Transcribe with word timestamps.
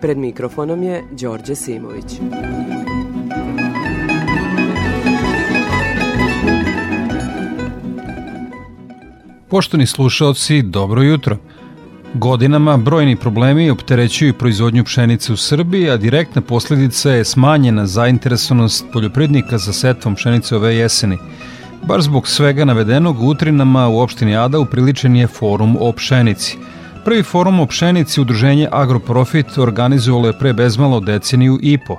Pred 0.00 0.18
mikrofonom 0.18 0.82
je 0.82 1.04
Đorđe 1.10 1.54
Simović. 1.54 2.04
Poštovni 9.48 9.86
slušalci, 9.86 10.62
dobro 10.62 11.02
jutro. 11.02 11.36
Godinama 12.14 12.76
brojni 12.76 13.16
problemi 13.16 13.70
opterećuju 13.70 14.34
proizvodnju 14.34 14.84
pšenice 14.84 15.32
u 15.32 15.36
Srbiji, 15.36 15.90
a 15.90 15.96
direktna 15.96 16.42
posledica 16.42 17.10
je 17.10 17.24
smanjena 17.24 17.86
zainteresovanost 17.86 18.84
poljoprivrednika 18.92 19.58
za 19.58 19.72
setvom 19.72 20.14
pšenice 20.14 20.56
ove 20.56 20.76
jeseni. 20.76 21.18
Bar 21.82 22.02
zbog 22.02 22.28
svega 22.28 22.64
navedenog 22.64 23.22
Utrinama 23.22 23.88
u 23.88 23.98
opštini 23.98 24.36
Ada 24.36 24.58
upriličen 24.58 25.16
je 25.16 25.26
forum 25.26 25.76
o 25.80 25.92
pšenici. 25.92 26.58
Prvi 27.06 27.22
forum 27.22 27.60
o 27.60 27.66
pšenici 27.66 28.20
udruženje 28.20 28.68
Agroprofit 28.72 29.58
organizovalo 29.58 30.26
je 30.26 30.38
pre 30.38 30.52
bezmalo 30.52 31.00
deceniju 31.00 31.58
i 31.62 31.78
po. 31.78 31.96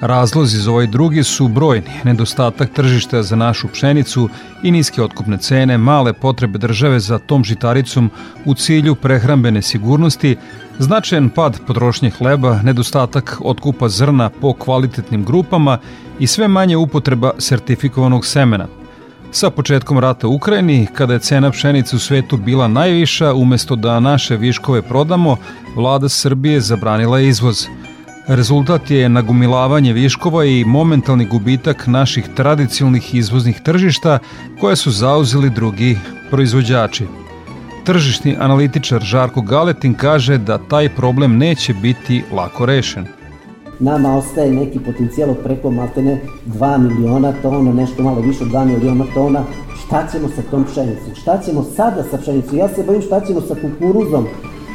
Razlozi 0.00 0.58
za 0.58 0.70
ovaj 0.70 0.86
drugi 0.86 1.24
su 1.24 1.48
brojni, 1.48 2.00
nedostatak 2.04 2.72
tržišta 2.72 3.22
za 3.22 3.36
našu 3.36 3.68
pšenicu 3.68 4.28
i 4.62 4.70
niske 4.70 5.02
otkupne 5.02 5.38
cene, 5.38 5.78
male 5.78 6.12
potrebe 6.12 6.58
države 6.58 7.00
za 7.00 7.18
tom 7.18 7.44
žitaricom 7.44 8.10
u 8.44 8.54
cilju 8.54 8.94
prehrambene 8.94 9.62
sigurnosti, 9.62 10.36
značajan 10.78 11.28
pad 11.28 11.60
potrošnje 11.66 12.10
hleba, 12.10 12.62
nedostatak 12.62 13.38
otkupa 13.44 13.88
zrna 13.88 14.30
po 14.30 14.52
kvalitetnim 14.52 15.24
grupama 15.24 15.78
i 16.18 16.26
sve 16.26 16.48
manje 16.48 16.76
upotreba 16.76 17.32
sertifikovanog 17.38 18.26
semena. 18.26 18.66
Sa 19.32 19.50
početkom 19.50 19.98
rata 19.98 20.28
u 20.28 20.34
Ukrajini, 20.34 20.86
kada 20.94 21.12
je 21.12 21.18
cena 21.18 21.50
pšenice 21.50 21.96
u 21.96 21.98
svetu 21.98 22.36
bila 22.36 22.68
najviša, 22.68 23.34
umesto 23.34 23.76
da 23.76 24.00
naše 24.00 24.36
viškove 24.36 24.82
prodamo, 24.82 25.36
vlada 25.76 26.08
Srbije 26.08 26.60
zabranila 26.60 27.20
izvoz. 27.20 27.66
Rezultat 28.28 28.90
je 28.90 29.08
nagumilavanje 29.08 29.92
viškova 29.92 30.44
i 30.44 30.64
momentalni 30.64 31.26
gubitak 31.26 31.86
naših 31.86 32.28
tradicionalnih 32.36 33.14
izvoznih 33.14 33.60
tržišta 33.60 34.18
koje 34.60 34.76
su 34.76 34.90
zauzeli 34.90 35.50
drugi 35.50 35.98
proizvođači. 36.30 37.06
Tržišni 37.84 38.36
analitičar 38.40 39.00
Žarko 39.02 39.40
Galetin 39.40 39.94
kaže 39.94 40.38
da 40.38 40.58
taj 40.58 40.88
problem 40.88 41.36
neće 41.38 41.74
biti 41.74 42.24
lako 42.32 42.66
rešen. 42.66 43.15
Nama 43.80 44.16
ostaje 44.16 44.52
neki 44.52 44.78
potencijal 44.78 45.30
od 45.30 45.36
preko 45.44 45.70
maltene 45.70 46.20
2 46.46 46.78
miliona 46.78 47.32
tona, 47.42 47.72
nešto 47.72 48.02
malo 48.02 48.20
više 48.20 48.44
od 48.44 48.50
2 48.50 48.64
miliona 48.64 49.04
tona. 49.14 49.44
Šta 49.86 50.06
ćemo 50.12 50.28
sa 50.28 50.42
tom 50.50 50.64
pšenicom? 50.64 51.14
Šta 51.14 51.38
ćemo 51.44 51.62
sada 51.62 52.02
sa 52.10 52.18
pšenicom? 52.18 52.58
Ja 52.58 52.68
se 52.68 52.84
bojim 52.86 53.02
šta 53.02 53.20
ćemo 53.20 53.40
sa 53.40 53.54
kukuruzom 53.54 54.26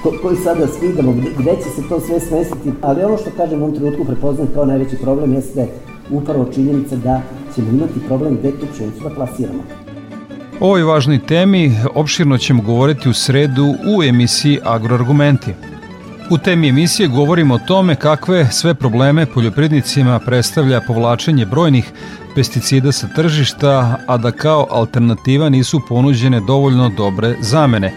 ko, 0.04 0.14
koji 0.22 0.38
sada 0.38 0.68
svidamo, 0.68 1.12
gde, 1.12 1.30
gde 1.38 1.56
će 1.56 1.70
se 1.76 1.82
to 1.90 2.00
sve 2.00 2.20
smestiti. 2.20 2.72
Ali 2.82 3.04
ono 3.04 3.18
što 3.18 3.30
kažem 3.38 3.62
u 3.62 3.64
ovom 3.64 3.76
trenutku 3.76 4.06
prepoznam 4.06 4.48
kao 4.54 4.66
najveći 4.66 4.96
problem 4.96 5.34
jeste 5.34 5.68
upravo 6.12 6.46
činjenica 6.54 6.96
da 6.96 7.22
ćemo 7.56 7.70
imati 7.70 8.08
problem 8.08 8.38
gde 8.38 8.52
tu 8.52 8.66
pšenicu 8.74 9.04
da 9.04 9.10
plasiramo. 9.10 9.64
O 10.60 10.66
ovoj 10.66 10.84
važnoj 10.84 11.20
temi 11.20 11.72
opširno 11.96 12.38
ćemo 12.38 12.64
govoriti 12.64 13.10
u 13.10 13.14
sredu 13.14 13.66
u 13.98 14.04
emisiji 14.04 14.60
Agroargumenti. 14.64 15.52
U 16.32 16.38
temi 16.38 16.68
emisije 16.70 17.08
govorimo 17.08 17.56
o 17.56 17.60
tome 17.68 17.96
kakve 17.96 18.48
sve 18.52 18.74
probleme 18.74 19.26
poljoprednicima 19.26 20.20
predstavlja 20.20 20.82
povlačenje 20.88 21.46
brojnih 21.46 21.92
pesticida 22.36 22.92
sa 22.92 23.08
tržišta, 23.16 23.98
a 24.08 24.18
da 24.18 24.32
kao 24.32 24.68
alternativa 24.70 25.50
nisu 25.50 25.82
ponuđene 25.90 26.42
dovoljno 26.48 26.90
dobre 26.90 27.36
zamene. 27.42 27.94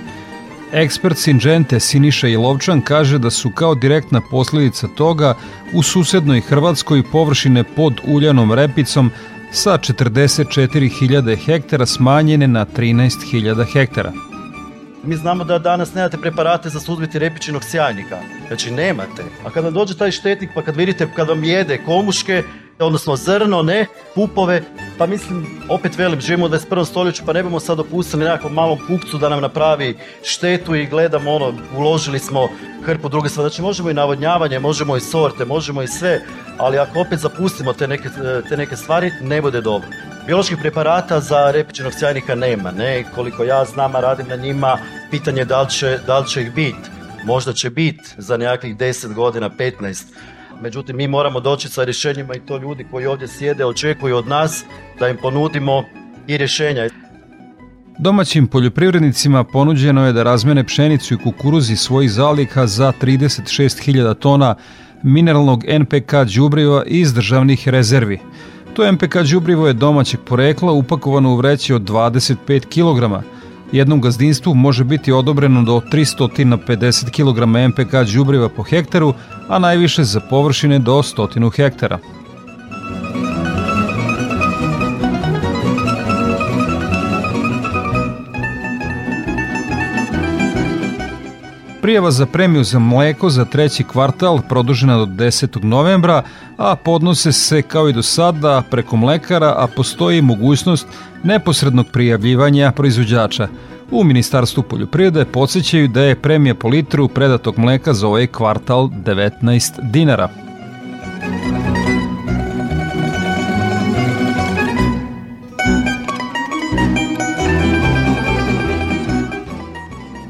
Ekspert 0.72 1.18
Sinđente 1.18 1.80
Siniša 1.80 2.28
Ilovčan 2.28 2.80
kaže 2.80 3.18
da 3.18 3.30
su 3.30 3.50
kao 3.50 3.74
direktna 3.74 4.20
posledica 4.30 4.88
toga 4.88 5.34
u 5.72 5.82
susednoj 5.82 6.40
Hrvatskoj 6.40 7.02
površine 7.12 7.64
pod 7.64 8.00
uljanom 8.06 8.52
repicom 8.52 9.10
sa 9.52 9.78
44.000 9.78 11.36
hektara 11.46 11.86
smanjene 11.86 12.48
na 12.48 12.66
13.000 12.66 13.72
hektara. 13.72 14.33
Mi 15.06 15.16
znamo 15.16 15.44
da 15.44 15.58
danas 15.58 15.94
nemate 15.94 16.18
preparate 16.18 16.68
za 16.68 16.80
suzbiti 16.80 17.18
repičinog 17.18 17.64
sjajnika. 17.64 18.18
Znači 18.48 18.70
nemate. 18.70 19.22
A 19.44 19.50
kada 19.50 19.70
dođe 19.70 19.96
taj 19.96 20.10
štetnik, 20.10 20.50
pa 20.54 20.62
kad 20.62 20.76
vidite 20.76 21.08
kad 21.16 21.28
vam 21.28 21.44
jede 21.44 21.78
komuške, 21.84 22.42
odnosno 22.78 23.16
zrno, 23.16 23.62
ne, 23.62 23.86
pupove, 24.14 24.62
pa 24.98 25.06
mislim, 25.06 25.46
opet 25.68 25.98
velim, 25.98 26.20
živimo 26.20 26.46
u 26.46 26.48
21. 26.48 26.84
stoljeću, 26.84 27.22
pa 27.26 27.32
ne 27.32 27.42
bomo 27.42 27.60
sad 27.60 27.76
dopustili 27.76 28.24
nekakvom 28.24 28.52
malom 28.52 28.78
pukcu 28.88 29.18
da 29.18 29.28
nam 29.28 29.42
napravi 29.42 29.96
štetu 30.22 30.74
i 30.74 30.86
gledamo 30.86 31.32
ono, 31.32 31.54
uložili 31.76 32.18
smo 32.18 32.48
hrpu 32.84 33.08
druge 33.08 33.28
stvari. 33.28 33.48
Znači 33.48 33.62
možemo 33.62 33.90
i 33.90 33.94
navodnjavanje, 33.94 34.58
možemo 34.58 34.96
i 34.96 35.00
sorte, 35.00 35.44
možemo 35.44 35.82
i 35.82 35.88
sve, 35.88 36.20
ali 36.58 36.78
ako 36.78 37.00
opet 37.00 37.18
zapustimo 37.18 37.72
te 37.72 37.88
neke, 37.88 38.08
te 38.48 38.56
neke 38.56 38.76
stvari, 38.76 39.12
ne 39.20 39.42
bude 39.42 39.60
dobro. 39.60 39.88
Bioloških 40.26 40.58
preparata 40.60 41.20
za 41.20 41.50
repičenog 41.50 41.92
sjajnika 41.92 42.34
nema, 42.34 42.70
ne, 42.70 43.04
koliko 43.14 43.44
ja 43.44 43.64
znam, 43.64 43.96
a 43.96 44.00
radim 44.00 44.28
na 44.28 44.36
njima, 44.36 44.78
pitanje 45.10 45.40
je 45.40 45.44
da 45.44 45.62
li 45.62 45.70
će, 45.70 45.98
da 46.06 46.18
li 46.18 46.28
će 46.28 46.42
ih 46.42 46.54
biti. 46.54 46.90
Možda 47.26 47.52
će 47.52 47.70
biti 47.70 48.02
za 48.18 48.36
nekakvih 48.36 48.76
10 48.76 49.14
godina, 49.14 49.50
15, 49.50 50.04
Međutim, 50.62 50.96
mi 50.96 51.08
moramo 51.08 51.40
doći 51.40 51.68
sa 51.68 51.84
rješenjima 51.84 52.34
i 52.34 52.40
to 52.40 52.56
ljudi 52.56 52.86
koji 52.90 53.06
ovdje 53.06 53.28
sjede 53.28 53.64
očekuju 53.64 54.16
od 54.16 54.28
nas 54.28 54.64
da 54.98 55.08
im 55.08 55.16
ponudimo 55.22 55.84
i 56.26 56.36
rješenja. 56.36 56.88
Domaćim 57.98 58.46
poljoprivrednicima 58.46 59.44
ponuđeno 59.44 60.06
je 60.06 60.12
da 60.12 60.22
razmene 60.22 60.64
pšenicu 60.64 61.14
i 61.14 61.18
kukuruzi 61.18 61.76
svojih 61.76 62.10
zaliha 62.10 62.66
za 62.66 62.92
36.000 63.00 64.14
tona 64.14 64.54
mineralnog 65.02 65.64
NPK 65.68 66.12
đubriva 66.36 66.82
iz 66.86 67.14
državnih 67.14 67.68
rezervi. 67.68 68.18
To 68.74 68.84
NPK 68.84 69.16
đubrivo 69.30 69.66
je 69.66 69.72
domaćeg 69.72 70.20
porekla 70.20 70.72
upakovano 70.72 71.32
u 71.32 71.36
vreći 71.36 71.74
od 71.74 71.82
25 71.82 72.36
kg. 72.66 73.24
Jednom 73.72 74.00
gazdinstvu 74.00 74.54
može 74.54 74.84
biti 74.84 75.12
odobreno 75.12 75.62
do 75.62 75.80
350 75.92 77.10
kg 77.10 77.46
MPK 77.68 78.12
đubriva 78.14 78.48
po 78.48 78.62
hektaru, 78.62 79.14
a 79.48 79.58
najviše 79.58 80.04
za 80.04 80.20
površine 80.20 80.78
do 80.78 80.92
100 80.92 81.56
hektara. 81.56 81.98
Prijava 91.82 92.10
za 92.10 92.26
premiju 92.26 92.64
za 92.64 92.78
mleko 92.78 93.30
za 93.30 93.44
treći 93.44 93.84
kvartal 93.84 94.40
produžena 94.48 94.96
do 94.96 95.06
10. 95.06 95.64
novembra, 95.64 96.22
a 96.56 96.76
podnose 96.76 97.32
se 97.32 97.62
kao 97.62 97.88
i 97.88 97.92
do 97.92 98.02
sada 98.02 98.62
preko 98.70 98.96
mlekara, 98.96 99.54
a 99.58 99.66
postoji 99.76 100.22
mogućnost 100.22 100.86
neposrednog 101.22 101.86
prijavljivanja 101.92 102.72
proizvođača. 102.72 103.48
U 103.90 104.04
Ministarstvu 104.04 104.62
poljoprivrede 104.62 105.24
podsjećaju 105.24 105.88
da 105.88 106.02
je 106.02 106.20
premija 106.22 106.54
po 106.54 106.68
litru 106.68 107.08
predatog 107.08 107.58
mleka 107.58 107.94
za 107.94 108.06
ovaj 108.06 108.26
kvartal 108.26 108.88
19 108.88 109.90
dinara. 109.90 110.43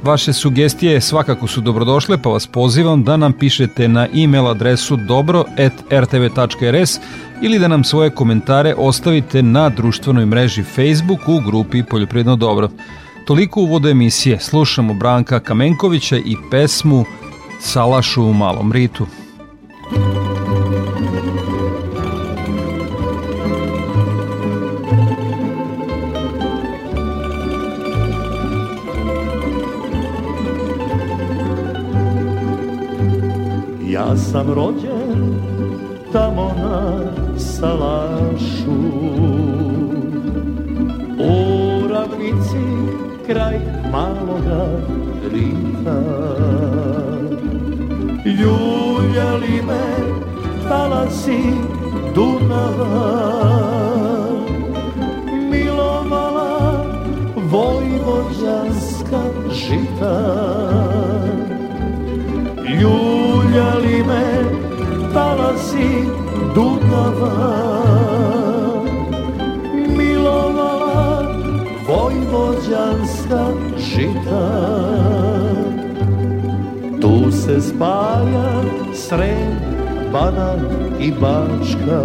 Vaše 0.05 0.33
sugestije 0.33 1.01
svakako 1.01 1.47
su 1.47 1.61
dobrodošle, 1.61 2.19
pa 2.19 2.29
vas 2.29 2.47
pozivam 2.47 3.05
da 3.05 3.17
nam 3.17 3.33
pišete 3.33 3.89
na 3.89 4.09
e-mail 4.15 4.49
adresu 4.49 4.97
dobro.rtv.rs 4.97 6.99
ili 7.43 7.59
da 7.59 7.69
nam 7.69 7.85
svoje 7.85 8.11
komentare 8.11 8.75
ostavite 8.79 9.43
na 9.43 9.69
društvenoj 9.69 10.27
mreži 10.27 10.63
Facebook 10.63 11.29
u 11.29 11.41
grupi 11.47 11.83
Poljoprivredno 11.83 12.37
dobro. 12.37 12.69
Toliko 13.27 13.61
uvodu 13.61 13.89
emisije. 13.89 14.41
Slušamo 14.41 14.95
Branka 14.95 15.41
Kamenkovića 15.41 16.17
i 16.17 16.37
pesmu 16.51 17.05
Salašu 17.61 18.25
u 18.25 18.33
malom 18.33 18.73
ritu. 18.73 19.07
Ja 33.95 34.17
sam 34.17 34.53
rođen 34.53 35.35
tamo 36.13 36.53
na 36.63 37.01
salašu. 37.39 38.81
U 41.19 41.89
ravnici 41.89 42.65
kraj 43.27 43.61
maloga 43.93 44.67
rita 45.33 46.01
Ljuljali 48.25 49.63
me 49.67 49.85
talasi 50.69 51.43
Dunava? 52.15 53.25
Milovala 55.51 56.85
vojvođanska 57.37 59.21
žita. 59.53 60.35
Ljuljali 62.81 63.44
me 63.55 64.27
talasi 65.13 66.09
Dunava 66.55 67.65
Milovala 69.97 71.29
vojvođanska 71.87 73.47
žita. 73.79 74.47
Tu 77.01 77.33
se 77.33 77.61
spaja 77.61 78.63
Srem, 78.95 79.59
Banat 80.13 80.61
i 81.01 81.13
Bačka. 81.13 82.03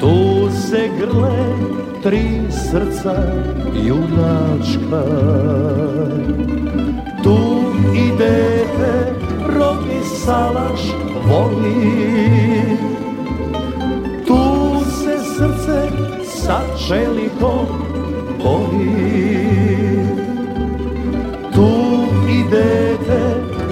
Tu 0.00 0.50
se 0.50 0.88
grle 0.98 1.56
tri 2.02 2.40
srca 2.50 3.14
junačka 3.86 5.02
i 7.96 8.10
dete 8.18 9.14
rodni 9.56 10.00
salaš 10.24 10.80
voli. 11.28 11.96
Tu 14.26 14.80
se 14.90 15.18
srce 15.36 15.88
sa 16.24 16.60
čelikom 16.88 17.66
boli 18.42 19.16
Tu 21.54 21.70
i 22.28 22.44
dete 22.50 23.22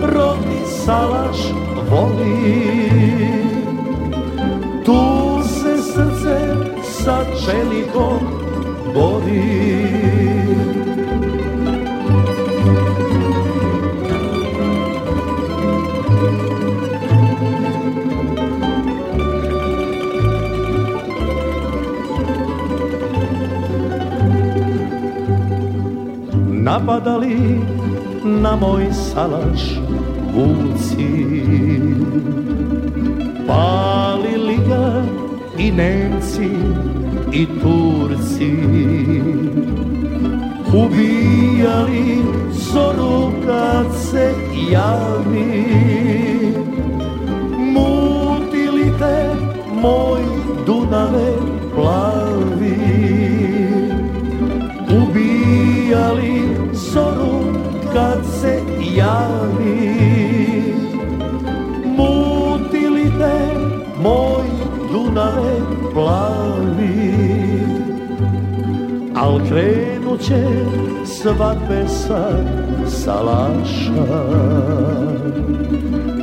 rodni 0.02 0.60
salaš 0.84 1.38
voli. 1.90 2.90
Tu 4.84 5.02
se 5.42 5.82
srce 5.82 6.38
sa 6.82 7.24
čelikom 7.44 8.18
boli 8.94 10.03
napadali 26.64 27.60
na 28.24 28.56
moj 28.56 28.86
salaš 28.92 29.62
vuci 30.34 31.08
Palili 33.46 34.56
ga 34.68 35.02
i 35.58 35.70
Nemci 35.70 36.50
i 37.32 37.46
Turci. 37.46 38.52
Ubijali 40.74 42.22
zoru 42.52 43.32
kad 43.46 43.86
se 44.10 44.32
javi. 44.70 45.64
Mutili 47.58 48.92
te 48.98 49.34
moj 49.82 50.20
Dunave 50.66 51.43
javi 59.04 60.74
Mutili 61.96 63.06
te 63.18 63.38
moj 64.02 64.46
Dunave 64.92 65.56
plavi 65.92 67.24
Al 69.14 69.40
krenut 69.48 70.20
će 70.20 70.44
svadbe 71.04 71.88
sa 71.88 72.28
salaša. 72.88 74.06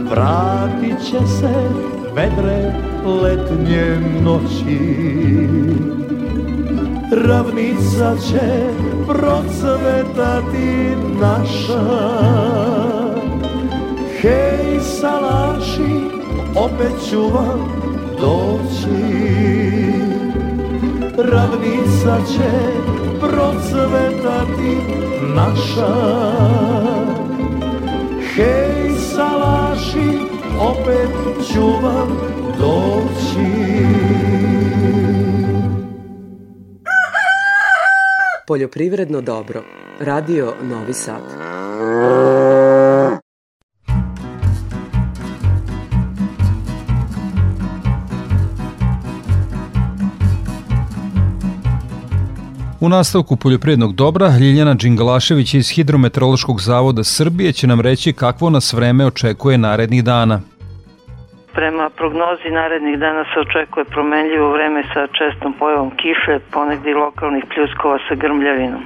Vratit 0.09 0.99
će 1.09 1.27
se 1.27 1.53
vedre 2.15 2.73
letnje 3.21 3.99
noći 4.23 4.79
Ravnica 7.11 8.15
će 8.27 8.69
procvetati 9.07 10.95
naša. 11.21 11.83
Hej 14.21 14.79
salaši, 14.79 15.91
opet 16.55 17.09
ću 17.09 17.21
vam 17.21 17.59
doći. 18.21 19.13
Ravnica 21.17 22.17
će 22.33 22.51
procvetati 23.19 24.77
naša. 25.35 25.93
Hej 28.35 28.91
salaši, 29.15 30.19
opet 30.59 31.43
ću 31.53 31.67
vam 31.83 32.17
doći 32.59 34.20
Poljoprivredno 38.51 39.21
dobro. 39.21 39.63
Radio 39.99 40.53
Novi 40.63 40.93
Sad. 40.93 41.21
U 52.79 52.89
nastavku 52.89 53.35
poljoprivrednog 53.35 53.95
dobra 53.95 54.37
Ljiljana 54.37 54.73
Đingalašević 54.73 55.53
iz 55.53 55.69
Hidrometeorološkog 55.69 56.61
zavoda 56.61 57.03
Srbije 57.03 57.53
će 57.53 57.67
nam 57.67 57.81
reći 57.81 58.13
kakvo 58.13 58.49
nas 58.49 58.73
vreme 58.73 59.05
očekuje 59.05 59.57
narednih 59.57 60.03
dana. 60.03 60.41
Prema 61.53 61.89
prognozi 61.89 62.49
narednih 62.51 62.99
dana 62.99 63.23
se 63.33 63.39
očekuje 63.39 63.85
promenljivo 63.85 64.51
vreme 64.51 64.83
sa 64.93 65.07
čestom 65.07 65.53
pojavom 65.53 65.91
kiše, 65.91 66.39
ponegdje 66.51 66.95
lokalnih 66.95 67.43
pljuskova 67.53 67.97
sa 68.07 68.15
grmljavinom. 68.15 68.83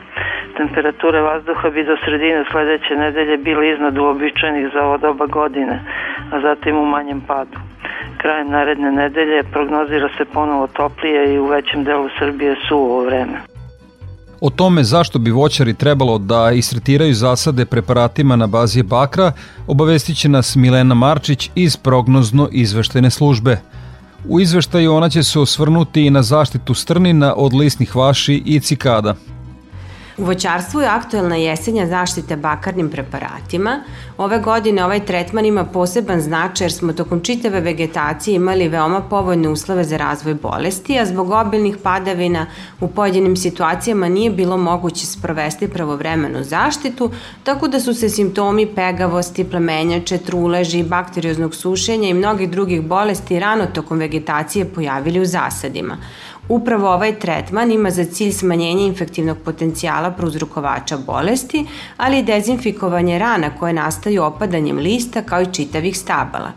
Temperature 0.58 1.22
vazduha 1.22 1.70
bi 1.70 1.84
do 1.84 1.98
sredine 2.06 2.46
sledeće 2.52 2.96
nedelje 2.96 3.38
bile 3.38 3.70
iznad 3.70 3.98
uobičajenih 3.98 4.68
za 4.74 4.86
ovo 4.86 4.98
doba 4.98 5.26
godine, 5.26 5.80
a 6.32 6.40
zatim 6.40 6.78
u 6.78 6.86
manjem 6.86 7.22
padu. 7.28 7.60
Krajem 8.18 8.50
naredne 8.50 8.92
nedelje 8.92 9.44
prognozira 9.44 10.10
se 10.18 10.26
ponovo 10.26 10.68
toplije 10.68 11.34
i 11.34 11.40
u 11.40 11.46
većem 11.46 11.84
delu 11.84 12.10
Srbije 12.20 12.56
suvo 12.68 13.06
vreme. 13.06 13.55
O 14.42 14.50
tome 14.50 14.84
zašto 14.84 15.20
bi 15.20 15.32
voćari 15.32 15.74
trebalo 15.74 16.18
da 16.18 16.52
istretiraju 16.52 17.14
zasade 17.14 17.66
preparatima 17.66 18.36
na 18.36 18.48
bazi 18.48 18.84
bakra, 18.84 19.32
obavestit 19.68 20.18
će 20.18 20.30
nas 20.30 20.56
Milena 20.56 20.96
Marčić 20.96 21.50
iz 21.56 21.78
prognozno 21.78 22.50
izveštajne 22.52 23.10
službe. 23.10 23.62
U 24.28 24.40
izveštaju 24.40 24.94
ona 24.94 25.10
će 25.10 25.24
se 25.24 25.40
osvrnuti 25.40 26.06
i 26.06 26.10
na 26.10 26.24
zaštitu 26.24 26.74
strnina 26.74 27.34
od 27.38 27.54
lisnih 27.54 27.96
vaši 27.96 28.44
i 28.46 28.60
cikada. 28.60 29.16
U 30.18 30.24
voćarstvu 30.24 30.82
je 30.82 30.88
aktuelna 30.88 31.36
jesenja 31.36 31.88
zaštite 31.88 32.36
bakarnim 32.36 32.90
preparatima. 32.90 33.80
Ove 34.18 34.40
godine 34.40 34.86
ovaj 34.86 35.06
tretman 35.06 35.46
ima 35.46 35.66
poseban 35.66 36.22
značaj 36.22 36.66
jer 36.66 36.72
smo 36.72 36.94
tokom 36.94 37.20
čitave 37.20 37.60
vegetacije 37.60 38.36
imali 38.36 38.68
veoma 38.68 39.02
povoljne 39.02 39.50
uslove 39.50 39.84
za 39.84 39.98
razvoj 39.98 40.34
bolesti, 40.34 41.00
a 41.00 41.06
zbog 41.06 41.32
obilnih 41.32 41.78
padavina 41.84 42.46
u 42.82 42.88
pojedinim 42.88 43.36
situacijama 43.36 44.10
nije 44.10 44.30
bilo 44.30 44.58
moguće 44.58 45.06
sprovesti 45.06 45.68
pravovremenu 45.68 46.44
zaštitu, 46.44 47.12
tako 47.44 47.68
da 47.68 47.80
su 47.80 47.94
se 47.94 48.10
simptomi 48.10 48.68
pegavosti, 48.76 49.44
plemenjače, 49.44 50.18
truleži, 50.18 50.84
bakterioznog 50.84 51.56
sušenja 51.56 52.10
i 52.10 52.14
mnogih 52.14 52.50
drugih 52.50 52.82
bolesti 52.82 53.40
rano 53.40 53.66
tokom 53.66 53.98
vegetacije 53.98 54.66
pojavili 54.66 55.20
u 55.20 55.26
zasadima. 55.26 55.98
Upravo 56.50 56.90
ovaj 56.94 57.20
tretman 57.20 57.72
ima 57.72 57.92
za 57.92 58.06
cilj 58.06 58.32
smanjenje 58.32 58.86
infektivnog 58.86 59.38
potencijala 59.46 60.12
prouzrukovača 60.12 60.98
bolesti, 60.98 61.66
ali 61.98 62.20
i 62.20 62.24
dezinfikovanje 62.24 63.20
rana 63.20 63.50
koje 63.60 63.74
nastaju 63.74 64.24
opadanjem 64.24 64.78
lista 64.78 65.22
kao 65.22 65.42
i 65.42 65.54
čitavih 65.54 65.98
stabala. 65.98 66.52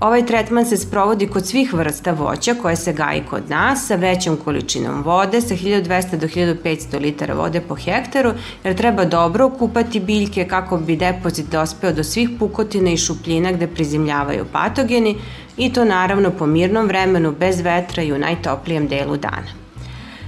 Ovaj 0.00 0.26
tretman 0.26 0.66
se 0.66 0.76
sprovodi 0.76 1.26
kod 1.26 1.46
svih 1.46 1.72
vrsta 1.74 2.12
voća 2.12 2.54
koje 2.62 2.76
se 2.76 2.92
gaji 2.92 3.22
kod 3.30 3.50
nas 3.50 3.86
sa 3.86 3.94
većom 3.94 4.36
količinom 4.44 5.02
vode, 5.02 5.40
sa 5.40 5.54
1200 5.54 6.16
do 6.16 6.26
1500 6.26 7.00
litara 7.00 7.34
vode 7.34 7.60
po 7.60 7.74
hektaru, 7.74 8.32
jer 8.64 8.76
treba 8.76 9.04
dobro 9.04 9.46
okupati 9.46 10.00
biljke 10.00 10.44
kako 10.44 10.76
bi 10.76 10.96
depozit 10.96 11.50
dospeo 11.50 11.92
do 11.92 12.04
svih 12.04 12.30
pukotina 12.38 12.90
i 12.90 12.96
šupljina 12.96 13.52
gde 13.52 13.66
prizemljavaju 13.66 14.44
patogeni 14.52 15.16
i 15.58 15.72
to 15.72 15.84
naravno 15.84 16.30
po 16.30 16.46
mirnom 16.46 16.86
vremenu, 16.86 17.32
bez 17.32 17.60
vetra 17.60 18.02
i 18.02 18.12
u 18.12 18.18
najtoplijem 18.18 18.88
delu 18.88 19.16
dana. 19.16 19.68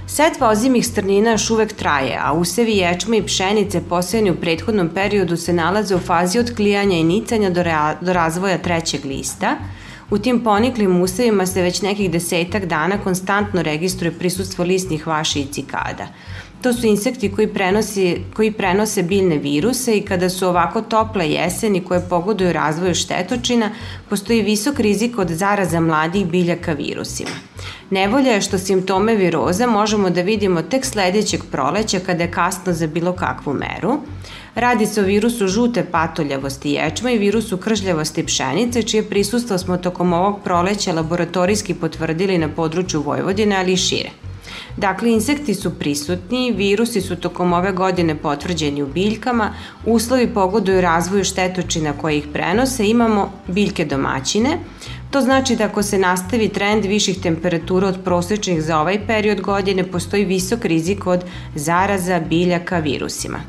Setva 0.07 0.49
ozimih 0.49 0.87
strnina 0.87 1.31
još 1.31 1.49
uvek 1.49 1.73
traje, 1.73 2.17
a 2.21 2.33
usevi 2.33 2.77
ječma 2.77 3.15
i 3.15 3.23
pšenice 3.25 3.81
posejani 3.89 4.31
u 4.31 4.35
prethodnom 4.35 4.89
periodu 4.89 5.37
se 5.37 5.53
nalaze 5.53 5.95
u 5.95 5.99
fazi 5.99 6.39
otklijanja 6.39 6.97
i 6.97 7.03
nicanja 7.03 7.49
do, 7.49 7.63
rea, 7.63 7.95
do 8.01 8.13
razvoja 8.13 8.57
trećeg 8.57 9.05
lista. 9.05 9.55
U 10.09 10.17
tim 10.17 10.43
poniklim 10.43 11.01
usevima 11.01 11.45
se 11.45 11.61
već 11.61 11.81
nekih 11.81 12.11
desetak 12.11 12.65
dana 12.65 12.97
konstantno 13.03 13.61
registruje 13.61 14.11
prisustvo 14.11 14.65
listnih 14.65 15.07
vaši 15.07 15.39
i 15.39 15.45
cikada. 15.45 16.07
To 16.61 16.73
su 16.73 16.85
insekti 16.87 17.31
koji, 17.31 17.47
prenosi, 17.47 18.21
koji 18.33 18.51
prenose 18.51 19.03
biljne 19.03 19.37
viruse 19.37 19.97
i 19.97 20.01
kada 20.01 20.29
su 20.29 20.47
ovako 20.47 20.81
tople 20.81 21.29
jeseni 21.29 21.83
koje 21.83 22.09
pogoduju 22.09 22.53
razvoju 22.53 22.95
štetočina, 22.95 23.71
postoji 24.09 24.41
visok 24.41 24.79
rizik 24.79 25.17
od 25.17 25.29
zaraza 25.29 25.79
mladih 25.79 26.25
biljaka 26.25 26.73
virusima. 26.73 27.29
Nevolja 27.89 28.31
je 28.31 28.41
što 28.41 28.57
simptome 28.57 29.15
viroza 29.15 29.67
možemo 29.67 30.09
da 30.09 30.21
vidimo 30.21 30.61
tek 30.61 30.85
sledećeg 30.85 31.41
proleća 31.51 31.99
kada 31.99 32.23
je 32.23 32.31
kasno 32.31 32.73
za 32.73 32.87
bilo 32.87 33.13
kakvu 33.13 33.53
meru. 33.53 33.97
Radi 34.55 34.85
se 34.85 35.01
o 35.01 35.03
virusu 35.03 35.47
žute 35.47 35.85
patoljavosti 35.91 36.71
ječma 36.71 37.11
i 37.11 37.17
virusu 37.17 37.57
kržljavosti 37.57 38.25
pšenice, 38.25 38.83
čije 38.83 39.03
prisustvo 39.03 39.57
smo 39.57 39.77
tokom 39.77 40.13
ovog 40.13 40.43
proleća 40.43 40.93
laboratorijski 40.93 41.73
potvrdili 41.73 42.37
na 42.37 42.49
području 42.49 43.01
Vojvodine, 43.01 43.55
ali 43.55 43.73
i 43.73 43.77
šire. 43.77 44.09
Dakle, 44.77 45.11
insekti 45.11 45.55
su 45.55 45.79
prisutni, 45.79 46.51
virusi 46.51 47.01
su 47.01 47.15
tokom 47.15 47.53
ove 47.53 47.71
godine 47.71 48.15
potvrđeni 48.15 48.83
u 48.83 48.87
biljkama, 48.87 49.53
uslovi 49.85 50.27
pogoduju 50.33 50.81
razvoju 50.81 51.23
štetočina 51.23 51.93
koje 51.93 52.17
ih 52.17 52.27
prenose, 52.33 52.87
imamo 52.87 53.31
biljke 53.47 53.85
domaćine, 53.85 54.57
To 55.11 55.21
znači 55.21 55.55
da 55.55 55.65
ako 55.65 55.83
se 55.83 55.97
nastavi 55.97 56.49
trend 56.49 56.85
viših 56.85 57.21
temperatura 57.21 57.87
od 57.87 57.97
prosečnih 58.03 58.61
za 58.63 58.79
ovaj 58.79 59.07
period 59.07 59.41
godine, 59.41 59.83
postoji 59.83 60.25
visok 60.25 60.65
rizik 60.65 61.07
od 61.07 61.25
zaraza 61.55 62.19
biljaka 62.19 62.79
virusima. 62.79 63.39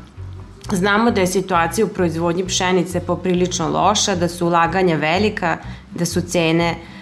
Znamo 0.71 1.11
da 1.11 1.21
je 1.21 1.27
situacija 1.27 1.85
u 1.85 1.89
proizvodnji 1.89 2.45
pšenice 2.47 2.99
poprilično 2.99 3.69
loša, 3.69 4.15
da 4.15 4.27
su 4.27 4.47
ulaganja 4.47 4.95
velika, 4.95 5.57
da 5.95 6.05
su 6.05 6.21
cene 6.21 6.69
e, 6.69 6.92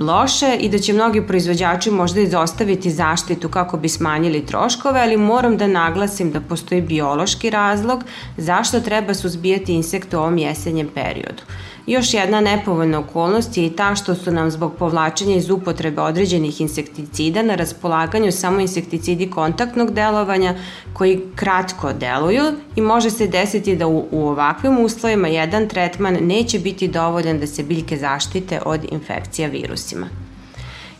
loše 0.00 0.56
i 0.60 0.68
da 0.68 0.78
će 0.78 0.92
mnogi 0.92 1.26
proizvođači 1.26 1.90
možda 1.90 2.20
izostaviti 2.20 2.90
zaštitu 2.90 3.48
kako 3.48 3.76
bi 3.76 3.88
smanjili 3.88 4.46
troškove, 4.46 5.00
ali 5.00 5.16
moram 5.16 5.56
da 5.56 5.66
naglasim 5.66 6.30
da 6.30 6.40
postoji 6.40 6.80
biološki 6.80 7.50
razlog 7.50 8.04
zašto 8.36 8.80
treba 8.80 9.14
suzbijati 9.14 9.72
insekte 9.72 10.16
u 10.16 10.20
ovom 10.20 10.38
jesenjem 10.38 10.88
periodu. 10.94 11.42
Još 11.86 12.14
jedna 12.14 12.40
nepovoljna 12.40 12.98
okolnost 12.98 13.56
je 13.56 13.66
i 13.66 13.70
ta 13.70 13.94
što 13.94 14.14
su 14.14 14.32
nam 14.32 14.50
zbog 14.50 14.72
povlačenja 14.78 15.36
iz 15.36 15.50
upotrebe 15.50 16.00
određenih 16.00 16.60
insekticida 16.60 17.42
na 17.42 17.54
raspolaganju 17.54 18.32
samo 18.32 18.60
insekticidi 18.60 19.30
kontaktnog 19.30 19.90
delovanja 19.90 20.54
koji 20.92 21.20
kratko 21.34 21.92
deluju 21.92 22.44
i 22.76 22.80
može 22.80 23.10
se 23.10 23.26
desiti 23.26 23.76
da 23.76 23.86
u, 23.86 24.06
u 24.10 24.28
ovakvim 24.28 24.78
uslovima 24.78 25.28
jedan 25.28 25.68
tretman 25.68 26.18
neće 26.20 26.58
biti 26.58 26.88
dovoljan 26.88 27.38
da 27.38 27.46
se 27.46 27.62
biljke 27.62 27.96
zaštite 27.96 28.60
od 28.64 28.80
infekcija 28.90 29.48
virusima. 29.48 30.23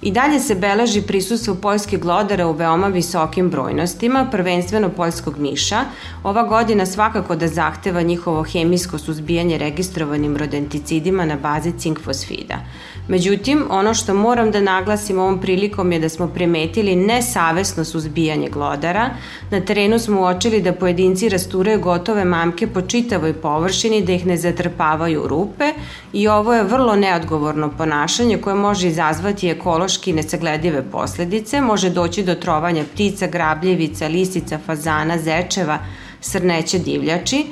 I 0.02 0.10
dalje 0.10 0.40
se 0.40 0.54
beleži 0.54 1.02
prisustvo 1.02 1.54
poljskih 1.54 2.00
glodara 2.00 2.46
u 2.46 2.52
veoma 2.52 2.88
visokim 2.88 3.50
brojnostima, 3.50 4.28
prvenstveno 4.30 4.88
poljskog 4.88 5.38
miša. 5.38 5.84
Ova 6.22 6.42
godina 6.42 6.86
svakako 6.86 7.36
da 7.36 7.48
zahteva 7.48 8.02
njihovo 8.02 8.42
hemijsko 8.42 8.98
suzbijanje 8.98 9.58
registrovanim 9.58 10.36
rodenticidima 10.36 11.24
na 11.24 11.36
bazi 11.36 11.72
cinkfosfida. 11.78 12.58
Međutim, 13.08 13.64
ono 13.70 13.94
što 13.94 14.14
moram 14.14 14.50
da 14.50 14.60
naglasim 14.60 15.18
ovom 15.18 15.40
prilikom 15.40 15.92
je 15.92 15.98
da 15.98 16.08
smo 16.08 16.28
primetili 16.28 16.96
nesavesno 16.96 17.84
suzbijanje 17.84 18.48
glodara. 18.48 19.10
Na 19.50 19.60
terenu 19.60 19.98
smo 19.98 20.20
uočili 20.20 20.62
da 20.62 20.72
pojedinci 20.72 21.28
rasturaju 21.28 21.80
gotove 21.80 22.24
mamke 22.24 22.66
po 22.66 22.82
čitavoj 22.82 23.32
površini, 23.32 24.02
da 24.02 24.12
ih 24.12 24.26
ne 24.26 24.36
zatrpavaju 24.36 25.28
rupe 25.28 25.72
i 26.12 26.28
ovo 26.28 26.54
je 26.54 26.62
vrlo 26.62 26.96
neodgovorno 26.96 27.70
ponašanje 27.78 28.38
koje 28.38 28.54
može 28.54 28.88
izazvati 28.88 29.50
ekološki 29.50 30.12
nesagledive 30.12 30.82
posledice, 30.92 31.60
može 31.60 31.90
doći 31.90 32.22
do 32.22 32.34
trovanja 32.34 32.84
ptica, 32.94 33.26
grabljevica, 33.26 34.08
lisica, 34.08 34.58
fazana, 34.66 35.18
zečeva, 35.18 35.78
srneće 36.20 36.78
divljači, 36.78 37.46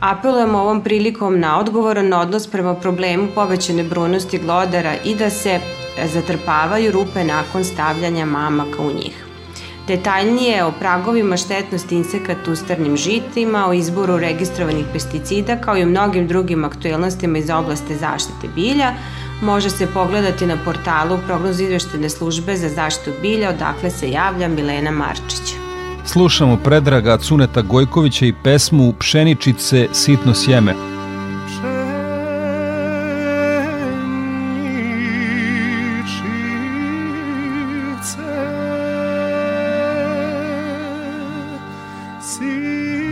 Apelujemo 0.00 0.58
ovom 0.58 0.80
prilikom 0.80 1.40
na 1.40 1.58
odgovoran 1.58 2.12
odnos 2.12 2.46
prema 2.46 2.74
problemu 2.74 3.28
povećane 3.34 3.82
brojnosti 3.82 4.38
glodara 4.38 4.94
i 5.04 5.14
da 5.14 5.30
se 5.30 5.60
zatrpavaju 6.12 6.92
rupe 6.92 7.24
nakon 7.24 7.64
stavljanja 7.64 8.24
mamaka 8.24 8.82
u 8.82 8.92
njih. 8.92 9.26
Detaljnije 9.88 10.64
o 10.64 10.72
pragovima 10.72 11.36
štetnosti 11.36 11.94
insekata 11.94 12.50
u 12.52 12.56
strnim 12.56 12.96
žitima, 12.96 13.68
o 13.68 13.72
izboru 13.72 14.16
registrovanih 14.16 14.86
pesticida, 14.92 15.56
kao 15.56 15.76
i 15.76 15.82
o 15.82 15.86
mnogim 15.86 16.26
drugim 16.26 16.64
aktuelnostima 16.64 17.38
iz 17.38 17.50
oblasti 17.50 17.96
zaštite 17.96 18.48
bilja, 18.54 18.92
može 19.42 19.70
se 19.70 19.86
pogledati 19.86 20.46
na 20.46 20.56
portalu 20.64 21.18
prognoz 21.26 21.60
izveštene 21.60 22.08
službe 22.08 22.56
za 22.56 22.68
zaštitu 22.68 23.10
bilja, 23.22 23.50
odakle 23.50 23.90
se 23.90 24.10
javlja 24.10 24.48
Milena 24.48 24.90
Marčić 24.90 25.65
slušamo 26.16 26.56
Predraga 26.64 27.18
Cuneta 27.18 27.62
Gojkovića 27.62 28.26
i 28.26 28.34
pesmu 28.44 28.92
Pšeničice 28.98 29.88
sitno 29.92 30.34
sjeme. 30.34 30.74
Pšeničice 30.74 31.76
sitno 42.22 43.05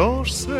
yourself. 0.00 0.59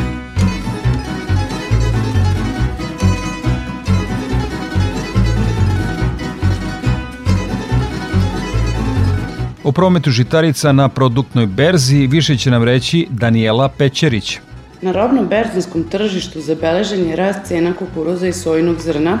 O 9.63 9.71
prometu 9.71 10.11
žitarica 10.11 10.71
na 10.71 10.89
produktnoj 10.89 11.45
berzi 11.45 12.07
više 12.07 12.37
će 12.37 12.51
nam 12.51 12.63
reći 12.63 13.07
Daniela 13.09 13.69
Pećerić. 13.69 14.39
Na 14.81 14.91
robnom 14.91 15.27
berzinskom 15.27 15.83
tržištu 15.83 16.41
zabeležen 16.41 17.09
je 17.09 17.15
rast 17.15 17.39
cena 17.45 17.73
kukuruza 17.73 18.27
i 18.27 18.33
sojinog 18.33 18.79
zrna, 18.81 19.19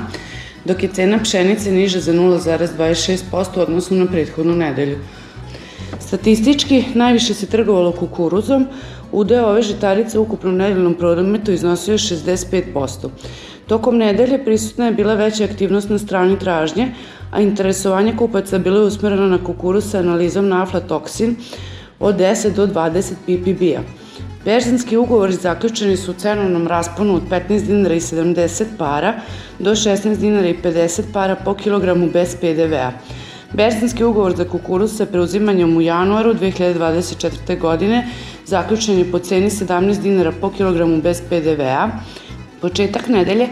dok 0.65 0.83
je 0.83 0.89
cena 0.89 1.19
pšenice 1.23 1.71
niža 1.71 1.99
za 1.99 2.13
0,26% 2.13 3.59
odnosno 3.59 3.97
na 3.97 4.05
prethodnu 4.05 4.55
nedelju. 4.55 4.97
Statistički 5.99 6.83
najviše 6.93 7.33
se 7.33 7.45
trgovalo 7.45 7.91
kukuruzom, 7.91 8.67
udeo 9.11 9.45
ove 9.45 9.61
žitarice 9.61 10.19
u 10.19 10.21
ukupnom 10.21 10.57
nedeljnom 10.57 10.95
prometu 10.95 11.51
iznosio 11.51 11.91
je 11.91 11.97
65%. 11.97 13.09
Tokom 13.67 13.97
nedelje 13.97 14.45
prisutna 14.45 14.85
je 14.85 14.91
bila 14.91 15.13
veća 15.13 15.43
aktivnost 15.43 15.89
na 15.89 15.97
strani 15.97 16.39
tražnje, 16.39 16.91
a 17.31 17.41
interesovanje 17.41 18.15
kupaca 18.17 18.57
bilo 18.57 18.79
je 18.79 18.85
usmereno 18.85 19.27
na 19.27 19.43
kukuruz 19.43 19.91
sa 19.91 19.99
analizom 19.99 20.47
na 20.47 20.63
aflatoksin 20.63 21.35
od 21.99 22.15
10 22.15 22.55
do 22.55 22.67
20 22.67 23.13
ppb-a. 23.25 23.81
Berzanski 24.45 24.97
ugovori 24.97 25.33
zaključeni 25.33 25.97
su 25.97 26.11
u 26.11 26.13
cenovnom 26.13 26.67
rasponu 26.67 27.15
od 27.15 27.21
15 27.29 27.65
dinara 27.65 27.95
i 27.95 27.99
70 27.99 28.63
para 28.77 29.13
do 29.59 29.71
16 29.71 30.17
dinara 30.17 30.47
i 30.47 30.57
50 30.63 31.01
para 31.13 31.35
po 31.35 31.53
kilogramu 31.53 32.09
bez 32.13 32.35
PDV-a. 32.35 32.91
Berzanski 33.53 34.03
ugovor 34.03 34.35
za 34.35 34.45
kukuruz 34.45 34.97
sa 34.97 35.05
preuzimanjem 35.05 35.77
u 35.77 35.81
januaru 35.81 36.33
2024. 36.33 37.59
godine 37.59 38.07
zaključen 38.45 38.97
je 38.97 39.11
po 39.11 39.19
ceni 39.19 39.49
17 39.49 40.01
dinara 40.01 40.31
po 40.41 40.49
kilogramu 40.49 41.01
bez 41.01 41.21
PDV-a. 41.29 41.89
Početak 42.61 43.07
nedelje 43.07 43.47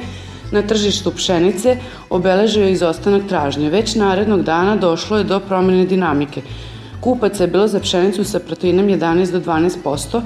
na 0.52 0.62
tržištu 0.62 1.12
pšenice 1.12 1.78
obeležio 2.10 2.64
je 2.64 2.72
izostanak 2.72 3.28
tražnje. 3.28 3.70
Već 3.70 3.96
narednog 3.96 4.44
dana 4.44 4.76
došlo 4.76 5.18
je 5.18 5.24
do 5.24 5.40
promene 5.40 5.86
dinamike. 5.86 6.42
Kupaca 7.02 7.44
je 7.44 7.48
bilo 7.48 7.68
za 7.68 7.80
pšenicu 7.80 8.24
sa 8.24 8.40
proteinom 8.40 8.88
11 8.88 9.32
do 9.32 9.40
12%, 9.40 10.22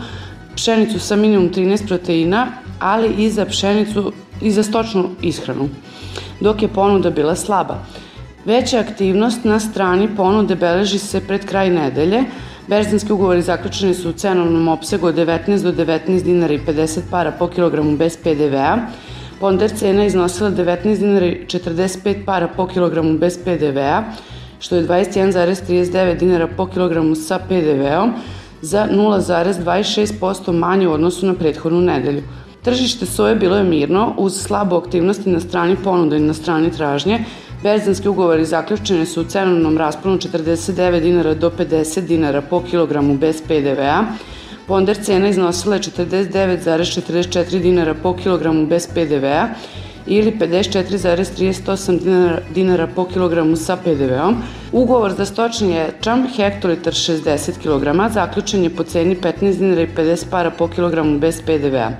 pšenicu 0.56 1.00
sa 1.00 1.16
minimum 1.16 1.50
13 1.50 1.88
proteina, 1.88 2.48
ali 2.80 3.14
i 3.18 3.30
za 3.30 3.46
pšenicu 3.46 4.12
i 4.42 4.52
za 4.52 4.64
stočnu 4.64 5.10
ishranu, 5.22 5.70
dok 6.40 6.62
je 6.62 6.68
ponuda 6.68 7.10
bila 7.10 7.36
slaba. 7.36 7.86
Veća 8.46 8.80
aktivnost 8.80 9.44
na 9.44 9.60
strani 9.60 10.10
ponude 10.16 10.56
beleži 10.56 11.00
se 11.00 11.22
pred 11.28 11.46
kraj 11.46 11.70
nedelje. 11.70 12.24
Berzanski 12.68 13.14
ugovori 13.14 13.42
zaključeni 13.42 13.94
su 13.94 14.10
u 14.10 14.14
cenovnom 14.14 14.68
opsegu 14.68 15.08
od 15.08 15.16
19 15.16 15.64
do 15.64 15.72
19 15.72 16.24
dinara 16.24 16.54
i 16.54 16.60
50 16.60 17.00
para 17.12 17.32
po 17.32 17.48
kilogramu 17.48 17.98
bez 17.98 18.18
PDV-a, 18.18 18.78
Ponder 19.44 19.72
cena 19.76 20.06
iznosila 20.06 20.52
19 20.52 21.00
dinara 21.00 21.26
45 21.26 22.26
para 22.26 22.48
po 22.48 22.68
kilogramu 22.68 23.18
bez 23.18 23.38
PDV-a, 23.38 24.04
što 24.60 24.76
je 24.76 24.88
21,39 24.88 26.20
dinara 26.20 26.48
po 26.48 26.66
kilogramu 26.66 27.16
sa 27.16 27.40
PDV-om, 27.40 28.14
za 28.62 28.88
0,26% 28.92 30.52
manje 30.52 30.88
u 30.88 30.92
odnosu 30.92 31.26
na 31.26 31.34
prethodnu 31.34 31.82
nedelju. 31.82 32.24
Tržište 32.62 33.06
soje 33.06 33.36
bilo 33.36 33.58
je 33.58 33.64
mirno, 33.64 34.14
uz 34.18 34.34
slabu 34.42 34.76
aktivnosti 34.76 35.30
na 35.30 35.40
strani 35.40 35.76
ponuda 35.84 36.16
i 36.16 36.20
na 36.20 36.34
strani 36.34 36.72
tražnje. 36.72 37.20
Berzanski 37.64 38.10
ugovori 38.10 38.46
zaključene 38.46 39.06
su 39.06 39.22
u 39.22 39.26
cenovnom 39.26 39.78
rasponu 39.78 40.18
49 40.18 41.00
dinara 41.00 41.34
do 41.34 41.52
50 41.60 42.08
dinara 42.08 42.42
po 42.42 42.62
kilogramu 42.64 43.18
bez 43.18 43.42
PDV-a, 43.42 44.06
Ponder 44.68 44.98
cena 44.98 45.28
iznosila 45.28 45.76
je 45.76 45.82
49,44 45.82 47.62
dinara 47.62 47.94
po 47.94 48.14
kilogramu 48.16 48.66
bez 48.68 48.88
PDV-a 48.88 49.48
ili 50.08 50.32
54,38 50.32 52.00
dinara, 52.00 52.40
dinara 52.56 52.88
po 52.96 53.06
kilogramu 53.06 53.56
sa 53.56 53.76
PDV-om. 53.76 54.36
Ugovor 54.72 55.14
za 55.14 55.26
stočni 55.26 55.72
ječam 55.72 56.28
hektolitar 56.36 56.94
60 56.94 57.52
kg 57.64 58.14
zaključen 58.14 58.64
je 58.64 58.70
po 58.70 58.84
ceni 58.84 59.16
15 59.16 59.60
dinara 59.60 59.82
i 59.82 59.88
50 59.88 60.30
para 60.32 60.52
po 60.52 60.68
kilogramu 60.68 61.20
bez 61.20 61.42
PDV-a. 61.42 61.92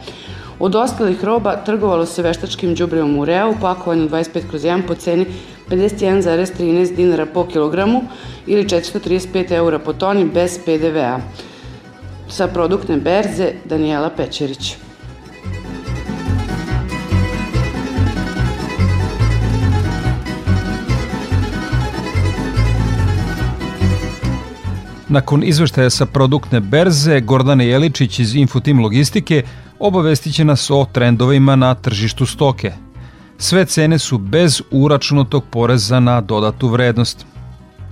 Od 0.60 0.76
ostalih 0.76 1.24
roba 1.24 1.56
trgovalo 1.56 2.06
se 2.06 2.22
veštačkim 2.22 2.76
džubrijom 2.76 3.20
u 3.20 3.26
Reu, 3.26 3.56
pakovanju 3.62 4.10
25 4.10 4.50
kroz 4.50 4.64
1 4.64 4.88
po 4.88 4.96
ceni 4.96 5.26
51,13 5.70 6.96
dinara 6.96 7.26
po 7.26 7.46
kilogramu 7.48 8.04
ili 8.48 8.64
435 8.64 9.52
eura 9.52 9.80
po 9.80 9.94
toni 9.94 10.26
bez 10.26 10.60
PDV-a 10.66 11.20
sa 12.30 12.48
produktne 12.48 12.98
berze 12.98 13.52
Danijela 13.66 14.10
Pećerić. 14.10 14.76
Nakon 25.14 25.44
izveštaja 25.44 25.90
sa 25.90 26.06
produktne 26.06 26.60
berze, 26.60 27.20
Gordana 27.22 27.64
Jeličić 27.64 28.20
iz 28.20 28.36
Infotim 28.36 28.80
Logistike 28.80 29.44
obavestit 29.80 30.34
će 30.36 30.46
nas 30.46 30.72
o 30.72 30.86
trendovima 30.94 31.56
na 31.56 31.76
tržištu 31.76 32.26
stoke. 32.26 32.72
Sve 33.38 33.66
cene 33.66 34.00
su 34.00 34.18
bez 34.18 34.62
uračunatog 34.72 35.44
poreza 35.52 36.00
na 36.00 36.22
dodatu 36.22 36.68
vrednost. 36.68 37.26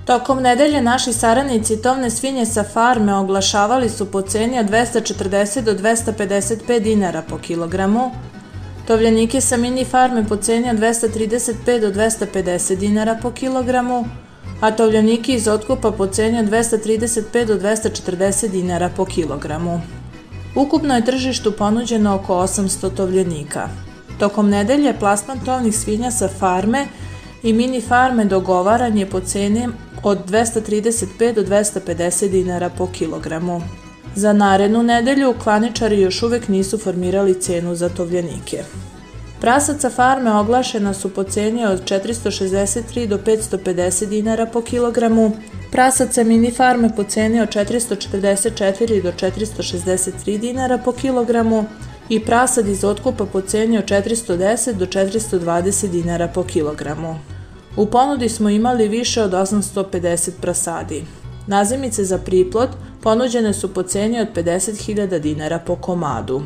Tokom 0.06 0.42
nedelje 0.42 0.82
naši 0.82 1.14
saradnici 1.14 1.82
tovne 1.82 2.10
svinje 2.10 2.46
sa 2.46 2.64
farme 2.64 3.16
oglašavali 3.16 3.90
su 3.90 4.12
po 4.12 4.22
ceni 4.22 4.60
od 4.60 4.66
240 4.66 5.62
do 5.62 5.74
255 5.74 6.80
dinara 6.80 7.22
po 7.30 7.38
kilogramu, 7.38 8.12
tovljenike 8.88 9.42
sa 9.42 9.58
mini 9.58 9.86
farme 9.86 10.28
po 10.28 10.36
ceni 10.36 10.70
od 10.70 10.78
235 10.78 11.80
do 11.80 11.92
250 11.92 12.76
dinara 12.76 13.20
po 13.22 13.32
kilogramu, 13.32 14.06
a 14.62 14.72
tovljenike 14.72 15.34
iz 15.34 15.48
otkupa 15.48 15.92
po 15.92 16.08
ceni 16.08 16.40
od 16.40 16.46
235 16.46 17.46
do 17.46 17.56
240 17.56 18.48
dinara 18.48 18.90
po 18.98 19.06
kilogramu. 19.06 19.82
Ukupno 20.56 20.96
je 20.96 21.06
tržištu 21.06 21.52
ponuđeno 21.52 22.16
oko 22.16 22.34
800 22.34 22.96
tovljenika. 22.96 23.70
Tokom 24.20 24.50
nedelje 24.50 25.00
plasman 25.00 25.40
tovnih 25.46 25.78
svinja 25.78 26.12
sa 26.12 26.28
farme 26.40 26.88
i 27.44 27.54
mini 27.54 27.82
farme 27.82 28.26
dogovaran 28.26 28.98
je 28.98 29.10
po 29.10 29.20
ceni 29.20 29.68
od 30.04 30.30
235 30.30 31.34
do 31.34 31.44
250 31.44 32.30
dinara 32.30 32.70
po 32.70 32.88
kilogramu. 32.88 33.62
Za 34.16 34.34
narednu 34.34 34.84
nedelju 34.84 35.34
klaničari 35.44 36.02
još 36.02 36.24
uvek 36.24 36.48
nisu 36.48 36.78
formirali 36.78 37.42
cenu 37.42 37.76
za 37.76 37.90
tovljenike. 37.90 38.64
Prasaca 39.42 39.90
farme 39.90 40.32
oglašena 40.32 40.94
su 40.94 41.10
po 41.10 41.24
ceni 41.24 41.66
od 41.66 41.84
463 41.84 43.08
do 43.08 43.18
550 43.18 44.06
dinara 44.06 44.46
po 44.46 44.62
kilogramu, 44.62 45.32
prasaca 45.72 46.24
mini 46.24 46.52
farme 46.52 46.96
po 46.96 47.04
ceni 47.04 47.42
od 47.42 47.50
444 47.50 49.02
do 49.02 49.12
463 49.12 50.38
dinara 50.38 50.78
po 50.78 50.92
kilogramu 50.92 51.66
i 52.10 52.20
prasad 52.20 52.68
iz 52.68 52.84
otkupa 52.84 53.26
po 53.26 53.42
ceni 53.42 53.78
od 53.78 53.86
410 53.86 54.74
do 54.74 54.86
420 54.86 55.88
dinara 55.88 56.28
po 56.28 56.44
kilogramu. 56.44 57.31
U 57.78 57.86
ponudi 57.86 58.30
smo 58.30 58.50
imali 58.50 58.88
više 58.88 59.24
od 59.24 59.32
850 59.32 60.32
prasadi. 60.42 61.04
Nazimice 61.48 62.04
za 62.04 62.18
priplot 62.18 62.70
ponuđene 63.02 63.54
su 63.54 63.74
po 63.74 63.84
ceni 63.84 64.20
od 64.20 64.28
50.000 64.36 65.20
dinara 65.20 65.60
po 65.60 65.76
komadu, 65.76 66.42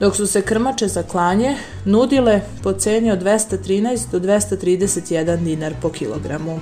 dok 0.00 0.16
su 0.16 0.26
se 0.26 0.42
krmače 0.42 0.88
za 0.88 1.02
klanje 1.02 1.56
nudile 1.84 2.40
po 2.62 2.72
ceni 2.72 3.10
od 3.10 3.22
213 3.22 4.10
do 4.12 4.20
231 4.20 5.44
dinar 5.44 5.74
po 5.82 5.88
kilogramu. 5.88 6.60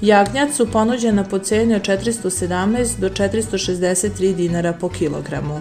Jagnjac 0.00 0.54
su 0.56 0.70
ponuđena 0.72 1.24
po 1.24 1.38
ceni 1.38 1.74
od 1.74 1.82
417 1.82 2.98
do 2.98 3.08
463 3.08 4.34
dinara 4.34 4.72
po 4.72 4.88
kilogramu. 4.88 5.60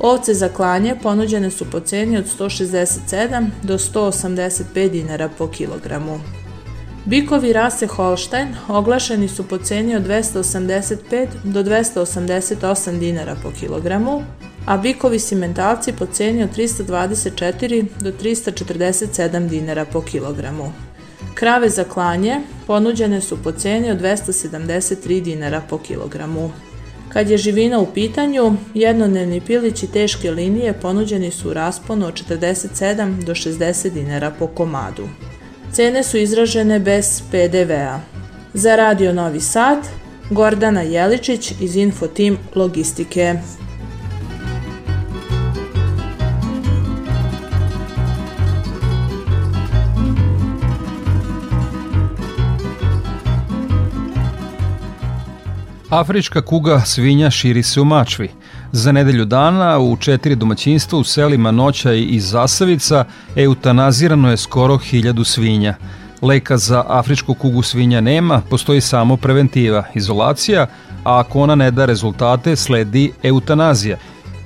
Ovce 0.00 0.34
za 0.34 0.48
klanje 0.48 0.96
ponuđene 1.02 1.50
su 1.50 1.70
po 1.70 1.80
ceni 1.80 2.16
od 2.16 2.24
167 2.38 3.46
do 3.62 3.78
185 3.78 4.90
dinara 4.90 5.28
po 5.38 5.46
kilogramu. 5.46 6.20
Bikovi 7.04 7.52
rase 7.52 7.86
Holstein 7.86 8.48
oglašeni 8.68 9.28
su 9.28 9.48
po 9.48 9.58
ceni 9.58 9.96
od 9.96 10.02
285 10.06 11.28
do 11.44 11.62
288 11.62 12.98
dinara 12.98 13.36
po 13.42 13.50
kilogramu, 13.60 14.22
a 14.66 14.76
bikovi 14.76 15.18
simentalci 15.18 15.92
po 15.92 16.06
ceni 16.06 16.42
od 16.42 16.56
324 16.56 17.84
do 18.00 18.12
347 18.12 19.48
dinara 19.48 19.84
po 19.84 20.00
kilogramu. 20.00 20.72
Krave 21.34 21.68
za 21.68 21.84
klanje 21.84 22.40
ponuđene 22.66 23.20
su 23.20 23.42
po 23.42 23.52
ceni 23.52 23.90
od 23.90 24.00
273 24.00 25.22
dinara 25.22 25.62
po 25.70 25.78
kilogramu. 25.78 26.50
Kad 27.08 27.30
je 27.30 27.38
živina 27.38 27.78
u 27.78 27.86
pitanju, 27.94 28.56
jednodnevni 28.74 29.40
pilići 29.40 29.86
teške 29.86 30.30
linije 30.30 30.72
ponuđeni 30.72 31.30
su 31.30 31.50
u 31.50 31.52
rasponu 31.52 32.06
od 32.06 32.14
47 32.14 33.24
do 33.24 33.34
60 33.34 33.90
dinara 33.90 34.30
po 34.38 34.46
komadu. 34.46 35.08
Cene 35.72 36.02
su 36.02 36.16
izražene 36.16 36.78
bez 36.78 37.22
PDV-a. 37.30 38.00
Za 38.54 38.76
Radio 38.76 39.12
Novi 39.12 39.40
Sad, 39.40 39.78
Gordana 40.30 40.80
Jeličić 40.80 41.52
iz 41.60 41.76
Infotim 41.76 42.38
Logistike. 42.54 43.34
Afrička 55.90 56.42
kuga 56.42 56.80
svinja 56.80 57.30
širi 57.30 57.62
se 57.62 57.80
u 57.80 57.84
Mačvi. 57.84 58.39
Za 58.72 58.92
nedelju 58.92 59.24
dana 59.24 59.78
u 59.78 59.96
četiri 59.96 60.34
domaćinstva 60.36 60.98
u 60.98 61.04
selima 61.04 61.50
Noćaj 61.50 62.06
i 62.08 62.20
Zasavica 62.20 63.04
eutanazirano 63.36 64.30
je 64.30 64.36
skoro 64.36 64.78
hiljadu 64.78 65.24
svinja. 65.24 65.74
Leka 66.22 66.56
za 66.56 66.84
afričku 66.88 67.34
kugu 67.34 67.62
svinja 67.62 68.00
nema, 68.00 68.42
postoji 68.50 68.80
samo 68.80 69.16
preventiva, 69.16 69.84
izolacija, 69.94 70.66
a 71.04 71.18
ako 71.18 71.40
ona 71.40 71.54
ne 71.54 71.70
da 71.70 71.84
rezultate, 71.84 72.56
sledi 72.56 73.12
eutanazija. 73.22 73.96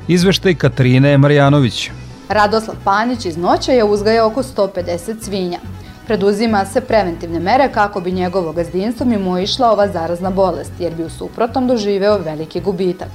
Izveštaj 0.09 0.55
Katarine 0.55 1.19
Marjanović. 1.19 1.91
Radoslav 2.29 2.77
Panić 2.85 3.25
iz 3.25 3.37
Noćaja 3.37 3.85
uzgaja 3.85 4.27
oko 4.27 4.43
150 4.43 5.23
svinja. 5.23 5.59
Preduzima 6.07 6.65
se 6.65 6.81
preventivne 6.81 7.41
mere 7.41 7.73
kako 7.73 8.01
bi 8.01 8.13
njegovo 8.13 8.53
gazdinstvo 8.53 9.07
mimo 9.07 9.39
išla 9.39 9.73
ova 9.73 9.89
zarazna 9.89 10.31
bolest, 10.31 10.73
jer 10.79 10.95
bi 10.95 11.05
u 11.05 11.11
suprotnom 11.11 11.67
doživeo 11.67 12.19
veliki 12.19 12.61
gubitak. 12.61 13.09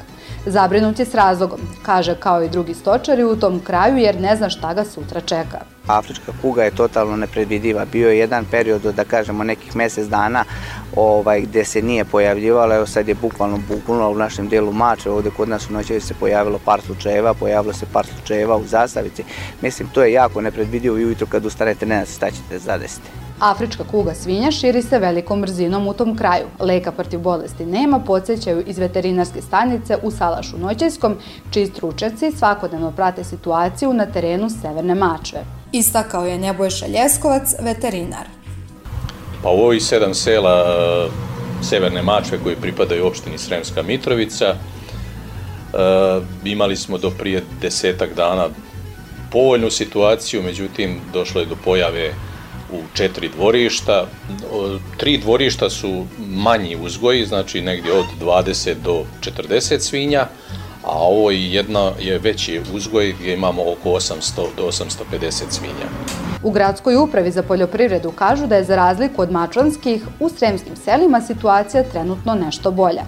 Zabrinut 0.46 1.00
je 1.00 1.06
s 1.06 1.16
razlogom, 1.16 1.60
kaže 1.84 2.16
kao 2.16 2.44
i 2.44 2.50
drugi 2.50 2.74
stočari 2.74 3.24
u 3.24 3.36
tom 3.36 3.60
kraju 3.60 3.98
jer 3.98 4.22
ne 4.22 4.36
zna 4.36 4.50
šta 4.50 4.74
ga 4.74 4.86
sutra 4.86 5.22
čeka. 5.22 5.60
Afrička 5.90 6.32
kuga 6.42 6.64
je 6.64 6.72
totalno 6.72 7.16
nepredvidiva. 7.16 7.86
Bio 7.86 8.10
je 8.10 8.18
jedan 8.18 8.46
period 8.46 8.86
od, 8.86 8.96
da 8.96 9.04
kažemo, 9.04 9.44
nekih 9.44 9.76
mesec 9.76 10.08
dana 10.08 10.44
ovaj, 10.96 11.42
gde 11.42 11.66
se 11.66 11.82
nije 11.82 12.06
pojavljivala. 12.06 12.76
Evo 12.76 12.86
sad 12.86 13.08
je 13.08 13.16
bukvalno 13.16 13.60
bukvalno 13.70 14.10
u 14.10 14.16
našem 14.16 14.48
delu 14.48 14.74
Mače, 14.74 15.10
ovde 15.10 15.30
kod 15.38 15.50
nas 15.50 15.70
u 15.70 15.74
noći 15.74 16.00
se 16.00 16.14
pojavilo 16.14 16.60
par 16.66 16.82
slučajeva, 16.82 17.34
pojavilo 17.34 17.74
se 17.74 17.86
par 17.94 18.06
slučajeva 18.06 18.58
u 18.58 18.66
Zasavici. 18.66 19.24
Mislim, 19.62 19.90
to 19.94 20.04
je 20.04 20.14
jako 20.14 20.42
nepredvidivo 20.42 20.98
i 20.98 21.06
ujutro 21.06 21.28
kad 21.28 21.46
ustanete 21.46 21.86
ne 21.86 21.96
znate 21.96 22.12
šta 22.12 22.32
ćete 22.32 22.60
zadesiti. 22.60 23.10
Afrička 23.40 23.84
kuga 23.84 24.14
svinja 24.14 24.52
širi 24.52 24.82
se 24.82 25.00
velikom 25.00 25.42
brzinom 25.42 25.88
u 25.88 25.94
tom 25.94 26.18
kraju. 26.18 26.46
Leka 26.60 26.92
protiv 26.92 27.20
bolesti 27.20 27.66
nema, 27.66 28.00
podsjećaju 28.00 28.64
iz 28.68 28.78
veterinarske 28.78 29.42
stanice 29.42 29.98
u 30.04 30.12
Salašu 30.12 30.58
Noćajskom, 30.58 31.16
čiji 31.52 31.68
stručnjaci 31.68 32.32
svakodnevno 32.32 32.92
prate 32.92 33.24
situaciju 33.24 33.94
na 33.94 34.06
terenu 34.06 34.50
Severne 34.50 34.96
Mačve. 34.96 35.59
Istakao 35.72 36.26
je 36.26 36.38
Nebojša 36.38 36.88
Ljeskovac, 36.88 37.54
veterinar. 37.60 38.26
Pa 39.44 39.50
u 39.50 39.60
ovih 39.60 39.84
sedam 39.84 40.14
sela 40.14 40.66
e, 40.68 41.64
Severne 41.64 42.02
Mačve 42.02 42.40
koji 42.44 42.56
pripadaju 42.56 43.08
opštini 43.08 43.38
Sremska 43.38 43.84
Mitrovica 43.84 44.46
e, 44.46 44.56
imali 46.46 46.76
smo 46.76 46.98
do 46.98 47.10
prije 47.10 47.44
desetak 47.62 48.14
dana 48.16 48.48
povoljnu 49.32 49.72
situaciju, 49.72 50.44
međutim 50.44 51.00
došlo 51.14 51.42
je 51.42 51.48
do 51.48 51.56
pojave 51.66 52.14
u 52.72 52.82
četiri 52.94 53.30
dvorišta. 53.30 54.08
Tri 54.98 55.18
dvorišta 55.18 55.70
su 55.70 56.06
manji 56.20 56.78
uzgoji, 56.82 57.26
znači 57.26 57.62
negdje 57.62 57.94
od 57.94 58.06
20 58.22 58.76
do 58.84 59.06
40 59.22 59.80
svinja, 59.80 60.28
a 60.84 60.92
ovo 60.92 61.32
je 61.32 61.54
jedna 61.54 61.92
je 62.00 62.20
veći 62.20 62.62
uzgoj 62.74 63.16
gdje 63.20 63.34
imamo 63.34 63.62
oko 63.62 63.90
800 63.90 64.42
do 64.58 64.64
850 64.64 65.44
svinja. 65.50 65.88
U 66.44 66.52
gradskoj 66.52 66.96
upravi 66.96 67.32
za 67.32 67.44
poljoprivredu 67.44 68.12
kažu 68.12 68.48
da 68.48 68.56
je 68.56 68.64
za 68.64 68.76
razliku 68.76 69.22
od 69.22 69.32
mačvanskih 69.32 70.04
u 70.20 70.30
sremskim 70.30 70.76
selima 70.76 71.22
situacija 71.22 71.84
trenutno 71.84 72.36
nešto 72.36 72.72
bolja. 72.72 73.04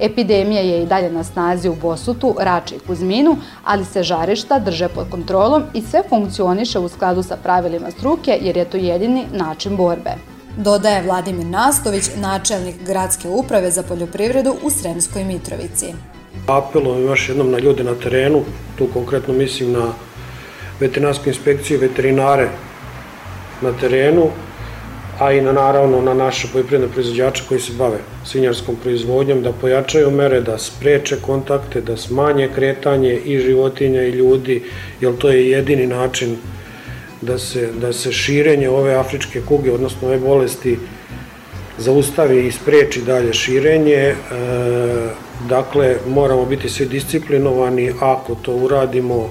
Epidemija 0.00 0.60
je 0.60 0.82
i 0.82 0.86
dalje 0.86 1.10
na 1.10 1.24
snazi 1.24 1.68
u 1.68 1.74
Bosutu, 1.74 2.34
Rači 2.38 2.74
i 2.74 2.78
Kuzminu, 2.78 3.36
ali 3.64 3.84
se 3.84 4.02
žarišta 4.02 4.58
drže 4.58 4.88
pod 4.88 5.06
kontrolom 5.10 5.62
i 5.74 5.82
sve 5.82 6.02
funkcioniše 6.08 6.78
u 6.78 6.88
skladu 6.88 7.22
sa 7.22 7.36
pravilima 7.36 7.90
struke 7.90 8.38
jer 8.42 8.56
je 8.56 8.64
to 8.64 8.76
jedini 8.76 9.24
način 9.32 9.76
borbe. 9.76 10.14
Dodaje 10.56 11.02
Vladimir 11.02 11.46
Nastović, 11.46 12.04
načelnik 12.16 12.76
gradske 12.86 13.28
uprave 13.28 13.70
za 13.70 13.82
poljoprivredu 13.82 14.56
u 14.62 14.70
Sremskoj 14.70 15.24
Mitrovici. 15.24 15.94
Apelujem 16.46 17.06
još 17.06 17.28
jednom 17.28 17.50
na 17.50 17.58
ljude 17.58 17.84
na 17.84 17.94
terenu, 17.94 18.44
tu 18.78 18.86
konkretno 18.92 19.34
mislim 19.34 19.72
na 19.72 19.92
veterinarsku 20.80 21.28
inspekciju, 21.28 21.80
veterinare 21.80 22.48
na 23.62 23.72
terenu, 23.72 24.30
a 25.18 25.32
i 25.32 25.40
na 25.40 25.52
naravno 25.52 26.00
na 26.00 26.14
naše 26.14 26.48
poljoprivredne 26.52 26.92
proizvođače 26.92 27.42
koji 27.48 27.60
se 27.60 27.72
bave 27.78 27.98
svinjarskom 28.24 28.76
proizvodnjom, 28.82 29.42
da 29.42 29.52
pojačaju 29.52 30.10
mere, 30.10 30.40
da 30.40 30.58
spreče 30.58 31.16
kontakte, 31.20 31.80
da 31.80 31.96
smanje 31.96 32.48
kretanje 32.54 33.16
i 33.16 33.38
životinja 33.38 34.02
i 34.02 34.10
ljudi, 34.10 34.62
jer 35.00 35.16
to 35.18 35.30
je 35.30 35.50
jedini 35.50 35.86
način 35.86 36.36
da 37.22 37.38
se, 37.38 37.70
da 37.80 37.92
se 37.92 38.12
širenje 38.12 38.68
ove 38.68 38.94
afričke 38.94 39.40
kuge, 39.48 39.72
odnosno 39.72 40.08
ove 40.08 40.18
bolesti, 40.18 40.78
zaustavi 41.78 42.46
i 42.46 42.52
spreči 42.52 43.02
dalje 43.02 43.32
širenje. 43.32 43.94
E, 43.94 44.14
Dakle, 45.48 45.96
moramo 46.06 46.44
biti 46.44 46.68
svi 46.68 46.86
disciplinovani, 46.86 47.92
ako 48.00 48.34
to 48.34 48.52
uradimo, 48.52 49.30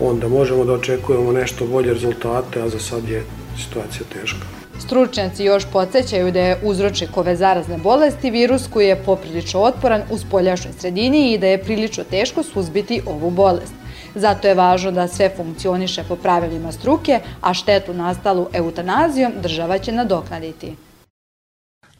onda 0.00 0.28
možemo 0.28 0.64
da 0.64 0.72
očekujemo 0.72 1.32
nešto 1.32 1.66
bolje 1.66 1.94
rezultate, 1.94 2.62
a 2.62 2.68
za 2.68 2.78
sad 2.78 3.08
je 3.08 3.24
situacija 3.64 4.02
teška. 4.12 4.46
Stručnjaci 4.78 5.44
još 5.44 5.64
podsjećaju 5.72 6.32
da 6.32 6.40
je 6.40 6.60
uzročnik 6.62 7.16
ove 7.16 7.36
zarazne 7.36 7.78
bolesti 7.78 8.30
virus 8.30 8.68
koji 8.72 8.88
je 8.88 9.02
poprilično 9.04 9.60
otporan 9.60 10.02
u 10.10 10.18
spoljašnjoj 10.18 10.74
sredini 10.78 11.32
i 11.32 11.38
da 11.38 11.46
je 11.46 11.62
prilično 11.64 12.04
teško 12.04 12.42
suzbiti 12.42 13.02
ovu 13.06 13.30
bolest. 13.30 13.74
Zato 14.14 14.48
je 14.48 14.54
važno 14.54 14.90
da 14.90 15.08
sve 15.08 15.30
funkcioniše 15.36 16.04
po 16.08 16.16
pravilima 16.16 16.72
struke, 16.72 17.20
a 17.40 17.54
štetu 17.54 17.94
nastalu 17.94 18.46
eutanazijom 18.52 19.32
država 19.42 19.78
će 19.78 19.92
nadoknaditi. 19.92 20.85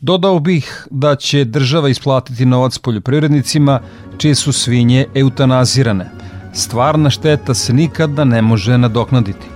Dodao 0.01 0.39
bih 0.39 0.87
da 0.91 1.17
će 1.17 1.45
država 1.45 1.89
isplatiti 1.89 2.47
novac 2.47 2.79
poljoprivrednicima 2.79 3.81
čije 4.19 4.35
su 4.35 4.53
svinje 4.53 5.07
eutanazirane. 5.15 6.11
Stvarna 6.53 7.11
šteta 7.11 7.55
se 7.55 7.73
nikada 7.73 8.25
ne 8.25 8.43
može 8.43 8.79
nadoknaditi. 8.79 9.47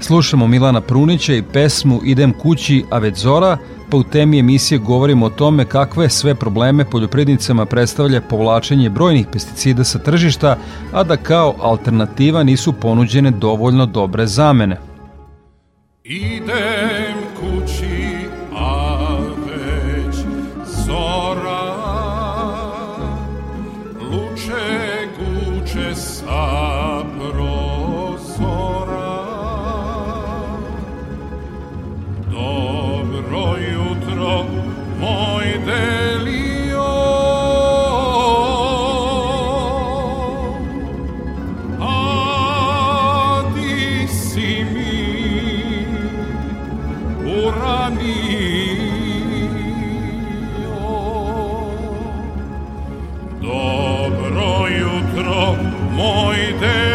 Slušamo 0.00 0.46
Milana 0.46 0.80
Prunića 0.80 1.34
i 1.34 1.42
pesmu 1.42 2.00
Idem 2.04 2.32
kući, 2.32 2.84
a 2.90 2.98
već 2.98 3.18
zora, 3.18 3.58
pa 3.90 3.96
u 3.96 4.02
temi 4.02 4.38
emisije 4.38 4.78
govorimo 4.78 5.26
o 5.26 5.30
tome 5.30 5.64
kakve 5.64 6.08
sve 6.10 6.34
probleme 6.34 6.84
poljoprivrednicama 6.84 7.66
predstavlja 7.66 8.20
povlačenje 8.20 8.90
brojnih 8.90 9.26
pesticida 9.32 9.84
sa 9.84 9.98
tržišta, 9.98 10.58
a 10.92 11.02
da 11.02 11.16
kao 11.16 11.54
alternativa 11.60 12.42
nisu 12.42 12.72
ponuđene 12.72 13.30
dovoljno 13.30 13.86
dobre 13.86 14.26
zamene. 14.26 14.76
Idem 16.04 17.05
moj 55.96 56.36
delio 56.60 56.85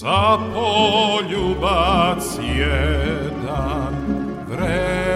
Za 0.00 0.38
poljubac 0.54 2.24
jedan 2.58 3.94
vreo 4.48 5.07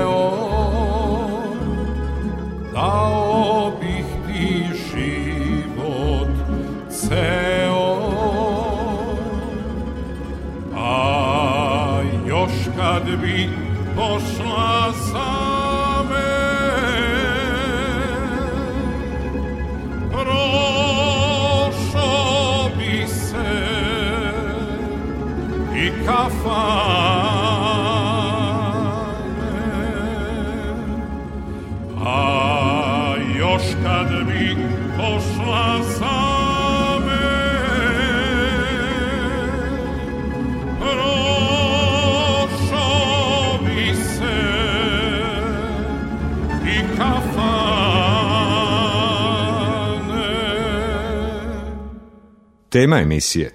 Tema 52.73 53.01
emisije 53.01 53.51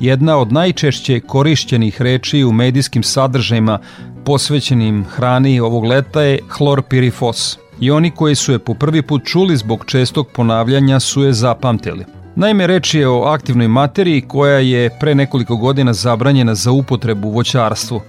Jedna 0.00 0.36
od 0.36 0.52
najčešće 0.52 1.20
korišćenih 1.20 2.02
reči 2.02 2.44
u 2.44 2.52
medijskim 2.52 3.02
sadržajima 3.02 3.78
posvećenim 4.24 5.04
hrani 5.04 5.60
ovog 5.60 5.84
leta 5.84 6.22
je 6.22 6.38
hlorpirifos. 6.48 7.58
I 7.80 7.90
oni 7.90 8.10
koji 8.10 8.34
su 8.34 8.52
je 8.52 8.58
po 8.58 8.74
prvi 8.74 9.02
put 9.02 9.24
čuli 9.24 9.56
zbog 9.56 9.84
čestog 9.86 10.28
ponavljanja 10.28 11.00
su 11.00 11.22
je 11.22 11.32
zapamtili. 11.32 12.04
Naime, 12.36 12.66
reč 12.66 12.94
je 12.94 13.08
o 13.08 13.22
aktivnoj 13.22 13.68
materiji 13.68 14.20
koja 14.20 14.58
je 14.58 14.90
pre 15.00 15.14
nekoliko 15.14 15.56
godina 15.56 15.92
zabranjena 15.92 16.54
za 16.54 16.70
upotrebu 16.70 17.28
u 17.28 17.32
voćarstvu. 17.32 18.00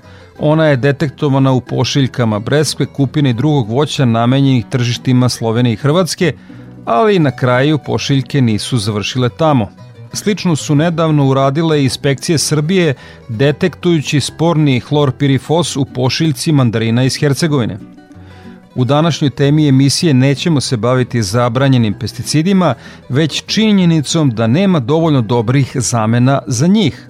Ona 0.44 0.66
je 0.66 0.78
detektovana 0.78 1.52
u 1.52 1.62
pošiljkama 1.62 2.40
breskve, 2.40 2.86
kupine 2.86 3.30
i 3.30 3.34
drugog 3.34 3.70
voća 3.70 4.06
namenjenih 4.06 4.66
tržištima 4.70 5.30
Slovenije 5.30 5.74
i 5.74 5.76
Hrvatske, 5.76 6.34
ali 6.86 7.20
na 7.20 7.32
kraju 7.32 7.78
pošiljke 7.86 8.42
nisu 8.42 8.78
završile 8.78 9.30
tamo. 9.30 9.70
Slično 10.14 10.56
su 10.56 10.76
nedavno 10.76 11.28
uradile 11.28 11.84
inspekcije 11.84 12.38
Srbije 12.38 12.94
detektujući 13.30 14.20
sporni 14.20 14.80
hlorpirifos 14.80 15.76
u 15.76 15.86
pošiljci 15.86 16.52
mandarina 16.52 17.04
iz 17.04 17.18
Hercegovine. 17.20 17.78
U 18.76 18.86
današnjoj 18.86 19.30
temi 19.30 19.68
emisije 19.68 20.14
nećemo 20.14 20.62
se 20.62 20.78
baviti 20.78 21.24
zabranjenim 21.24 21.94
pesticidima, 21.94 22.76
već 23.10 23.44
činjenicom 23.46 24.30
da 24.30 24.48
nema 24.48 24.80
dovoljno 24.80 25.22
dobrih 25.22 25.72
zamena 25.76 26.42
za 26.48 26.68
njih. 26.68 27.08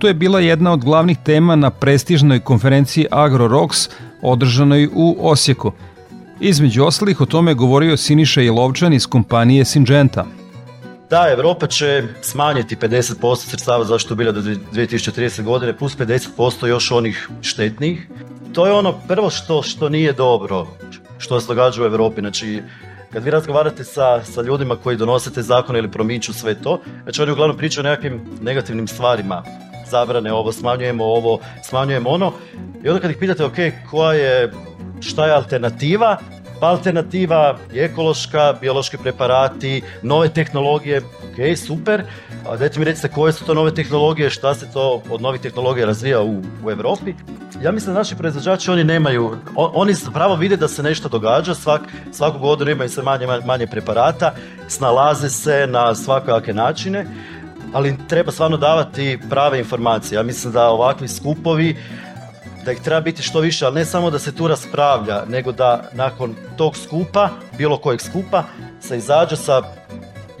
To 0.00 0.08
je 0.08 0.14
bila 0.14 0.40
jedna 0.40 0.72
od 0.72 0.84
glavnih 0.84 1.18
tema 1.24 1.56
na 1.56 1.70
prestižnoj 1.70 2.40
konferenciji 2.40 3.06
AgroRox 3.10 3.90
održanoj 4.22 4.88
u 4.94 5.16
Osijeku. 5.20 5.72
Između 6.40 6.84
ostalih 6.84 7.20
o 7.20 7.26
tome 7.26 7.50
je 7.50 7.54
govorio 7.54 7.96
Siniša 7.96 8.40
Jelovčan 8.40 8.92
iz 8.92 9.06
kompanije 9.06 9.64
Syngenta. 9.64 10.24
Da, 11.10 11.28
Evropa 11.32 11.66
će 11.66 12.02
smanjiti 12.22 12.76
50% 12.76 13.36
sredstava 13.36 13.84
zašto 13.84 14.14
bilja 14.14 14.32
do 14.32 14.40
2030. 14.40 15.42
godine, 15.42 15.76
plus 15.76 15.96
50% 15.96 16.66
još 16.66 16.90
onih 16.90 17.28
štetnih. 17.42 18.08
To 18.52 18.66
je 18.66 18.72
ono 18.72 18.92
prvo 19.08 19.30
što, 19.30 19.62
što 19.62 19.88
nije 19.88 20.12
dobro, 20.12 20.66
što 21.18 21.40
se 21.40 21.46
događa 21.46 21.82
u 21.82 21.86
Europi. 21.86 22.20
Znači, 22.20 22.62
kad 23.12 23.24
vi 23.24 23.30
razgovarate 23.30 23.84
sa, 23.84 24.24
sa 24.24 24.42
ljudima 24.42 24.76
koji 24.76 24.96
donose 24.96 25.32
te 25.32 25.42
zakone 25.42 25.78
ili 25.78 25.90
promiču 25.90 26.32
sve 26.32 26.54
to, 26.54 26.80
znači 27.02 27.22
oni 27.22 27.32
uglavnom 27.32 27.56
pričaju 27.56 27.86
o 27.86 27.90
nekakvim 27.90 28.20
negativnim 28.42 28.88
stvarima. 28.88 29.44
Zabrane 29.90 30.32
ovo, 30.32 30.52
smanjujemo 30.52 31.04
ovo, 31.04 31.38
smanjujemo 31.62 32.10
ono. 32.10 32.32
I 32.84 32.88
onda 32.88 33.00
kad 33.00 33.10
ih 33.10 33.16
pitate, 33.16 33.44
ok, 33.44 33.56
koja 33.90 34.12
je, 34.12 34.52
šta 35.00 35.26
je 35.26 35.32
alternativa, 35.32 36.16
pa 36.60 36.66
alternativa 36.66 37.56
je 37.72 37.84
ekološka, 37.84 38.54
biološki 38.60 38.96
preparati, 38.96 39.82
nove 40.02 40.28
tehnologije, 40.28 40.98
ok, 40.98 41.58
super. 41.66 42.02
A 42.48 42.56
dajte 42.56 42.78
mi 42.78 42.84
recite 42.84 43.08
koje 43.08 43.32
su 43.32 43.44
to 43.44 43.54
nove 43.54 43.74
tehnologije, 43.74 44.30
šta 44.30 44.54
se 44.54 44.72
to 44.72 45.02
od 45.10 45.22
novih 45.22 45.40
tehnologija 45.40 45.86
razvija 45.86 46.22
u, 46.22 46.42
u 46.64 46.70
Europi. 46.70 47.14
Ja 47.62 47.72
mislim 47.72 47.94
da 47.94 48.00
naši 48.00 48.16
proizvođači 48.16 48.70
oni 48.70 48.84
nemaju, 48.84 49.36
on, 49.56 49.70
oni 49.74 49.94
zapravo 49.94 50.36
vide 50.36 50.56
da 50.56 50.68
se 50.68 50.82
nešto 50.82 51.08
događa, 51.08 51.54
svak, 51.54 51.80
svaku 52.12 52.38
godinu 52.38 52.70
imaju 52.70 52.90
sve 52.90 53.02
manje, 53.02 53.26
manje 53.44 53.66
preparata, 53.66 54.34
snalaze 54.68 55.28
se 55.28 55.66
na 55.66 55.94
svakojake 55.94 56.54
načine, 56.54 57.06
ali 57.72 57.96
treba 58.08 58.32
stvarno 58.32 58.56
davati 58.56 59.18
prave 59.30 59.58
informacije. 59.58 60.16
Ja 60.16 60.22
mislim 60.22 60.52
da 60.52 60.68
ovakvi 60.68 61.08
skupovi 61.08 61.76
da 62.64 62.72
ih 62.72 62.80
treba 62.80 63.00
biti 63.00 63.22
što 63.22 63.40
više, 63.40 63.66
ali 63.66 63.74
ne 63.74 63.84
samo 63.84 64.10
da 64.10 64.18
se 64.18 64.34
tu 64.34 64.48
raspravlja, 64.48 65.24
nego 65.28 65.52
da 65.52 65.90
nakon 65.92 66.34
tog 66.56 66.76
skupa, 66.76 67.28
bilo 67.58 67.76
kojeg 67.76 68.00
skupa, 68.00 68.44
se 68.80 68.96
izađe 68.96 69.36
sa 69.36 69.62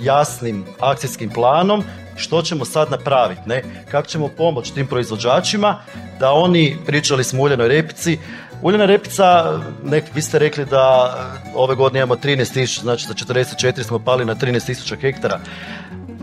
jasnim 0.00 0.64
akcijskim 0.80 1.30
planom 1.30 1.84
što 2.16 2.42
ćemo 2.42 2.64
sad 2.64 2.90
napraviti, 2.90 3.40
ne? 3.46 3.62
kako 3.90 4.08
ćemo 4.08 4.28
pomoći 4.28 4.74
tim 4.74 4.86
proizvođačima 4.86 5.78
da 6.18 6.32
oni, 6.32 6.76
pričali 6.86 7.24
smo 7.24 7.42
o 7.42 7.44
uljenoj 7.44 7.68
repici, 7.68 8.18
Uljena 8.62 8.84
repica, 8.84 9.58
nek, 9.84 10.04
vi 10.14 10.22
ste 10.22 10.38
rekli 10.38 10.64
da 10.64 11.14
ove 11.54 11.74
godine 11.74 11.98
imamo 11.98 12.14
13.000, 12.14 12.80
znači 12.82 13.06
za 13.06 13.14
44 13.14 13.82
smo 13.82 13.98
pali 13.98 14.24
na 14.24 14.34
13.000 14.34 15.00
hektara 15.00 15.40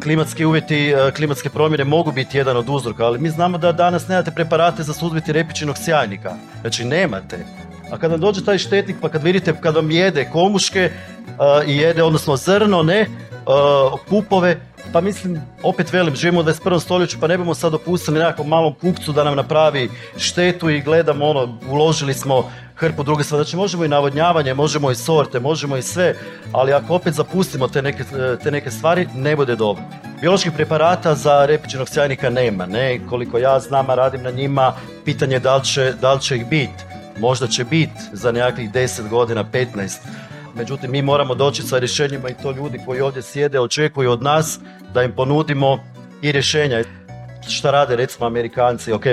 klimatski 0.04 0.46
uvjeti, 0.46 0.90
e, 0.90 1.12
klimatske 1.16 1.50
promjene 1.50 1.84
mogu 1.84 2.12
biti 2.12 2.38
jedan 2.38 2.58
od 2.58 2.70
uzroka, 2.70 3.06
ali 3.06 3.20
mi 3.20 3.30
znamo 3.30 3.58
da 3.58 3.72
danas 3.72 4.08
nemate 4.08 4.32
preparate 4.32 4.84
za 4.84 4.94
suzbiti 4.94 5.34
repičinog 5.34 5.78
sjajnika. 5.78 6.36
Znači 6.62 6.86
nemate. 6.86 7.46
A 7.92 7.98
kad 7.98 8.12
vam 8.12 8.20
dođe 8.20 8.46
taj 8.46 8.58
štetnik, 8.58 8.98
pa 9.02 9.10
kad 9.10 9.24
vidite 9.24 9.54
kad 9.62 9.76
vam 9.76 9.92
jede 9.92 10.30
komuške 10.32 10.92
uh, 10.92 11.68
i 11.68 11.78
jede, 11.78 12.04
odnosno 12.04 12.38
zrno, 12.38 12.84
ne, 12.84 13.02
uh, 13.02 14.00
pupove, 14.10 14.60
pa 14.94 15.02
mislim, 15.02 15.42
opet 15.64 15.94
velim, 15.94 16.16
živimo 16.16 16.40
u 16.40 16.44
21. 16.44 16.80
stoljeću, 16.80 17.18
pa 17.20 17.28
ne 17.28 17.38
bomo 17.38 17.54
sad 17.54 17.72
dopustili 17.72 18.20
nekakvom 18.20 18.48
malom 18.48 18.74
kupcu 18.74 19.12
da 19.12 19.24
nam 19.24 19.36
napravi 19.36 19.90
štetu 20.18 20.70
i 20.70 20.82
gledamo 20.82 21.26
ono, 21.26 21.58
uložili 21.70 22.14
smo 22.14 22.52
hrpu 22.76 23.04
druge 23.04 23.24
stvari. 23.24 23.44
Znači 23.44 23.58
možemo 23.58 23.86
i 23.86 23.88
navodnjavanje, 23.88 24.54
možemo 24.54 24.92
i 24.92 24.96
sorte, 24.96 25.40
možemo 25.40 25.78
i 25.78 25.82
sve, 25.82 26.16
ali 26.52 26.74
ako 26.74 26.96
opet 26.96 27.14
zapustimo 27.14 27.68
te 27.68 27.82
neke, 27.82 28.04
te 28.44 28.52
neke 28.52 28.72
stvari, 28.72 29.08
ne 29.16 29.36
bude 29.36 29.56
dobro. 29.56 29.84
Bioloških 30.22 30.52
preparata 30.52 31.16
za 31.16 31.46
repičinog 31.46 31.90
sjajnika 31.90 32.30
nema, 32.30 32.66
ne, 32.66 33.00
koliko 33.10 33.38
ja 33.38 33.60
znam, 33.60 33.88
radim 33.88 34.24
na 34.24 34.32
njima, 34.32 34.74
pitanje 35.06 35.40
da 35.40 35.56
li 35.56 35.64
će, 35.64 35.94
da 36.02 36.14
li 36.14 36.22
će 36.22 36.36
ih 36.36 36.46
biti. 36.46 36.84
Možda 37.20 37.48
će 37.48 37.64
biti 37.64 38.02
za 38.14 38.32
nekakvih 38.32 38.72
10 38.72 39.10
godina, 39.10 39.44
15. 39.44 39.98
Međutim, 40.58 40.92
mi 40.92 41.02
moramo 41.02 41.36
doći 41.36 41.64
sa 41.64 41.80
rješenjima 41.80 42.30
i 42.30 42.34
to 42.44 42.52
ljudi 42.52 42.80
koji 42.86 43.02
ovdje 43.02 43.22
sjede 43.22 43.60
očekuju 43.60 44.12
od 44.12 44.24
nas 44.24 44.60
da 44.94 45.04
im 45.04 45.12
ponudimo 45.12 45.80
i 46.22 46.32
rješenja. 46.32 46.84
Šta 47.48 47.72
rade 47.72 47.96
recimo 47.96 48.26
Amerikanci, 48.26 48.92
ok, 48.92 49.04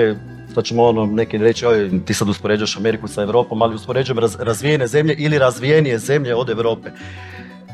to 0.55 0.61
ćemo 0.61 0.83
ono 0.83 1.05
neki 1.05 1.37
reći, 1.37 1.65
oj, 1.65 2.05
ti 2.05 2.13
sad 2.13 2.29
uspoređaš 2.29 2.77
Ameriku 2.77 3.07
sa 3.07 3.21
Europom, 3.21 3.61
ali 3.61 3.75
uspoređujem 3.75 4.19
raz, 4.19 4.35
razvijene 4.39 4.87
zemlje 4.87 5.15
ili 5.17 5.39
razvijenije 5.39 5.99
zemlje 5.99 6.35
od 6.35 6.49
Europe. 6.49 6.89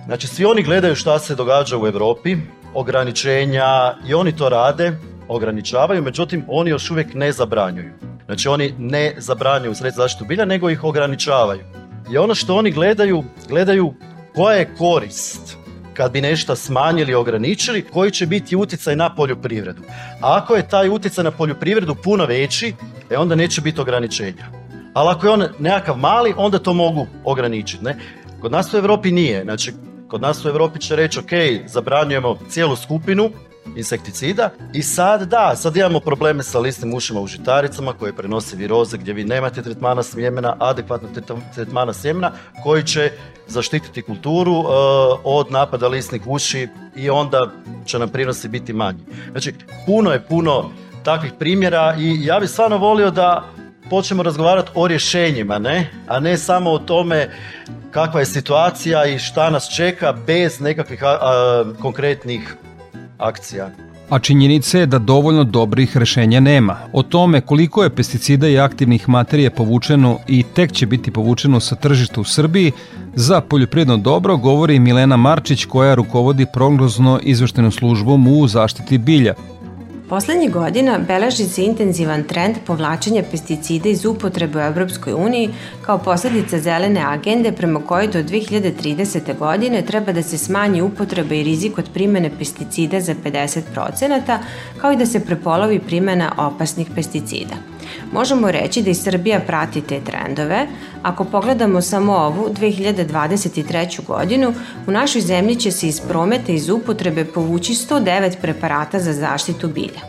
Znači, 0.05 0.27
svi 0.27 0.45
oni 0.45 0.63
gledaju 0.63 0.95
šta 0.95 1.19
se 1.19 1.35
događa 1.35 1.77
u 1.77 1.87
Europi, 1.87 2.37
ograničenja 2.73 3.93
i 4.07 4.13
oni 4.13 4.35
to 4.35 4.49
rade, 4.49 4.91
ograničavaju, 5.27 6.03
međutim, 6.03 6.45
oni 6.47 6.69
još 6.69 6.91
uvijek 6.91 7.13
ne 7.13 7.31
zabranjuju. 7.31 7.91
Znači, 8.25 8.47
oni 8.47 8.73
ne 8.77 9.13
zabranjuju 9.17 9.75
sredstva 9.75 10.03
zaštitu 10.03 10.25
bilja, 10.25 10.45
nego 10.45 10.69
ih 10.69 10.83
ograničavaju. 10.83 11.61
I 12.11 12.17
ono 12.17 12.35
što 12.35 12.55
oni 12.55 12.71
gledaju, 12.71 13.23
gledaju 13.49 13.93
koja 14.35 14.55
je 14.55 14.75
korist 14.77 15.57
kad 15.93 16.11
bi 16.11 16.21
nešto 16.21 16.55
smanjili, 16.55 17.13
ograničili, 17.13 17.81
koji 17.81 18.11
će 18.11 18.25
biti 18.25 18.55
utjecaj 18.55 18.95
na 18.95 19.15
poljoprivredu. 19.15 19.81
A 20.21 20.37
ako 20.37 20.55
je 20.55 20.69
taj 20.69 20.89
utjecaj 20.89 21.23
na 21.23 21.31
poljoprivredu 21.31 21.95
puno 21.95 22.25
veći, 22.25 22.73
e 23.09 23.17
onda 23.17 23.35
neće 23.35 23.61
biti 23.61 23.81
ograničenja. 23.81 24.45
Ali 24.93 25.09
ako 25.09 25.27
je 25.27 25.31
on 25.31 25.47
nekakav 25.59 25.97
mali, 25.97 26.33
onda 26.37 26.59
to 26.59 26.73
mogu 26.73 27.07
ograničiti. 27.23 27.83
Ne? 27.83 27.97
Kod 28.41 28.51
nas 28.51 28.73
u 28.73 28.77
Europi 28.77 29.11
nije. 29.11 29.43
Znači, 29.43 29.73
kod 30.07 30.21
nas 30.21 30.45
u 30.45 30.49
Europi 30.49 30.79
će 30.79 30.95
reći, 30.95 31.19
ok, 31.19 31.31
zabranjujemo 31.67 32.37
cijelu 32.49 32.75
skupinu, 32.75 33.31
insekticida 33.75 34.49
i 34.73 34.83
sad 34.83 35.21
da, 35.21 35.55
sad 35.55 35.77
imamo 35.77 35.99
probleme 35.99 36.43
sa 36.43 36.59
listnim 36.59 36.93
ušima 36.93 37.21
u 37.21 37.27
žitaricama 37.27 37.93
koje 37.93 38.15
prenose 38.15 38.55
viroze 38.55 38.97
gdje 38.97 39.13
vi 39.13 39.23
nemate 39.23 39.61
tretmana 39.61 40.03
sjemena, 40.03 40.55
adekvatno 40.59 41.07
tretmana 41.55 41.93
sjemena 41.93 42.31
koji 42.63 42.83
će 42.83 43.11
zaštititi 43.47 44.01
kulturu 44.01 44.53
uh, 44.53 44.65
od 45.23 45.51
napada 45.51 45.87
listnih 45.87 46.21
uši 46.27 46.67
i 46.95 47.09
onda 47.09 47.51
će 47.85 47.99
nam 47.99 48.09
prinosi 48.09 48.47
biti 48.47 48.73
manji. 48.73 48.99
Znači, 49.31 49.53
puno 49.85 50.11
je 50.11 50.23
puno 50.27 50.69
takvih 51.03 51.31
primjera 51.39 51.95
i 51.99 52.25
ja 52.25 52.39
bih 52.39 52.49
stvarno 52.49 52.77
volio 52.77 53.11
da 53.11 53.43
počnemo 53.89 54.23
razgovarati 54.23 54.71
o 54.75 54.87
rješenjima, 54.87 55.59
ne? 55.59 55.91
a 56.07 56.19
ne 56.19 56.37
samo 56.37 56.71
o 56.71 56.79
tome 56.79 57.29
kakva 57.91 58.19
je 58.19 58.25
situacija 58.25 59.05
i 59.05 59.19
šta 59.19 59.49
nas 59.49 59.75
čeka 59.75 60.13
bez 60.27 60.59
nekakvih 60.59 61.03
a, 61.03 61.17
a, 61.21 61.63
konkretnih 61.81 62.55
akcija. 63.21 63.69
A 64.09 64.19
činjenica 64.19 64.79
je 64.79 64.85
da 64.85 64.99
dovoljno 64.99 65.43
dobrih 65.43 65.97
rešenja 65.97 66.39
nema. 66.39 66.77
O 66.93 67.03
tome 67.03 67.41
koliko 67.41 67.83
je 67.83 67.89
pesticida 67.89 68.47
i 68.47 68.59
aktivnih 68.59 69.09
materija 69.09 69.51
povučeno 69.51 70.19
i 70.27 70.43
tek 70.43 70.71
će 70.71 70.85
biti 70.85 71.11
povučeno 71.11 71.59
sa 71.59 71.75
tržišta 71.75 72.21
u 72.21 72.23
Srbiji, 72.23 72.71
za 73.15 73.41
poljoprivredno 73.41 73.97
dobro 73.97 74.37
govori 74.37 74.79
Milena 74.79 75.17
Marčić 75.17 75.65
koja 75.65 75.95
rukovodi 75.95 76.45
prognozno 76.53 77.19
izveštenu 77.23 77.71
službom 77.71 78.27
u 78.27 78.47
zaštiti 78.47 78.97
bilja. 78.97 79.33
Poslednjih 80.11 80.51
godina 80.51 80.97
beleži 81.07 81.43
se 81.43 81.63
intenzivan 81.63 82.23
trend 82.23 82.55
povlačenja 82.65 83.23
pesticida 83.31 83.89
iz 83.89 84.05
upotrebe 84.05 84.59
u 84.59 84.61
Evropskoj 84.61 85.13
uniji 85.13 85.49
kao 85.85 85.97
posledica 85.97 86.59
zelene 86.59 87.01
agende 87.07 87.51
prema 87.51 87.79
kojoj 87.79 88.07
do 88.07 88.19
2030. 88.19 89.37
godine 89.37 89.81
treba 89.81 90.11
da 90.11 90.23
se 90.23 90.37
smanji 90.37 90.81
upotreba 90.81 91.35
i 91.35 91.43
rizik 91.43 91.77
od 91.77 91.89
primene 91.93 92.31
pesticida 92.39 92.99
za 93.01 93.15
50%, 93.25 94.37
kao 94.77 94.91
i 94.91 94.97
da 94.97 95.05
se 95.05 95.25
prepolovi 95.25 95.79
primena 95.79 96.31
opasnih 96.37 96.87
pesticida. 96.95 97.70
Možemo 98.11 98.51
reći 98.51 98.81
da 98.81 98.89
i 98.89 98.95
Srbija 98.95 99.39
prati 99.39 99.81
te 99.81 99.99
trendove. 99.99 100.67
Ako 101.03 101.23
pogledamo 101.23 101.81
samo 101.81 102.13
ovu 102.13 102.49
2023. 102.49 104.05
godinu, 104.07 104.53
u 104.87 104.91
našoj 104.91 105.21
zemlji 105.21 105.55
će 105.55 105.71
se 105.71 105.87
iz 105.87 106.01
prometa 106.01 106.51
iz 106.51 106.69
upotrebe 106.69 107.25
povući 107.25 107.73
109 107.73 108.35
preparata 108.41 108.99
za 108.99 109.13
zaštitu 109.13 109.67
bilja. 109.67 110.01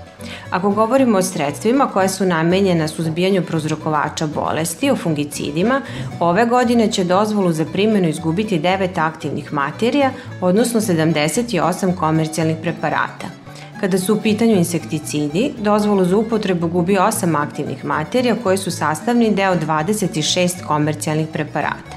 Ako 0.50 0.70
govorimo 0.70 1.18
o 1.18 1.22
sredstvima 1.22 1.86
koje 1.86 2.08
su 2.08 2.26
namenjena 2.26 2.88
suzbijanju 2.88 3.42
prozrokovača 3.42 4.26
bolesti, 4.26 4.90
o 4.90 4.96
fungicidima, 4.96 5.80
ove 6.20 6.46
godine 6.46 6.92
će 6.92 7.04
dozvolu 7.04 7.52
za 7.52 7.64
primjenu 7.64 8.08
izgubiti 8.08 8.60
9 8.60 8.88
aktivnih 9.00 9.52
materija, 9.52 10.10
odnosno 10.40 10.80
78 10.80 11.96
komercijalnih 11.96 12.56
preparata– 12.62 13.26
Kada 13.82 13.98
su 13.98 14.14
u 14.14 14.20
pitanju 14.22 14.56
insekticidi, 14.56 15.52
dozvolu 15.58 16.04
za 16.04 16.16
upotrebu 16.16 16.68
gubi 16.68 16.96
8 16.96 17.36
aktivnih 17.36 17.84
materija 17.84 18.36
koje 18.42 18.56
su 18.56 18.70
sastavni 18.70 19.34
deo 19.34 19.54
26 19.56 20.64
komercijalnih 20.66 21.26
preparata. 21.32 21.96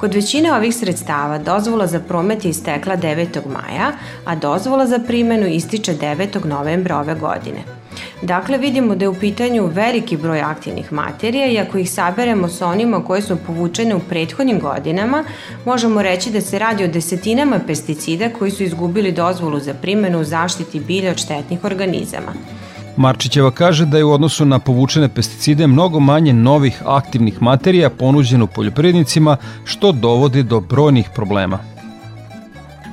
Kod 0.00 0.14
većine 0.14 0.52
ovih 0.52 0.76
sredstava 0.76 1.38
dozvola 1.38 1.86
za 1.86 2.00
promet 2.00 2.44
je 2.44 2.50
istekla 2.50 2.96
9. 2.96 3.26
maja, 3.46 3.92
a 4.24 4.36
dozvola 4.36 4.86
za 4.86 4.98
primenu 4.98 5.46
ističe 5.46 5.94
9. 5.94 6.44
novembra 6.44 6.98
ove 6.98 7.14
godine. 7.14 7.64
Dakle, 8.22 8.58
vidimo 8.58 8.94
da 8.94 9.04
je 9.04 9.08
u 9.08 9.14
pitanju 9.14 9.66
veliki 9.66 10.16
broj 10.16 10.40
aktivnih 10.40 10.92
materija 10.92 11.46
i 11.46 11.58
ako 11.58 11.78
ih 11.78 11.90
saberemo 11.90 12.48
sa 12.48 12.66
onima 12.66 13.04
koje 13.04 13.22
su 13.22 13.36
povučene 13.46 13.94
u 13.94 14.00
prethodnim 14.00 14.60
godinama, 14.60 15.24
možemo 15.64 16.02
reći 16.02 16.30
da 16.30 16.40
se 16.40 16.58
radi 16.58 16.84
o 16.84 16.88
desetinama 16.88 17.60
pesticida 17.66 18.28
koji 18.38 18.50
su 18.50 18.62
izgubili 18.62 19.12
dozvolu 19.12 19.60
za 19.60 19.74
primenu 19.74 20.20
u 20.20 20.24
zaštiti 20.24 20.80
bilja 20.80 21.10
od 21.10 21.18
štetnih 21.18 21.64
organizama. 21.64 22.32
Marčićeva 22.96 23.50
kaže 23.50 23.86
da 23.86 23.98
je 23.98 24.04
u 24.04 24.12
odnosu 24.12 24.44
na 24.44 24.58
povučene 24.58 25.08
pesticide 25.08 25.66
mnogo 25.66 26.00
manje 26.00 26.32
novih 26.32 26.82
aktivnih 26.86 27.42
materija 27.42 27.90
ponuđeno 27.90 28.46
poljoprivrednicima, 28.46 29.36
što 29.64 29.92
dovodi 29.92 30.42
do 30.42 30.60
brojnih 30.60 31.08
problema. 31.14 31.73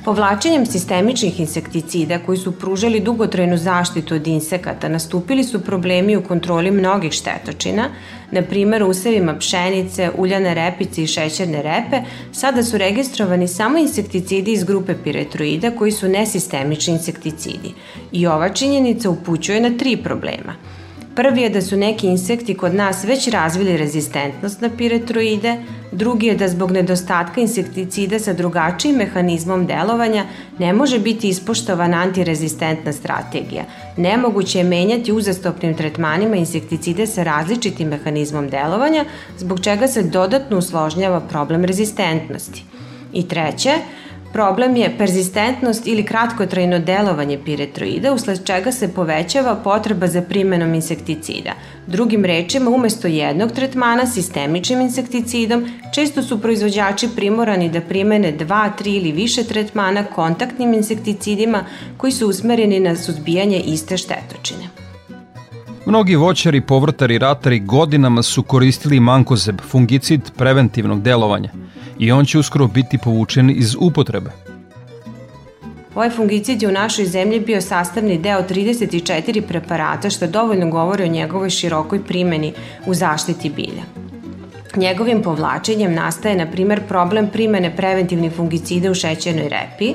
Povlačenjem 0.06 0.66
sistemičnih 0.66 1.40
insekticida 1.40 2.20
koji 2.26 2.38
su 2.38 2.52
pružali 2.52 3.00
dugotrajnu 3.00 3.58
zaštitu 3.58 4.16
od 4.16 4.28
insekata 4.28 4.90
nastupili 4.90 5.44
su 5.44 5.62
problemi 5.64 6.18
u 6.18 6.24
kontroli 6.24 6.72
mnogih 6.72 7.12
štetočina, 7.12 7.90
na 8.32 8.42
primer 8.42 8.84
usevima 8.84 9.38
pšenice, 9.38 10.10
uljane 10.18 10.54
repice 10.54 11.04
i 11.04 11.08
šećerne 11.08 11.62
repe, 11.62 12.02
sada 12.32 12.64
su 12.64 12.78
registrovani 12.78 13.48
samo 13.48 13.78
insekticidi 13.78 14.52
iz 14.52 14.64
grupe 14.64 14.96
piretroida 15.04 15.72
koji 15.72 15.92
su 15.92 16.10
nesistemični 16.10 16.94
insekticidi. 16.94 17.74
I 18.12 18.28
ova 18.28 18.50
činjenica 18.50 19.10
upućuje 19.10 19.62
na 19.62 19.78
tri 19.78 19.98
problema– 19.98 20.56
Prvi 21.16 21.42
je 21.42 21.50
da 21.50 21.62
su 21.62 21.78
neki 21.78 22.08
insekti 22.08 22.54
kod 22.58 22.76
nas 22.76 23.04
već 23.04 23.28
razvili 23.28 23.78
rezistentnost 23.78 24.62
na 24.62 24.70
piretroide, 24.78 25.56
drugi 25.92 26.28
je 26.28 26.36
da 26.36 26.48
zbog 26.48 26.72
nedostatka 26.72 27.42
insekticida 27.42 28.20
sa 28.20 28.34
drugačijim 28.34 28.96
mehanizmom 28.96 29.66
delovanja 29.68 30.26
ne 30.60 30.74
može 30.74 31.00
biti 31.00 31.30
ispoštovana 31.30 31.98
antirezistentna 31.98 32.94
strategija. 32.94 33.64
Nemoguće 33.98 34.58
je 34.58 34.64
menjati 34.64 35.12
uzastopnim 35.12 35.78
tretmanima 35.78 36.36
insekticide 36.36 37.08
sa 37.08 37.24
različitim 37.24 37.88
mehanizmom 37.88 38.50
delovanja, 38.50 39.06
zbog 39.38 39.60
čega 39.60 39.88
se 39.88 40.04
dodatno 40.04 40.58
usložnjava 40.58 41.20
problem 41.20 41.66
rezistentnosti. 41.66 42.64
I 43.14 43.28
treće, 43.28 43.72
Problem 44.34 44.76
je 44.76 44.98
persistentnost 44.98 45.88
ili 45.88 46.04
kratkotrajno 46.06 46.80
delovanje 46.80 47.40
piretroida, 47.46 48.14
usled 48.14 48.46
čega 48.46 48.72
se 48.72 48.94
povećava 48.94 49.56
potreba 49.56 50.08
za 50.08 50.22
primenom 50.22 50.74
insekticida. 50.74 51.52
Drugim 51.88 52.26
rečima, 52.26 52.70
umesto 52.70 53.08
jednog 53.08 53.52
tretmana 53.52 54.06
sistemičnim 54.06 54.82
insekticidom, 54.82 55.66
često 55.96 56.24
su 56.24 56.42
proizvođači 56.42 57.10
primorani 57.16 57.70
da 57.70 57.82
primene 57.82 58.32
dva, 58.32 58.70
tri 58.70 58.96
ili 58.96 59.12
više 59.12 59.44
tretmana 59.44 60.04
kontaktnim 60.04 60.74
insekticidima 60.74 61.66
koji 61.98 62.12
su 62.12 62.28
usmereni 62.28 62.80
na 62.80 62.96
suzbijanje 62.96 63.60
iste 63.60 63.98
štetočine. 63.98 64.70
Mnogi 65.86 66.16
voćari, 66.16 66.62
povrtari, 66.62 67.18
ratari 67.18 67.60
godinama 67.60 68.24
su 68.24 68.44
koristili 68.44 69.00
mankozeb, 69.00 69.62
fungicid 69.62 70.22
preventivnog 70.38 71.02
delovanja– 71.02 71.50
i 72.00 72.12
on 72.12 72.26
će 72.26 72.40
uskoro 72.40 72.68
biti 72.68 72.98
povučen 72.98 73.50
iz 73.50 73.76
upotrebe. 73.80 74.32
Ovaj 75.96 76.10
fungicid 76.10 76.62
je 76.62 76.70
u 76.70 76.72
našoj 76.72 77.06
zemlji 77.06 77.40
bio 77.40 77.62
sastavni 77.62 78.18
deo 78.18 78.44
34 78.50 79.42
preparata 79.42 80.10
što 80.10 80.28
dovoljno 80.28 80.70
govori 80.70 81.04
o 81.04 81.08
njegovoj 81.08 81.50
širokoj 81.50 82.04
primeni 82.04 82.54
u 82.86 82.94
zaštiti 82.94 83.50
bilja. 83.50 83.84
Njegovim 84.76 85.22
povlačenjem 85.22 85.94
nastaje, 85.94 86.36
na 86.36 86.52
primer, 86.52 86.82
problem 86.88 87.30
primene 87.30 87.76
preventivnih 87.76 88.32
fungicida 88.32 88.92
u 88.92 88.94
šećernoj 88.94 89.50
repi, 89.50 89.94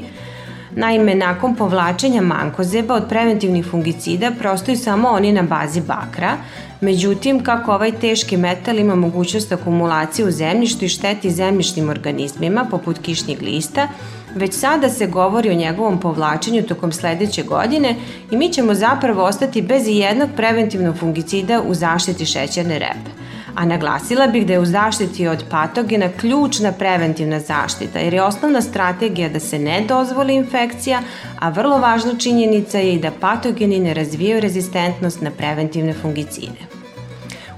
Naime, 0.70 1.14
nakon 1.14 1.54
povlačenja 1.56 2.22
mankozeba 2.22 2.94
od 2.94 3.08
preventivnih 3.08 3.66
fungicida 3.70 4.30
prostaju 4.38 4.78
samo 4.78 5.08
oni 5.08 5.32
na 5.32 5.42
bazi 5.42 5.80
bakra, 5.80 6.36
međutim, 6.80 7.44
kako 7.44 7.72
ovaj 7.72 7.92
teški 7.92 8.36
metal 8.36 8.78
ima 8.78 8.94
mogućnost 8.94 9.52
akumulacije 9.52 10.26
u 10.26 10.30
zemljištu 10.30 10.84
i 10.84 10.88
šteti 10.88 11.30
zemljišnim 11.30 11.88
organizmima, 11.88 12.66
poput 12.70 12.98
kišnjeg 12.98 13.42
lista, 13.42 13.88
već 14.34 14.54
sada 14.54 14.88
se 14.88 15.06
govori 15.06 15.50
o 15.50 15.54
njegovom 15.54 16.00
povlačenju 16.00 16.62
tokom 16.62 16.92
sledeće 16.92 17.42
godine 17.42 17.94
i 18.30 18.36
mi 18.36 18.48
ćemo 18.52 18.74
zapravo 18.74 19.22
ostati 19.22 19.62
bez 19.62 19.82
jednog 19.86 20.28
preventivnog 20.36 20.96
fungicida 20.96 21.62
u 21.62 21.74
zaštiti 21.74 22.26
šećerne 22.26 22.78
repe 22.78 23.10
a 23.56 23.64
naglasila 23.64 24.26
bih 24.26 24.46
da 24.46 24.52
je 24.52 24.60
u 24.60 24.66
zaštiti 24.66 25.28
od 25.28 25.44
patogena 25.50 26.08
ključna 26.20 26.72
preventivna 26.72 27.40
zaštita, 27.40 27.98
jer 27.98 28.14
je 28.14 28.22
osnovna 28.22 28.62
strategija 28.62 29.28
da 29.28 29.40
se 29.40 29.58
ne 29.58 29.80
dozvoli 29.88 30.34
infekcija, 30.34 31.00
a 31.38 31.48
vrlo 31.48 31.78
važna 31.78 32.18
činjenica 32.18 32.78
je 32.78 32.94
i 32.94 32.98
da 32.98 33.10
patogeni 33.20 33.78
ne 33.80 33.94
razvijaju 33.94 34.40
rezistentnost 34.40 35.20
na 35.20 35.30
preventivne 35.30 35.92
fungicide. 35.92 36.76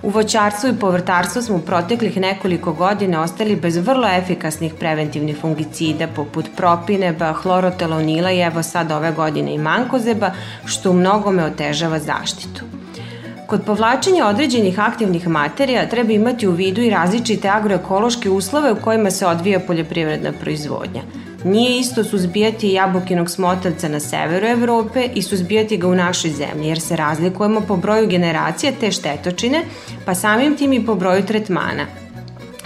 U 0.02 0.10
voćarstvu 0.10 0.68
i 0.68 0.78
povrtarstvu 0.80 1.42
smo 1.42 1.56
u 1.56 1.60
proteklih 1.60 2.16
nekoliko 2.16 2.72
godina 2.72 3.22
ostali 3.22 3.56
bez 3.56 3.76
vrlo 3.76 4.08
efikasnih 4.08 4.74
preventivnih 4.74 5.36
fungicida 5.40 6.06
poput 6.06 6.46
propineba, 6.56 7.32
hlorotelonila 7.32 8.32
i 8.32 8.40
evo 8.40 8.62
sad 8.62 8.92
ove 8.92 9.12
godine 9.12 9.54
i 9.54 9.58
mankozeba, 9.58 10.30
što 10.64 10.90
u 10.90 10.94
mnogome 10.94 11.44
otežava 11.44 11.98
zaštitu. 11.98 12.77
Kod 13.48 13.62
povlačenja 13.64 14.26
određenih 14.26 14.80
aktivnih 14.80 15.28
materija 15.28 15.88
treba 15.88 16.12
imati 16.12 16.46
u 16.46 16.50
vidu 16.50 16.82
i 16.82 16.90
različite 16.90 17.48
agroekološke 17.48 18.30
uslove 18.30 18.72
u 18.72 18.76
kojima 18.76 19.10
se 19.10 19.26
odvija 19.26 19.60
poljoprivredna 19.60 20.32
proizvodnja. 20.40 21.02
Nije 21.44 21.78
isto 21.78 22.04
suzbijati 22.04 22.72
jabukinog 22.72 23.30
smotavca 23.30 23.88
na 23.88 24.00
severu 24.00 24.46
Evrope 24.46 25.08
i 25.14 25.22
suzbijati 25.22 25.76
ga 25.76 25.88
u 25.88 25.94
našoj 25.94 26.30
zemlji, 26.30 26.68
jer 26.68 26.80
se 26.80 26.96
razlikujemo 26.96 27.60
po 27.60 27.76
broju 27.76 28.06
generacija 28.08 28.72
te 28.80 28.90
štetočine, 28.90 29.64
pa 30.04 30.14
samim 30.14 30.56
tim 30.56 30.72
i 30.72 30.86
po 30.86 30.94
broju 30.94 31.26
tretmana. 31.26 31.86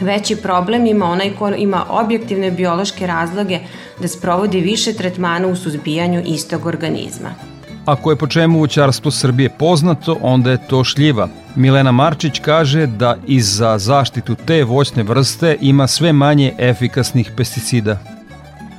Veći 0.01 0.37
problem 0.37 0.87
ima 0.87 1.07
onaj 1.07 1.31
ko 1.39 1.49
ima 1.49 1.85
objektivne 1.89 2.51
biološke 2.51 3.07
razloge 3.07 3.59
da 4.01 4.09
sprovodi 4.09 4.61
više 4.61 4.93
tretmana 4.93 5.49
u 5.49 5.57
suzbijanju 5.57 6.23
istog 6.27 6.67
organizma. 6.67 7.52
Ako 7.85 8.11
je 8.11 8.17
po 8.17 8.27
čemu 8.27 8.59
voćarstvo 8.59 9.11
Srbije 9.11 9.51
poznato, 9.59 10.19
onda 10.23 10.51
je 10.51 10.67
to 10.69 10.85
šljiva. 10.85 11.29
Milena 11.57 11.93
Marčić 11.93 12.39
kaže 12.39 12.87
da 12.87 13.17
i 13.27 13.41
za 13.41 13.79
zaštitu 13.79 14.35
te 14.35 14.65
voćne 14.65 15.03
vrste 15.03 15.57
ima 15.61 15.87
sve 15.87 16.13
manje 16.13 16.53
efikasnih 16.59 17.33
pesticida. 17.37 18.12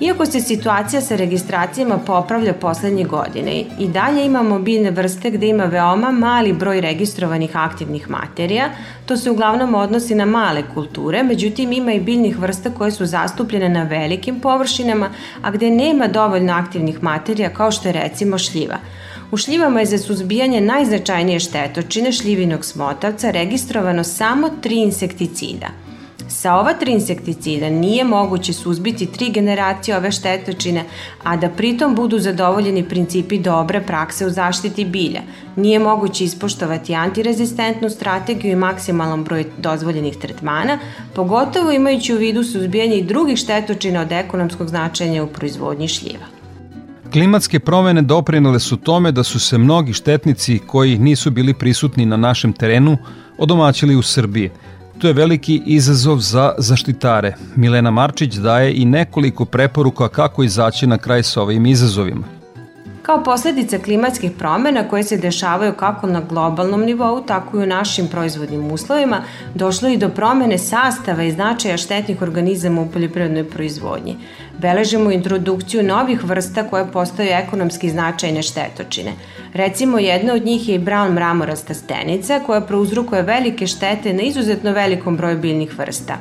Iako 0.04 0.26
se 0.26 0.40
situacija 0.40 1.02
sa 1.02 1.16
registracijama 1.16 1.98
popravlja 1.98 2.54
poslednje 2.54 3.04
godine 3.04 3.64
i 3.80 3.88
dalje 3.88 4.26
imamo 4.26 4.60
biljne 4.60 4.92
vrste 4.92 5.30
gde 5.32 5.48
ima 5.48 5.64
veoma 5.64 6.12
mali 6.12 6.54
broj 6.54 6.82
registrovanih 6.82 7.56
aktivnih 7.58 8.10
materija, 8.10 8.70
to 9.06 9.18
se 9.18 9.32
uglavnom 9.32 9.76
odnosi 9.76 10.16
na 10.16 10.26
male 10.26 10.64
kulture, 10.74 11.24
međutim 11.24 11.72
ima 11.74 11.94
i 11.94 12.00
biljnih 12.00 12.40
vrsta 12.40 12.70
koje 12.70 12.92
su 12.92 13.06
zastupljene 13.06 13.70
na 13.70 13.84
velikim 13.84 14.40
površinama, 14.40 15.10
a 15.42 15.52
gde 15.52 15.72
nema 15.72 16.08
dovoljno 16.08 16.54
aktivnih 16.54 17.04
materija 17.04 17.50
kao 17.50 17.72
što 17.72 17.88
je 17.88 17.94
recimo 17.94 18.38
šljiva. 18.38 18.78
U 19.32 19.38
šljivama 19.38 19.80
je 19.80 19.86
za 19.86 19.98
suzbijanje 19.98 20.62
najznačajnije 20.62 21.40
štetočine 21.40 22.12
šljivinog 22.12 22.66
smotavca 22.66 23.32
registrovano 23.32 24.04
samo 24.04 24.50
tri 24.62 24.76
insekticida– 24.76 25.68
Sa 26.34 26.56
ova 26.56 26.74
tri 26.74 26.92
insekticida 26.92 27.70
nije 27.70 28.04
moguće 28.04 28.54
suzbiti 28.54 29.06
tri 29.06 29.30
generacije 29.30 29.98
ove 29.98 30.12
štetočine, 30.12 30.84
a 31.24 31.36
da 31.38 31.50
pritom 31.50 31.96
budu 31.96 32.20
zadovoljeni 32.20 32.84
principi 32.90 33.40
dobre 33.40 33.82
prakse 33.82 34.26
u 34.26 34.30
zaštiti 34.30 34.86
bilja. 34.86 35.22
Nije 35.56 35.80
moguće 35.80 36.24
ispoštovati 36.24 36.96
antirezistentnu 36.96 37.90
strategiju 37.90 38.52
i 38.52 38.56
maksimalan 38.56 39.24
broj 39.24 39.46
dozvoljenih 39.58 40.18
tretmana, 40.18 40.80
pogotovo 41.16 41.72
imajući 41.72 42.14
u 42.14 42.18
vidu 42.18 42.44
suzbijanje 42.44 42.98
i 42.98 43.04
drugih 43.04 43.38
štetočina 43.38 44.02
od 44.02 44.12
ekonomskog 44.12 44.70
značenja 44.70 45.24
u 45.24 45.28
proizvodnji 45.28 45.88
šljiva. 45.88 46.26
Klimatske 47.12 47.60
promene 47.60 48.02
doprinale 48.02 48.60
su 48.60 48.78
tome 48.78 49.12
da 49.12 49.24
su 49.24 49.40
se 49.40 49.58
mnogi 49.58 49.94
štetnici 49.94 50.60
koji 50.68 50.98
nisu 50.98 51.32
bili 51.32 51.54
prisutni 51.54 52.06
na 52.06 52.18
našem 52.18 52.54
terenu 52.54 52.98
odomaćili 53.38 53.96
u 53.96 54.02
Srbiji– 54.02 54.50
To 55.04 55.08
je 55.08 55.14
veliki 55.14 55.62
izazov 55.66 56.18
za 56.18 56.54
zaštitare. 56.58 57.34
Milena 57.56 57.92
Marčić 57.92 58.36
daje 58.36 58.74
i 58.76 58.86
nekoliko 58.86 59.46
preporuka 59.46 60.08
kako 60.08 60.44
izaći 60.44 60.88
na 60.88 60.98
kraj 60.98 61.24
sa 61.24 61.42
ovim 61.42 61.66
izazovima. 61.66 62.24
Kao 63.02 63.24
posledica 63.24 63.80
klimatskih 63.80 64.32
promena 64.32 64.88
koje 64.88 65.04
se 65.04 65.18
dešavaju 65.18 65.74
kako 65.74 66.08
na 66.08 66.22
globalnom 66.30 66.82
nivou, 66.82 67.22
tako 67.22 67.58
i 67.60 67.64
u 67.64 67.66
našim 67.66 68.08
proizvodnim 68.08 68.72
uslovima, 68.72 69.22
došlo 69.56 69.90
i 69.90 69.98
do 69.98 70.10
promene 70.10 70.58
sastava 70.58 71.24
i 71.24 71.32
značaja 71.32 71.78
štetnih 71.78 72.22
organizama 72.22 72.82
u 72.82 72.92
poljoprivrednoj 72.92 73.50
proizvodnji. 73.50 74.18
Beležimo 74.58 75.12
introdukciju 75.12 75.84
novih 75.84 76.24
vrsta 76.24 76.64
koje 76.70 76.92
postaju 76.92 77.30
ekonomski 77.30 77.90
značajne 77.90 78.44
štetočine. 78.44 79.12
Recimo, 79.54 80.00
jedna 80.00 80.34
od 80.34 80.46
njih 80.46 80.70
je 80.70 80.76
i 80.76 80.80
brown 80.80 81.14
mramorasta 81.14 81.74
stenica 81.74 82.40
koja 82.46 82.62
prouzrukuje 82.62 83.22
velike 83.22 83.68
štete 83.68 84.14
na 84.14 84.22
izuzetno 84.22 84.72
velikom 84.72 85.18
broju 85.18 85.38
biljnih 85.40 85.80
vrsta. 85.80 86.18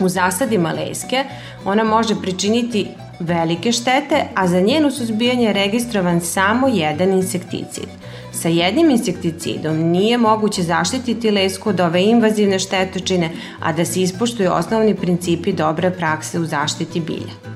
U 0.00 0.08
zasadima 0.08 0.72
leske 0.72 1.24
ona 1.64 1.84
može 1.84 2.14
pričiniti 2.22 2.86
velike 3.20 3.72
štete, 3.72 4.24
a 4.34 4.48
za 4.48 4.60
njeno 4.60 4.90
suzbijanje 4.90 5.46
je 5.46 5.52
registrovan 5.52 6.20
samo 6.20 6.68
jedan 6.68 7.12
insekticid. 7.12 7.88
Sa 8.32 8.48
jednim 8.48 8.90
insekticidom 8.90 9.76
nije 9.76 10.18
moguće 10.18 10.62
zaštititi 10.62 11.30
lesku 11.30 11.68
od 11.68 11.80
ove 11.80 12.02
invazivne 12.02 12.58
štetočine, 12.58 13.30
a 13.60 13.72
da 13.72 13.84
se 13.84 14.02
ispoštuju 14.02 14.52
osnovni 14.52 14.94
principi 14.94 15.52
dobre 15.52 15.90
prakse 15.90 16.40
u 16.40 16.44
zaštiti 16.44 17.00
bilja. 17.00 17.54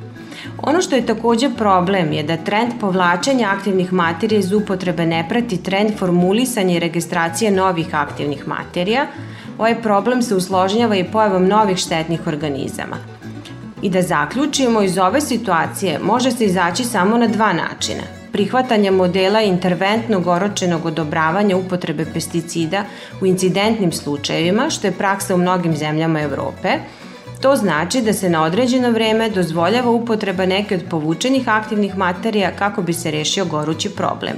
Ono 0.63 0.83
što 0.83 0.97
je 0.97 1.07
takođe 1.07 1.51
problem 1.57 2.13
je 2.13 2.23
da 2.23 2.37
trend 2.37 2.73
povlačenja 2.81 3.49
aktivnih 3.57 3.93
materija 3.93 4.39
iz 4.39 4.53
upotrebe 4.53 5.07
ne 5.07 5.27
prati 5.29 5.63
trend 5.63 5.99
formulisanja 5.99 6.77
i 6.77 6.79
registracije 6.79 7.51
novih 7.51 7.95
aktivnih 7.95 8.49
materija. 8.49 9.07
Ovaj 9.59 9.83
problem 9.83 10.23
se 10.23 10.35
usložnjava 10.35 10.97
i 10.97 11.05
pojavom 11.05 11.47
novih 11.49 11.77
štetnih 11.77 12.27
organizama. 12.27 12.97
I 13.83 13.91
da 13.91 14.03
zaključimo, 14.03 14.83
iz 14.83 14.99
ove 14.99 15.21
situacije 15.21 15.99
može 15.99 16.31
se 16.31 16.45
izaći 16.45 16.85
samo 16.85 17.19
na 17.19 17.27
dva 17.27 17.53
načina. 17.53 18.03
Prihvatanje 18.33 18.91
modela 18.91 19.41
interventnog 19.41 20.27
oročenog 20.27 20.87
odobravanja 20.87 21.57
upotrebe 21.57 22.05
pesticida 22.15 22.85
u 23.21 23.27
incidentnim 23.27 23.93
slučajevima, 23.93 24.71
što 24.71 24.87
je 24.87 24.93
praksa 24.93 25.35
u 25.35 25.39
mnogim 25.39 25.77
zemljama 25.77 26.21
Evrope, 26.21 26.69
To 27.41 27.57
znači 27.57 28.03
da 28.03 28.12
se 28.12 28.30
na 28.30 28.43
određeno 28.43 28.91
vreme 28.91 29.30
dozvoljava 29.30 29.91
upotreba 29.91 30.47
neke 30.47 30.74
od 30.74 30.82
povučenih 30.91 31.49
aktivnih 31.49 31.97
materija 31.97 32.51
kako 32.59 32.82
bi 32.82 32.93
se 32.93 33.11
rešio 33.11 33.45
gorući 33.45 33.91
problem. 33.91 34.36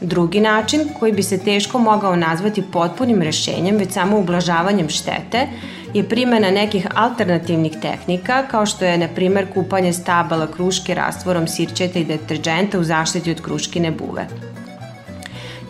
Drugi 0.00 0.40
način, 0.40 0.80
koji 1.00 1.12
bi 1.12 1.22
se 1.22 1.38
teško 1.38 1.78
mogao 1.78 2.16
nazvati 2.16 2.62
potpunim 2.72 3.22
rešenjem, 3.22 3.76
već 3.76 3.92
samo 3.92 4.18
ublažavanjem 4.18 4.88
štete, 4.88 5.46
je 5.94 6.08
primjena 6.08 6.50
nekih 6.50 6.86
alternativnih 6.94 7.72
tehnika, 7.82 8.42
kao 8.50 8.66
što 8.66 8.84
je, 8.84 8.98
na 8.98 9.08
primer, 9.08 9.46
kupanje 9.54 9.92
stabala 9.92 10.46
kruške 10.46 10.94
rastvorom 10.94 11.48
sirćeta 11.48 11.98
i 11.98 12.04
deterđenta 12.04 12.78
u 12.78 12.84
zaštiti 12.84 13.30
od 13.30 13.40
kruškine 13.40 13.90
buve. 13.90 14.49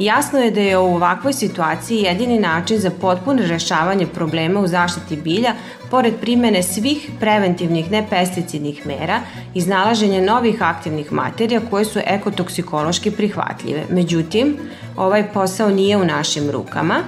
Jasno 0.01 0.39
je 0.39 0.51
da 0.51 0.61
je 0.61 0.79
u 0.79 0.95
ovakvoj 0.95 1.33
situaciji 1.33 2.03
jedini 2.03 2.39
način 2.39 2.79
za 2.79 2.91
potpuno 2.91 3.43
rešavanje 3.47 4.07
problema 4.07 4.61
u 4.61 4.67
zaštiti 4.67 5.17
bilja, 5.17 5.53
pored 5.91 6.15
primene 6.21 6.63
svih 6.63 7.11
preventivnih 7.21 7.91
nepesticidnih 7.91 8.87
mera, 8.87 9.21
iznalaženje 9.55 10.23
novih 10.23 10.63
aktivnih 10.63 11.13
materija 11.13 11.61
koje 11.71 11.85
su 11.85 11.99
ekotoksikološki 12.07 13.11
prihvatljive. 13.11 13.85
Međutim, 13.91 14.57
ovaj 14.97 15.33
posao 15.33 15.69
nije 15.71 15.97
u 15.97 16.05
našim 16.05 16.51
rukama, 16.51 17.03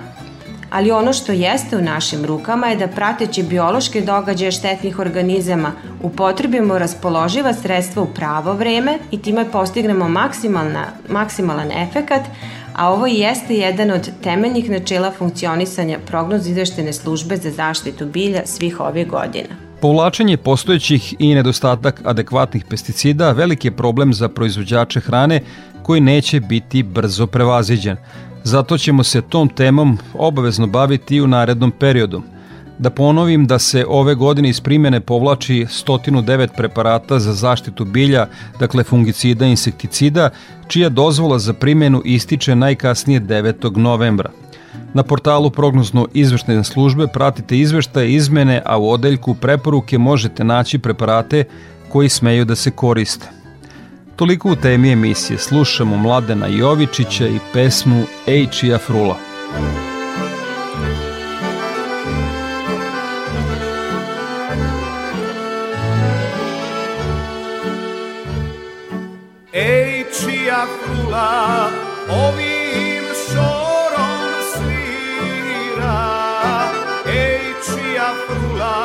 ali 0.71 0.91
ono 0.91 1.13
što 1.13 1.33
jeste 1.33 1.77
u 1.77 1.83
našim 1.83 2.25
rukama 2.25 2.67
je 2.67 2.77
da 2.77 2.89
prateći 2.89 3.43
biološke 3.43 4.01
događaje 4.01 4.53
štetnih 4.53 4.99
organizama 4.99 5.73
upotrebimo 6.03 6.79
raspoloživa 6.79 7.53
sredstva 7.55 8.03
u 8.03 8.07
pravo 8.07 8.53
vreme 8.53 8.99
i 9.11 9.23
time 9.23 9.51
postignemo 9.51 10.09
maksimalna, 10.09 10.87
maksimalan 11.09 11.73
efekat, 11.73 12.23
a 12.75 12.93
ovo 12.93 13.07
jeste 13.07 13.55
jedan 13.55 13.91
od 13.91 14.11
temeljnih 14.23 14.71
načela 14.71 15.13
funkcionisanja 15.19 15.99
prognoz 16.07 16.47
izveštene 16.47 16.93
službe 16.93 17.37
za 17.37 17.51
zaštitu 17.51 18.07
bilja 18.07 18.47
svih 18.47 18.81
ovih 18.81 19.09
godina. 19.09 19.49
Povlačenje 19.81 20.37
postojećih 20.37 21.15
i 21.19 21.35
nedostatak 21.35 22.01
adekvatnih 22.05 22.65
pesticida 22.65 23.33
veliki 23.33 23.69
je 23.69 23.77
problem 23.77 24.15
za 24.15 24.29
proizvođače 24.29 25.01
hrane 25.01 25.41
koji 25.83 26.01
neće 26.01 26.41
biti 26.41 26.83
brzo 26.83 27.27
prevaziđen. 27.27 27.97
Zato 28.45 28.79
ćemo 28.79 29.05
se 29.05 29.23
tom 29.23 29.49
temom 29.49 29.99
obavezno 30.15 30.67
baviti 30.67 31.21
u 31.21 31.27
narednom 31.27 31.71
periodu. 31.71 32.23
Da 32.79 32.91
ponovim 32.91 33.47
da 33.47 33.59
se 33.59 33.85
ove 33.89 34.15
godine 34.15 34.49
iz 34.49 34.61
primjene 34.61 35.01
povlači 35.01 35.67
109 35.87 36.49
preparata 36.57 37.19
za 37.19 37.33
zaštitu 37.33 37.85
bilja, 37.85 38.27
dakle 38.61 38.85
fungicida 38.85 39.47
i 39.47 39.51
insekticida, 39.51 40.31
čija 40.69 40.89
dozvola 40.89 41.39
za 41.39 41.53
primjenu 41.53 42.03
ističe 42.05 42.55
najkasnije 42.55 43.21
9. 43.21 43.77
novembra. 43.77 44.31
Na 44.95 45.03
portalu 45.03 45.51
prognozno 45.51 46.09
izveštene 46.15 46.65
službe 46.65 47.07
pratite 47.07 47.59
izveštaje 47.59 48.13
izmene, 48.13 48.63
a 48.67 48.79
u 48.79 48.91
odeljku 48.91 49.35
preporuke 49.35 49.99
možete 49.99 50.45
naći 50.45 50.79
preparate 50.79 51.45
koji 51.89 52.09
smeju 52.09 52.45
da 52.45 52.55
se 52.55 52.71
koriste. 52.71 53.29
Toliko 54.17 54.53
u 54.53 54.57
temi 54.57 54.93
emisije 54.93 55.39
slušamo 55.39 55.97
Mladena 55.97 56.47
Jovičića 56.47 57.27
i 57.27 57.39
pesmu 57.53 58.03
Ejčija 58.27 58.79
Frula. 58.79 59.17
Ej, 59.57 59.92
frula 71.13 71.69
ovim 72.09 73.05
šorom 73.29 74.33
svira. 74.53 76.01
Ej, 77.07 77.41
čija 77.65 78.09
frula 78.27 78.77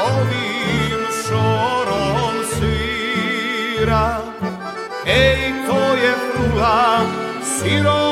ovim 0.00 1.00
šorom 1.26 2.34
svira. 2.52 4.20
Ej, 5.06 5.52
to 5.68 5.94
je 5.94 6.14
frula 6.32 7.00
siromaškog 7.44 8.09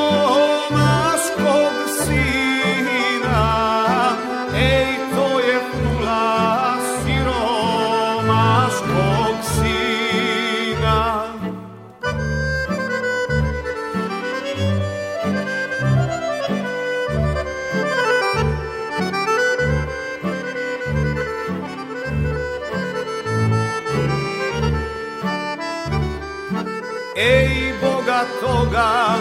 toga 28.79 29.18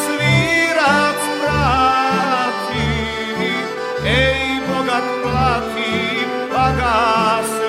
svirac 0.06 1.22
prati 1.42 2.90
Ej, 4.06 4.60
Boga 4.68 5.00
plati, 5.24 5.96
pa 6.52 6.66
ga 6.72 6.94
svirac 7.48 7.63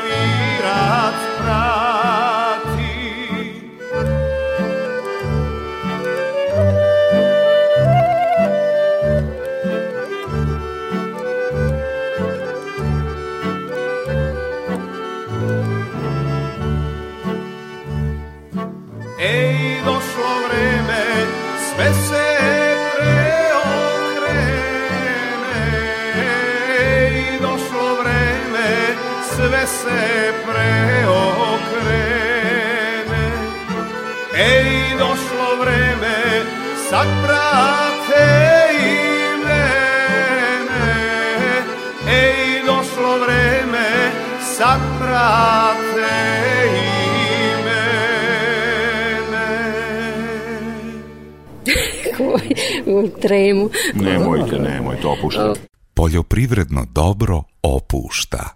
prate 44.98 46.24
tremu. 53.22 53.70
Nemojte, 53.94 54.58
nemojte, 54.58 55.06
opuštajte. 55.06 55.60
Poljoprivredno 55.94 56.86
dobro 56.94 57.42
opušta. 57.62 58.48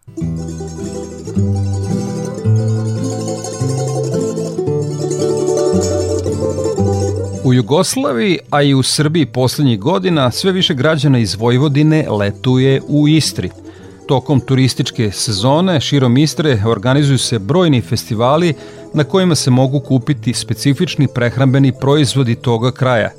U 7.48 7.52
Jugoslaviji, 7.54 8.38
a 8.50 8.62
i 8.62 8.74
u 8.74 8.82
Srbiji 8.82 9.26
poslednjih 9.26 9.80
godina, 9.80 10.30
sve 10.30 10.52
više 10.52 10.74
građana 10.74 11.18
iz 11.18 11.34
Vojvodine 11.34 12.06
letuje 12.10 12.80
u 12.88 13.08
Istri. 13.08 13.50
Tokom 14.08 14.40
turističke 14.40 15.10
sezone 15.10 15.80
širom 15.80 16.18
Istre 16.18 16.62
organizuju 16.66 17.18
se 17.18 17.38
brojni 17.38 17.80
festivali 17.80 18.54
na 18.94 19.04
kojima 19.04 19.34
se 19.34 19.50
mogu 19.50 19.80
kupiti 19.80 20.34
specifični 20.34 21.08
prehrambeni 21.14 21.72
proizvodi 21.80 22.34
toga 22.34 22.70
kraja. 22.70 23.10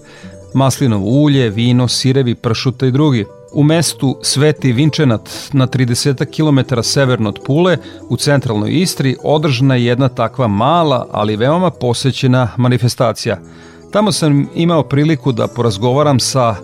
Maslinovo 0.54 1.06
ulje, 1.06 1.50
vino, 1.50 1.88
sirevi, 1.88 2.36
pršuta 2.36 2.88
i 2.88 2.92
drugi. 2.92 3.26
U 3.54 3.64
mestu 3.64 4.18
Sveti 4.22 4.72
Vinčenat 4.72 5.30
na 5.54 5.68
30 5.68 6.26
km 6.26 6.82
severno 6.84 7.30
od 7.30 7.40
Pule 7.46 7.78
u 8.10 8.18
centralnoj 8.18 8.72
Istri 8.72 9.16
održana 9.24 9.76
je 9.76 9.86
jedna 9.86 10.10
takva 10.10 10.48
mala, 10.48 11.08
ali 11.12 11.36
veoma 11.36 11.70
posećena 11.70 12.50
manifestacija– 12.58 13.40
Tamo 13.92 14.12
sam 14.12 14.50
imao 14.56 14.84
priliku 14.84 15.32
da 15.32 15.48
porazgovaram 15.48 16.20
sa 16.20 16.56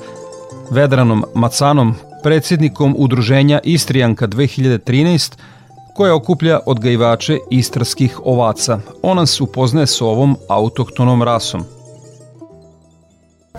Vedranom 0.70 1.24
Macanom, 1.34 1.96
predsjednikom 2.24 2.96
udruženja 2.98 3.60
Istrijanka 3.64 4.28
2013, 4.28 5.34
koje 5.96 6.14
okuplja 6.14 6.60
odgajivače 6.66 7.38
istarskih 7.52 8.20
ovaca. 8.26 8.80
On 9.02 9.18
nas 9.18 9.42
upoznaje 9.42 9.88
s 9.88 10.02
ovom 10.02 10.38
autohtonom 10.50 11.24
rasom. 11.24 11.64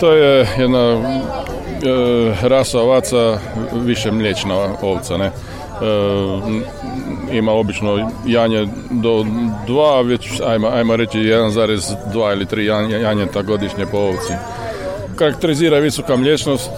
To 0.01 0.13
je 0.13 0.49
jedna 0.59 0.79
e, 0.79 0.99
rasa 2.49 2.81
ovaca 2.81 3.39
više 3.73 4.13
mliječna 4.13 4.55
ovca, 4.83 5.17
ne? 5.17 5.27
E, 5.27 5.33
ima 7.33 7.53
obično 7.53 8.11
janje 8.27 8.69
do 8.91 9.27
dva, 9.67 10.01
već 10.01 10.41
ajmo, 10.47 10.69
ajmo 10.69 10.97
reći 10.97 11.19
1,2 11.19 12.33
ili 12.33 12.45
3 12.45 13.01
janjeta 13.03 13.43
godišnje 13.43 13.87
po 13.87 13.99
ovci. 13.99 14.33
Karakterizira 15.17 15.79
visoka 15.79 16.17
mliječnost, 16.17 16.71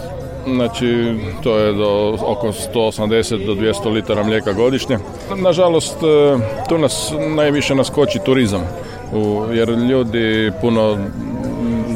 znači 0.47 1.15
to 1.43 1.57
je 1.57 1.73
do 1.73 2.17
oko 2.21 2.47
180 2.47 3.45
do 3.45 3.53
200 3.53 3.93
litara 3.93 4.23
mlijeka 4.23 4.53
godišnje. 4.53 4.97
Nažalost, 5.35 5.97
e, 6.03 6.37
tu 6.69 6.77
nas 6.77 7.13
najviše 7.35 7.75
naskoči 7.75 8.19
turizam, 8.25 8.61
jer 9.53 9.69
ljudi 9.69 10.51
puno 10.61 10.97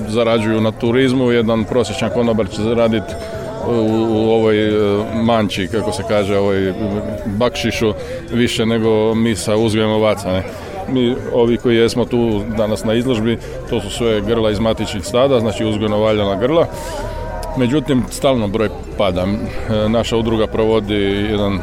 zarađuju 0.08 0.62
na 0.62 0.72
turizmu, 0.72 1.32
jedan 1.32 1.64
prosječan 1.64 2.10
konobar 2.14 2.50
će 2.50 2.62
zaraditi 2.62 3.14
u, 3.68 4.30
ovoj 4.32 4.68
e, 4.68 5.04
manči, 5.24 5.68
kako 5.68 5.92
se 5.92 6.04
kaže, 6.08 6.38
ovoj 6.38 6.74
bakšišu 7.26 7.94
više 8.34 8.66
nego 8.66 9.16
mi 9.16 9.36
sa 9.36 9.56
uzgojem 9.56 9.92
ovaca. 9.92 10.32
Ne? 10.32 10.44
Mi, 10.90 11.16
ovi 11.34 11.58
koji 11.58 11.78
jesmo 11.78 12.06
tu 12.06 12.42
danas 12.58 12.84
na 12.84 12.94
izložbi, 12.94 13.38
to 13.70 13.82
su 13.82 13.90
sve 13.90 14.22
grla 14.22 14.52
iz 14.52 14.60
matičnih 14.60 15.06
stada, 15.06 15.40
znači 15.40 15.66
uzgojno 15.66 16.00
valjana 16.00 16.36
grla. 16.36 16.68
Međutim, 17.58 18.04
stalno 18.10 18.48
broj 18.48 18.70
pada. 18.98 19.26
E, 19.26 19.90
naša 19.90 20.18
udruga 20.18 20.48
provodi 20.48 20.96
jedan 21.32 21.60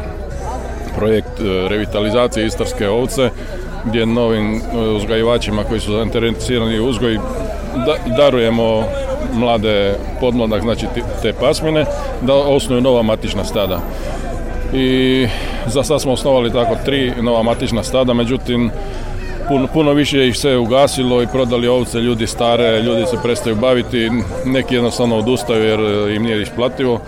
projekt 0.96 1.40
e, 1.40 1.68
revitalizacije 1.68 2.46
istarske 2.46 2.88
ovce, 2.88 3.30
gdje 3.84 4.07
novim 4.07 4.62
uzgajivačima 4.96 5.64
koji 5.64 5.80
su 5.80 5.92
zainteresirani 5.92 6.80
u 6.80 6.88
uzgoj 7.76 8.16
darujemo 8.16 8.84
mlade 9.34 9.94
podmladak, 10.20 10.62
znači 10.62 10.86
te 11.22 11.32
pasmine, 11.32 11.84
da 12.22 12.34
osnuju 12.34 12.80
nova 12.80 13.02
matična 13.02 13.44
stada. 13.44 13.80
I 14.74 15.26
za 15.66 15.82
sad 15.82 16.00
smo 16.00 16.12
osnovali 16.12 16.52
tako 16.52 16.76
tri 16.84 17.12
nova 17.22 17.42
matična 17.42 17.82
stada, 17.82 18.14
međutim 18.14 18.70
puno, 19.48 19.66
puno 19.66 19.92
više 19.92 20.28
ih 20.28 20.36
se 20.36 20.56
ugasilo 20.56 21.22
i 21.22 21.26
prodali 21.26 21.68
ovce, 21.68 21.98
ljudi 21.98 22.26
stare, 22.26 22.82
ljudi 22.82 23.06
se 23.06 23.16
prestaju 23.22 23.56
baviti, 23.56 24.10
neki 24.44 24.74
jednostavno 24.74 25.18
odustaju 25.18 25.64
jer 25.64 25.80
im 26.16 26.22
nije 26.22 26.42
isplativo. 26.42 27.00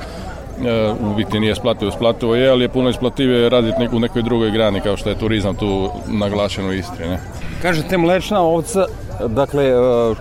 E, 0.66 0.92
u 1.00 1.14
biti 1.14 1.40
nije 1.40 1.52
isplativo, 1.52 1.88
isplativo 1.88 2.34
je, 2.34 2.50
ali 2.50 2.64
je 2.64 2.68
puno 2.68 2.88
isplativije 2.88 3.48
raditi 3.48 3.88
u 3.92 4.00
nekoj 4.00 4.22
drugoj 4.22 4.50
grani 4.50 4.80
kao 4.80 4.96
što 4.96 5.08
je 5.08 5.18
turizam 5.18 5.54
tu 5.54 5.90
naglašen 6.08 6.66
u 6.66 6.72
Istri. 6.72 7.08
Ne? 7.08 7.18
Kažete 7.62 7.98
mlečna 7.98 8.40
ovca, 8.40 8.86
dakle 9.28 9.64
e, 9.64 9.74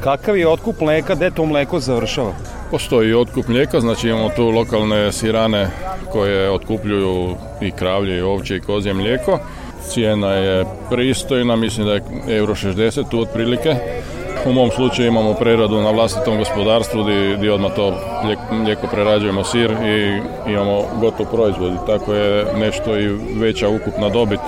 kakav 0.03 0.37
je 0.37 0.47
otkup 0.47 0.81
mleka, 0.81 1.15
gde 1.15 1.31
to 1.31 1.45
mleko 1.45 1.79
završava? 1.79 2.33
Postoji 2.71 3.13
otkup 3.13 3.47
mlijeka, 3.47 3.79
znači 3.79 4.09
imamo 4.09 4.29
tu 4.29 4.49
lokalne 4.49 5.11
sirane 5.11 5.67
koje 6.11 6.51
otkupljuju 6.51 7.35
i 7.61 7.71
kravlje 7.71 8.17
i 8.17 8.21
ovče 8.21 8.55
i 8.55 8.61
kozje 8.61 8.93
mlijeko. 8.93 9.39
Cijena 9.89 10.33
je 10.33 10.65
pristojna, 10.89 11.55
mislim 11.55 11.87
da 11.87 11.93
je 11.93 12.01
euro 12.27 12.55
60 12.55 13.09
tu 13.09 13.19
otprilike. 13.19 13.75
U 14.45 14.53
mom 14.53 14.71
slučaju 14.71 15.07
imamo 15.07 15.33
preradu 15.33 15.81
na 15.81 15.91
vlastitom 15.91 16.37
gospodarstvu 16.37 17.03
gdje, 17.03 17.37
gdje 17.37 17.53
odmah 17.53 17.71
to 17.75 17.93
mlijeko 18.51 18.87
prerađujemo 18.87 19.43
sir 19.43 19.71
i 19.71 20.21
imamo 20.51 20.83
gotov 20.99 21.25
proizvod. 21.25 21.85
Tako 21.87 22.13
je 22.13 22.45
nešto 22.55 22.99
i 22.99 23.07
veća 23.39 23.69
ukupna 23.69 24.09
dobit 24.09 24.39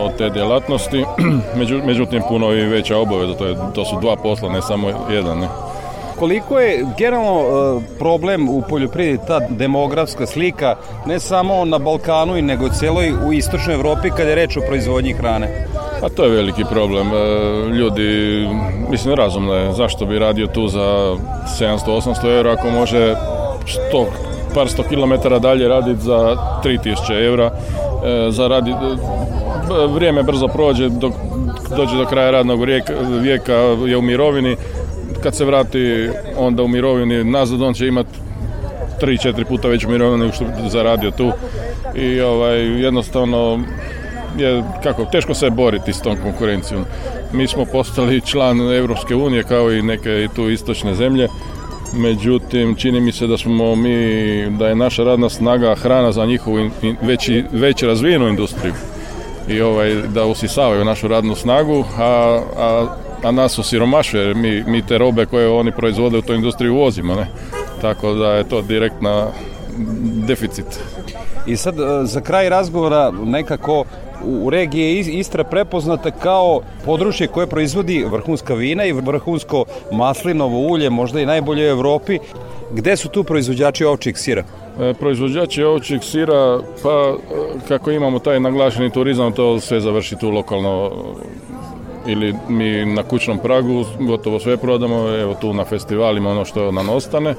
od 0.00 0.16
te 0.18 0.30
djelatnosti. 0.30 1.04
Međutim, 1.86 2.22
puno 2.28 2.52
i 2.52 2.64
veća 2.66 2.98
obaveza. 2.98 3.34
To, 3.34 3.46
je, 3.46 3.56
to 3.74 3.84
su 3.84 4.00
dva 4.00 4.16
posla, 4.16 4.52
ne 4.52 4.62
samo 4.62 4.88
jedan. 5.10 5.38
Ne? 5.38 5.48
koliko 6.20 6.58
je 6.58 6.86
generalno 6.98 7.40
e, 7.40 7.80
problem 7.98 8.48
u 8.48 8.62
poljoprivredi 8.68 9.18
ta 9.26 9.40
demografska 9.48 10.26
slika 10.26 10.76
ne 11.06 11.20
samo 11.20 11.64
na 11.64 11.78
Balkanu 11.78 12.36
i 12.36 12.42
nego 12.42 12.68
celoj 12.68 13.12
u 13.26 13.32
istočnoj 13.32 13.74
Evropi 13.74 14.10
kada 14.10 14.28
je 14.28 14.34
reč 14.34 14.56
o 14.56 14.60
proizvodnji 14.60 15.12
hrane? 15.12 15.66
A 16.02 16.08
to 16.08 16.24
je 16.24 16.30
veliki 16.30 16.64
problem. 16.64 17.06
E, 17.06 17.16
ljudi, 17.74 18.08
mislim, 18.90 19.14
razumno 19.14 19.54
je. 19.54 19.72
Zašto 19.72 20.06
bi 20.06 20.18
radio 20.18 20.46
tu 20.46 20.68
za 20.68 21.16
700-800 21.60 22.36
eura 22.36 22.52
ako 22.52 22.70
može 22.70 23.14
100, 23.92 24.06
par 24.54 24.68
sto 24.68 24.82
kilometara 24.82 25.38
dalje 25.38 25.68
raditi 25.68 26.00
za 26.00 26.36
3000 26.64 27.24
eura. 27.26 27.50
E, 28.04 28.30
za 28.30 28.48
radi, 28.48 28.74
vrijeme 29.88 30.22
brzo 30.22 30.48
prođe 30.48 30.88
dok 30.88 31.12
dođe 31.76 31.96
do 31.96 32.06
kraja 32.06 32.30
radnog 32.30 32.60
vijeka 33.22 33.52
je 33.86 33.96
u 33.96 34.02
mirovini 34.02 34.56
kad 35.22 35.34
se 35.34 35.44
vrati 35.44 36.08
onda 36.36 36.62
u 36.62 36.68
mirovini 36.68 37.24
nazad 37.24 37.62
on 37.62 37.74
će 37.74 37.86
imati 37.86 38.18
3-4 39.00 39.44
puta 39.44 39.68
veću 39.68 39.88
mirovinu 39.88 40.18
nego 40.18 40.32
što 40.32 40.44
zaradio 40.68 41.10
tu 41.10 41.32
i 41.94 42.20
ovaj, 42.20 42.60
jednostavno 42.60 43.60
je 44.38 44.62
kako 44.82 45.04
teško 45.04 45.34
se 45.34 45.50
boriti 45.50 45.92
s 45.92 46.00
tom 46.02 46.16
konkurencijom. 46.22 46.84
Mi 47.32 47.46
smo 47.46 47.64
postali 47.64 48.20
član 48.20 48.60
Europske 48.60 49.14
unije 49.14 49.42
kao 49.42 49.72
i 49.72 49.82
neke 49.82 50.28
tu 50.36 50.50
istočne 50.50 50.94
zemlje. 50.94 51.28
Međutim, 51.94 52.74
čini 52.74 53.00
mi 53.00 53.12
se 53.12 53.26
da 53.26 53.38
smo 53.38 53.74
mi, 53.74 54.50
da 54.50 54.68
je 54.68 54.74
naša 54.74 55.04
radna 55.04 55.28
snaga 55.28 55.74
hrana 55.74 56.12
za 56.12 56.26
njihovu 56.26 56.70
veći, 57.02 57.44
već 57.52 57.82
razvijenu 57.82 58.28
industriju 58.28 58.74
i 59.50 59.60
ovaj, 59.60 59.94
da 59.94 60.24
usisavaju 60.26 60.84
našu 60.84 61.08
radnu 61.08 61.34
snagu, 61.34 61.84
a, 61.98 62.40
a, 62.56 62.86
a 63.22 63.30
nas 63.30 63.58
osiromašuje, 63.58 64.34
mi, 64.34 64.64
mi 64.66 64.86
te 64.86 64.98
robe 64.98 65.26
koje 65.26 65.48
oni 65.48 65.72
proizvode 65.72 66.18
u 66.18 66.22
toj 66.22 66.36
industriji 66.36 66.70
uvozimo, 66.70 67.14
ne? 67.14 67.26
Tako 67.80 68.14
da 68.14 68.32
je 68.32 68.48
to 68.48 68.62
direktna 68.62 69.26
deficit. 70.26 70.66
I 71.46 71.56
sad 71.56 71.80
e, 71.80 71.84
za 72.04 72.20
kraj 72.20 72.48
razgovora 72.48 73.10
nekako 73.10 73.84
u 74.24 74.50
regiji 74.50 74.82
je 74.82 75.00
Istra 75.00 75.44
prepoznata 75.44 76.10
kao 76.10 76.60
područje 76.84 77.26
koje 77.26 77.46
proizvodi 77.46 78.04
vrhunska 78.10 78.54
vina 78.54 78.84
i 78.84 78.92
vrhunsko 78.92 79.64
maslinovo 79.92 80.58
ulje, 80.58 80.90
možda 80.90 81.20
i 81.20 81.26
najbolje 81.26 81.64
u 81.64 81.70
Evropi. 81.70 82.18
Gde 82.72 82.96
su 82.96 83.08
tu 83.08 83.24
proizvođači 83.24 83.84
ovčih 83.84 84.18
sira? 84.18 84.44
E, 84.80 84.94
proizvođači 84.94 85.62
ovčih 85.62 86.02
sira, 86.02 86.58
pa 86.82 87.14
e, 87.14 87.68
kako 87.68 87.90
imamo 87.90 88.18
taj 88.18 88.40
naglašeni 88.40 88.90
turizam, 88.90 89.32
to 89.32 89.60
sve 89.60 89.80
završi 89.80 90.16
tu 90.16 90.30
lokalno 90.30 90.90
ili 92.06 92.34
mi 92.48 92.84
na 92.84 93.02
kućnom 93.02 93.38
pragu 93.38 93.84
gotovo 94.00 94.40
sve 94.40 94.56
prodamo, 94.56 95.08
evo 95.08 95.34
tu 95.40 95.54
na 95.54 95.64
festivalima 95.64 96.30
ono 96.30 96.44
što 96.44 96.72
nam 96.72 96.88
ostane. 96.88 97.34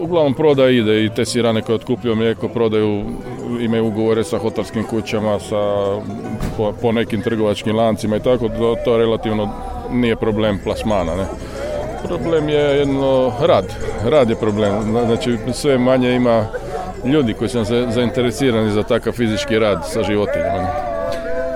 Uglavnom 0.00 0.34
proda 0.34 0.68
ide 0.68 1.04
i 1.04 1.10
te 1.16 1.24
sirane 1.24 1.62
koje 1.62 1.76
otkupljuju 1.76 2.16
mlijeko 2.16 2.48
prodaju, 2.48 3.04
imaju 3.60 3.86
ugovore 3.86 4.24
sa 4.24 4.38
hotelskim 4.38 4.84
kućama, 4.84 5.38
sa, 5.38 5.56
po, 6.56 6.72
po 6.82 6.92
nekim 6.92 7.22
trgovačkim 7.22 7.76
lancima 7.76 8.16
i 8.16 8.20
tako, 8.20 8.48
to, 8.48 8.76
to 8.84 8.98
relativno 8.98 9.48
nije 9.92 10.16
problem 10.16 10.58
plasmana. 10.64 11.14
Ne? 11.16 11.26
Problem 12.08 12.48
je 12.48 12.60
jedno 12.60 13.32
rad, 13.40 13.64
rad 14.04 14.30
je 14.30 14.36
problem, 14.36 14.72
znači 15.06 15.38
sve 15.52 15.78
manje 15.78 16.12
ima 16.12 16.46
ljudi 17.04 17.34
koji 17.34 17.48
su 17.48 17.64
zainteresirani 17.88 18.70
za 18.70 18.82
takav 18.82 19.12
fizički 19.12 19.58
rad 19.58 19.88
sa 19.92 20.02
životinjama. 20.02 20.68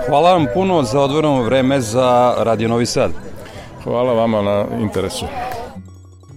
Hvala 0.07 0.33
vam 0.33 0.45
puno 0.53 0.83
za 0.83 0.99
odvoreno 0.99 1.41
vreme 1.41 1.81
za 1.81 2.33
Radio 2.37 2.69
Novi 2.69 2.85
Sad. 2.85 3.11
Hvala 3.83 4.13
vama 4.13 4.41
na 4.41 4.65
interesu. 4.81 5.25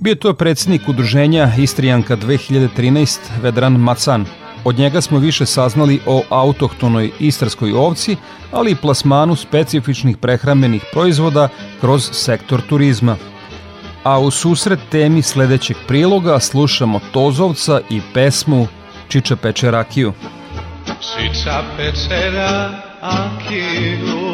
Bio 0.01 0.15
to 0.15 0.35
predsjednik 0.35 0.89
udruženja 0.89 1.49
Istrijanka 1.59 2.17
2013 2.17 3.19
Vedran 3.43 3.73
Macan. 3.73 4.27
Od 4.65 4.79
njega 4.79 5.01
smo 5.01 5.19
više 5.19 5.47
saznali 5.47 6.01
o 6.07 6.23
autohtonoj 6.29 7.11
istarskoj 7.21 7.73
ovci, 7.73 8.17
ali 8.53 8.71
i 8.71 8.77
plasmanu 8.77 9.37
specifičnih 9.37 10.17
prehrambenih 10.17 10.85
proizvoda 10.93 11.49
kroz 11.81 12.11
sektor 12.13 12.61
turizma. 12.69 13.17
A 14.05 14.19
u 14.19 14.31
susret 14.31 14.79
temi 14.91 15.23
sledećeg 15.23 15.77
priloga 15.87 16.41
slušamo 16.41 17.01
Tozovca 17.13 17.81
i 17.91 18.01
pesmu 18.15 18.67
Čiča 19.09 19.37
peče 19.37 19.71
rakiju. 19.71 20.13
Čiča 21.01 21.63
peče 21.77 22.31
rakiju 22.31 24.25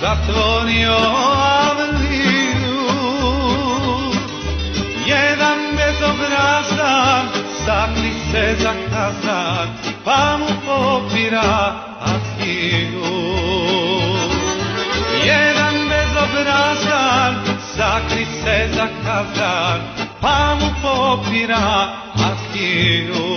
Zatvorio 0.00 0.96
avliju 1.70 2.82
Jedan 5.06 5.58
bezobrazan 5.76 7.26
Sakli 7.66 8.12
se 8.32 8.56
za 8.62 8.72
kazan 8.90 9.68
Pa 10.04 10.38
mu 10.38 10.46
popira 10.66 11.74
akiju 12.00 13.02
Jedan 15.24 15.74
bezobrazan 15.88 17.51
Sakli 17.76 18.26
se 18.42 18.68
za 18.74 18.88
kazan 19.04 19.80
Pa 20.20 20.54
mu 20.60 20.68
popira 20.82 21.88
akiju 22.14 23.32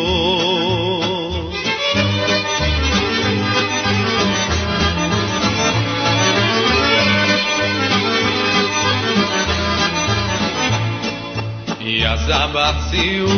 Ja 11.80 12.18
zabacio 12.18 13.30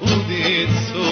udicu 0.00 1.08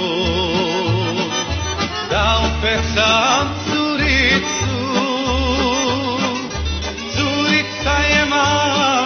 Da 2.10 2.40
upecam 2.46 3.48
curicu. 3.64 4.76
Curica 7.16 7.96
je 8.10 8.24
mala 8.24 9.05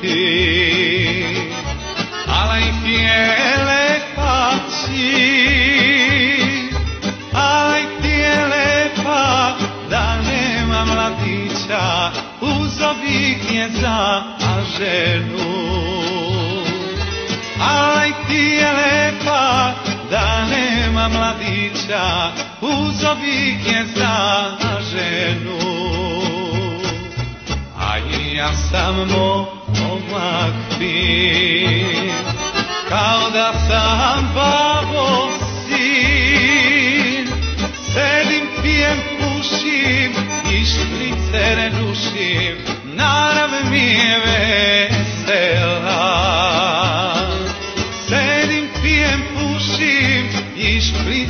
ti, 0.00 1.24
ale 2.28 2.60
i 2.60 2.72
tijele 2.84 4.00
pači, 4.16 5.08
ale 7.34 7.80
i 7.82 8.02
tijele 8.02 8.90
pa, 9.04 9.56
da 9.90 10.16
nema 10.22 10.84
mladića, 10.84 12.10
uzovik 12.40 13.52
je 13.52 13.68
za 13.80 14.22
ženu. 14.78 15.58
Ale 17.60 18.08
i 18.08 18.12
tijele 18.28 19.12
pa, 19.24 19.72
da 20.10 20.44
nema 20.44 21.08
mladića, 21.08 22.30
uzovik 22.60 23.66
je 23.66 23.86
za 23.96 24.46
ženu. 24.92 25.58
A 27.78 27.96
ja 28.36 28.52
sam 28.70 28.96
momak 28.96 29.67
fin, 30.78 32.10
kao 32.88 33.30
da 33.30 33.52
sam 33.68 34.30
babo 34.34 35.30
sin. 35.68 37.26
Sedim, 37.92 38.48
pijem, 38.62 38.98
pušim 39.18 40.12
i 40.52 40.64
šprice 40.64 41.56
ne 41.56 41.70
dušim, 41.70 42.56
narav 42.84 43.50
mi 43.70 43.78
je 43.78 44.18
vesela. 44.26 45.58
Sedim, 48.08 48.68
pijem, 48.82 49.22
pušim 49.34 50.28
i 50.56 50.80
šprice 50.80 51.28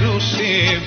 dušim, 0.00 0.80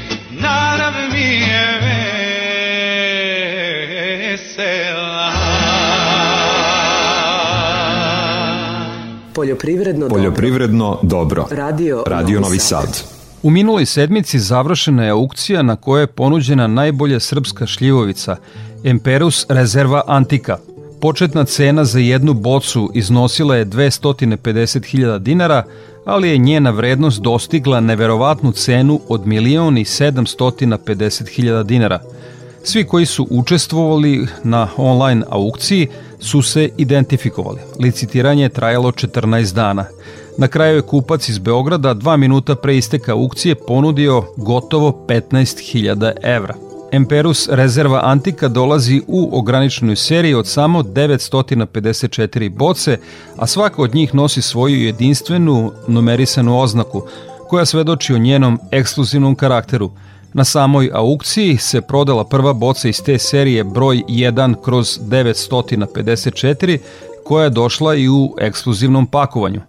Poljoprivredno, 9.44 10.08
Poljoprivredno 10.08 11.00
dobro. 11.02 11.46
Radio, 11.52 12.04
Radio 12.08 12.40
Novi 12.40 12.60
Sad. 12.60 13.04
U 13.42 13.50
minuloj 13.50 13.86
sedmici 13.86 14.40
završena 14.40 15.04
je 15.04 15.10
aukcija 15.10 15.62
na 15.62 15.76
kojoj 15.76 16.04
je 16.04 16.08
ponuđena 16.08 16.68
najbolja 16.68 17.20
srpska 17.20 17.66
šljivovica 17.66 18.36
Emperus 18.84 19.46
Reserva 19.50 20.02
Antika. 20.08 20.58
Početna 21.02 21.44
cena 21.46 21.86
za 21.86 22.00
jednu 22.00 22.34
bocu 22.34 22.92
iznosila 22.94 23.56
je 23.56 23.66
250.000 23.66 25.20
dinara, 25.20 25.64
ali 26.06 26.30
je 26.30 26.38
njena 26.38 26.70
vrednost 26.70 27.22
dostigla 27.22 27.80
neverovatnu 27.80 28.52
cenu 28.52 29.00
od 29.08 29.28
milion 29.28 29.78
i 29.78 29.84
750.000 29.84 31.64
dinara. 31.64 32.00
Svi 32.64 32.84
koji 32.84 33.06
su 33.06 33.28
učestvovali 33.30 34.28
na 34.44 34.68
online 34.78 35.24
aukciji 35.30 35.88
su 36.24 36.42
se 36.42 36.70
identifikovali. 36.78 37.60
Licitiranje 37.80 38.44
je 38.44 38.50
trajalo 38.50 38.92
14 38.92 39.54
dana. 39.54 39.86
Na 40.38 40.48
kraju 40.48 40.76
je 40.76 40.82
kupac 40.82 41.30
iz 41.30 41.38
Beograda 41.38 41.94
dva 41.94 42.18
minuta 42.18 42.56
pre 42.56 42.78
isteka 42.78 43.12
aukcije 43.12 43.56
ponudio 43.56 44.24
gotovo 44.38 45.06
15.000 45.08 46.12
evra. 46.24 46.56
Emperus 46.92 47.50
rezerva 47.52 48.02
Antika 48.04 48.48
dolazi 48.48 49.02
u 49.08 49.40
ograničenoj 49.40 49.96
seriji 49.96 50.34
od 50.34 50.48
samo 50.48 50.84
954 50.84 52.50
boce, 52.50 52.98
a 53.38 53.48
svaka 53.48 53.82
od 53.82 53.96
njih 53.96 54.16
nosi 54.16 54.42
svoju 54.42 54.84
jedinstvenu 54.84 55.72
numerisanu 55.88 56.60
oznaku, 56.60 57.02
koja 57.50 57.66
svedoči 57.66 58.14
o 58.14 58.18
njenom 58.18 58.60
ekskluzivnom 58.72 59.36
karakteru. 59.36 59.92
Na 60.34 60.44
samoj 60.44 60.90
aukciji 60.94 61.58
se 61.58 61.82
prodala 61.82 62.24
prva 62.24 62.54
boca 62.54 62.90
iz 62.90 63.04
te 63.04 63.20
serije 63.20 63.64
broj 63.64 64.04
1 64.08 64.56
kroz 64.64 65.00
954, 65.02 66.78
koja 67.24 67.44
je 67.44 67.50
došla 67.50 67.96
i 67.96 68.10
u 68.10 68.36
ekskluzivnom 68.40 69.06
pakovanju. 69.06 69.62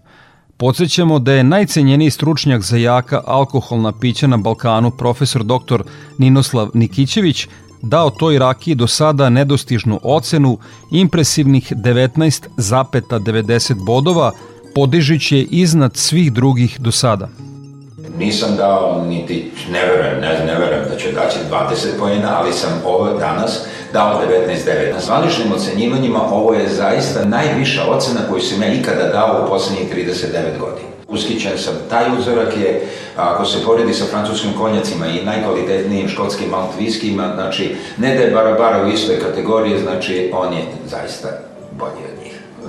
Podsjećamo 0.56 1.18
da 1.18 1.32
je 1.32 1.44
najcenjeniji 1.44 2.10
stručnjak 2.10 2.62
za 2.62 2.76
jaka 2.76 3.22
alkoholna 3.26 3.92
pića 3.92 4.26
na 4.26 4.36
Balkanu 4.36 4.90
profesor 4.90 5.44
dr. 5.44 5.82
Ninoslav 6.18 6.70
Nikićević 6.74 7.48
dao 7.82 8.10
toj 8.10 8.38
rakiji 8.38 8.74
do 8.74 8.86
sada 8.86 9.30
nedostižnu 9.30 10.00
ocenu 10.02 10.58
impresivnih 10.90 11.72
19,90 11.72 13.84
bodova, 13.84 14.32
podižić 14.74 15.32
je 15.32 15.42
iznad 15.42 15.96
svih 15.96 16.32
drugih 16.32 16.80
do 16.80 16.92
sada. 16.92 17.28
Nisam 18.09 18.57
dao 18.57 19.05
niti, 19.09 19.50
ne 19.70 19.86
verujem, 19.86 20.20
ne, 20.20 20.44
ne 20.46 20.59
verujem 20.59 20.84
da 20.90 20.96
će 20.96 21.12
daći 21.12 21.38
20 21.50 21.98
pojena, 21.98 22.38
ali 22.40 22.52
sam 22.52 22.82
ovo 22.86 23.12
danas 23.18 23.61
dao 23.92 24.22
19.9. 24.30 24.92
Na 24.92 25.00
zvaničnim 25.00 25.52
ocenjivanjima 25.52 26.20
ovo 26.30 26.55
je 26.55 26.68
zaista 26.68 27.24
najviša 27.24 27.84
ocena 27.84 28.20
koju 28.30 28.40
sam 28.40 28.62
ja 28.62 28.74
ikada 28.74 29.09
dao 29.09 29.44
u 29.44 29.48
poslednjih 29.48 29.94
39 29.94 30.59
godina. 30.61 30.88
Uskićen 31.09 31.59
sam, 31.59 31.74
taj 31.90 32.05
uzorak 32.18 32.57
je, 32.57 32.86
ako 33.16 33.44
se 33.44 33.64
poredi 33.64 33.94
sa 33.94 34.05
francuskim 34.05 34.52
konjacima 34.59 35.07
i 35.07 35.24
najkvalitetnijim 35.24 36.09
škotskim 36.09 36.50
malt 36.50 36.70
viskijima, 36.78 37.32
znači 37.34 37.76
ne 37.98 38.14
da 38.14 38.22
je 38.22 38.30
barabara 38.30 38.86
u 38.86 38.88
istoj 38.88 39.20
kategoriji, 39.20 39.80
znači 39.82 40.30
on 40.34 40.52
je 40.52 40.64
zaista 40.86 41.28
bolji. 41.72 42.24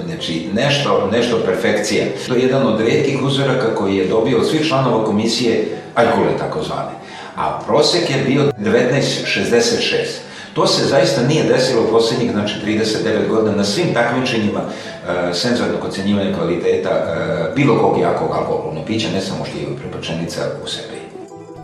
Znači, 0.05 0.49
nešto, 0.53 1.09
nešto 1.11 1.37
perfekcija. 1.45 2.05
To 2.27 2.35
je 2.35 2.41
jedan 2.41 2.67
od 2.67 2.81
redkih 2.81 3.23
uzoraka 3.23 3.75
koji 3.75 3.95
je 3.95 4.07
dobio 4.07 4.37
od 4.37 4.47
svih 4.47 4.67
članova 4.67 5.05
komisije 5.05 5.65
Ajkule 5.95 6.37
takozvane. 6.39 6.91
A 7.35 7.59
prosek 7.67 8.09
je 8.09 8.23
bio 8.27 8.51
1966. 8.59 10.25
To 10.53 10.67
se 10.67 10.85
zaista 10.85 11.27
nije 11.27 11.43
desilo 11.43 11.81
u 11.81 11.91
poslednjih 11.91 12.31
znači, 12.31 12.53
39 12.65 13.27
godina 13.29 13.55
na 13.55 13.63
svim 13.63 13.93
takmičenjima 13.93 14.61
e, 14.61 15.33
senzornog 15.33 15.83
ocenjivanja 15.83 16.35
kvaliteta 16.37 16.89
e, 16.89 17.55
bilo 17.55 17.77
kog 17.77 18.01
jakog 18.01 18.31
alkoholnog 18.31 18.85
pića, 18.85 19.07
ne 19.13 19.21
samo 19.21 19.45
šljivo 19.45 19.71
i 19.71 19.77
prepačenica 19.77 20.41
u 20.63 20.67
sebi. 20.67 20.95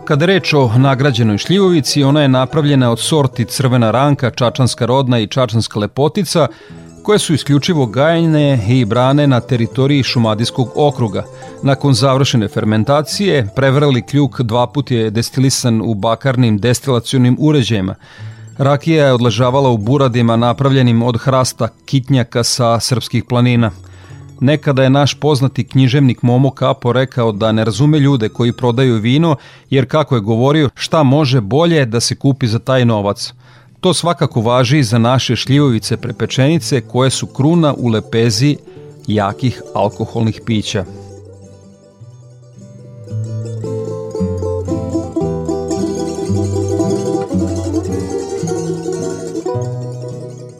Kada 0.04 0.26
reč 0.26 0.54
o 0.54 0.70
nagrađenoj 0.78 1.38
šljivovici, 1.38 2.02
ona 2.04 2.22
je 2.22 2.28
napravljena 2.28 2.90
od 2.90 3.00
sorti 3.00 3.44
crvena 3.44 3.90
ranka, 3.90 4.30
čačanska 4.30 4.86
rodna 4.86 5.18
i 5.18 5.26
čačanska 5.26 5.78
lepotica, 5.78 6.48
koje 7.02 7.18
su 7.18 7.34
isključivo 7.34 7.86
gajene 7.86 8.66
i 8.68 8.84
brane 8.84 9.26
na 9.26 9.40
teritoriji 9.40 10.02
Šumadijskog 10.02 10.72
okruga. 10.74 11.24
Nakon 11.62 11.94
završene 11.94 12.48
fermentacije, 12.48 13.48
prevrali 13.56 14.02
kljuk 14.02 14.40
dva 14.40 14.66
put 14.66 14.90
je 14.90 15.10
destilisan 15.10 15.80
u 15.84 15.94
bakarnim 15.94 16.58
destilacionim 16.58 17.36
uređajima. 17.40 17.94
Rakija 18.58 19.06
je 19.06 19.12
odležavala 19.12 19.70
u 19.70 19.78
buradima 19.78 20.36
napravljenim 20.36 21.02
od 21.02 21.16
hrasta 21.20 21.68
kitnjaka 21.84 22.44
sa 22.44 22.80
srpskih 22.80 23.24
planina. 23.28 23.70
Nekada 24.40 24.82
je 24.82 24.90
naš 24.90 25.14
poznati 25.14 25.64
književnik 25.64 26.22
Momo 26.22 26.50
Kapo 26.50 26.92
rekao 26.92 27.32
da 27.32 27.52
ne 27.52 27.64
razume 27.64 27.98
ljude 27.98 28.28
koji 28.28 28.52
prodaju 28.52 28.96
vino, 28.98 29.36
jer 29.70 29.88
kako 29.88 30.14
je 30.14 30.20
govorio, 30.20 30.70
šta 30.74 31.02
može 31.02 31.40
bolje 31.40 31.86
da 31.86 32.00
se 32.00 32.14
kupi 32.14 32.46
za 32.46 32.58
taj 32.58 32.84
novac. 32.84 33.32
To 33.82 33.94
svakako 33.94 34.40
važi 34.40 34.78
i 34.78 34.84
za 34.84 34.98
naše 34.98 35.36
šljivovice 35.36 35.96
prepečenice 35.96 36.80
koje 36.80 37.10
su 37.10 37.26
kruna 37.26 37.74
u 37.78 37.88
lepezi 37.88 38.56
jakih 39.06 39.62
alkoholnih 39.74 40.40
pića. 40.46 40.84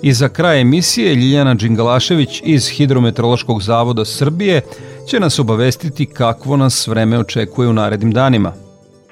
I 0.02 0.12
za 0.12 0.28
kraj 0.28 0.60
emisije 0.60 1.14
Ljiljana 1.14 1.54
Đingalašević 1.54 2.42
iz 2.44 2.68
Hidrometeorološkog 2.68 3.62
zavoda 3.62 4.04
Srbije 4.04 4.60
će 5.06 5.20
nas 5.20 5.38
obavestiti 5.38 6.06
kakvo 6.06 6.56
nas 6.56 6.86
vreme 6.86 7.18
očekuje 7.18 7.68
u 7.68 7.72
narednim 7.72 8.12
danima. 8.12 8.61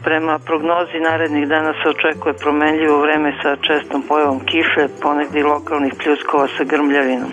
Prema 0.05 0.39
prognozi 0.39 0.99
narednih 1.09 1.49
dana 1.49 1.73
se 1.73 1.89
očekuje 1.95 2.35
promenljivo 2.35 3.01
vreme 3.01 3.31
sa 3.43 3.57
čestom 3.67 4.03
pojavom 4.09 4.41
kiše, 4.51 4.85
ponegdje 5.03 5.45
lokalnih 5.45 5.93
pljuskova 6.01 6.47
sa 6.57 6.65
grmljavinom. 6.65 7.33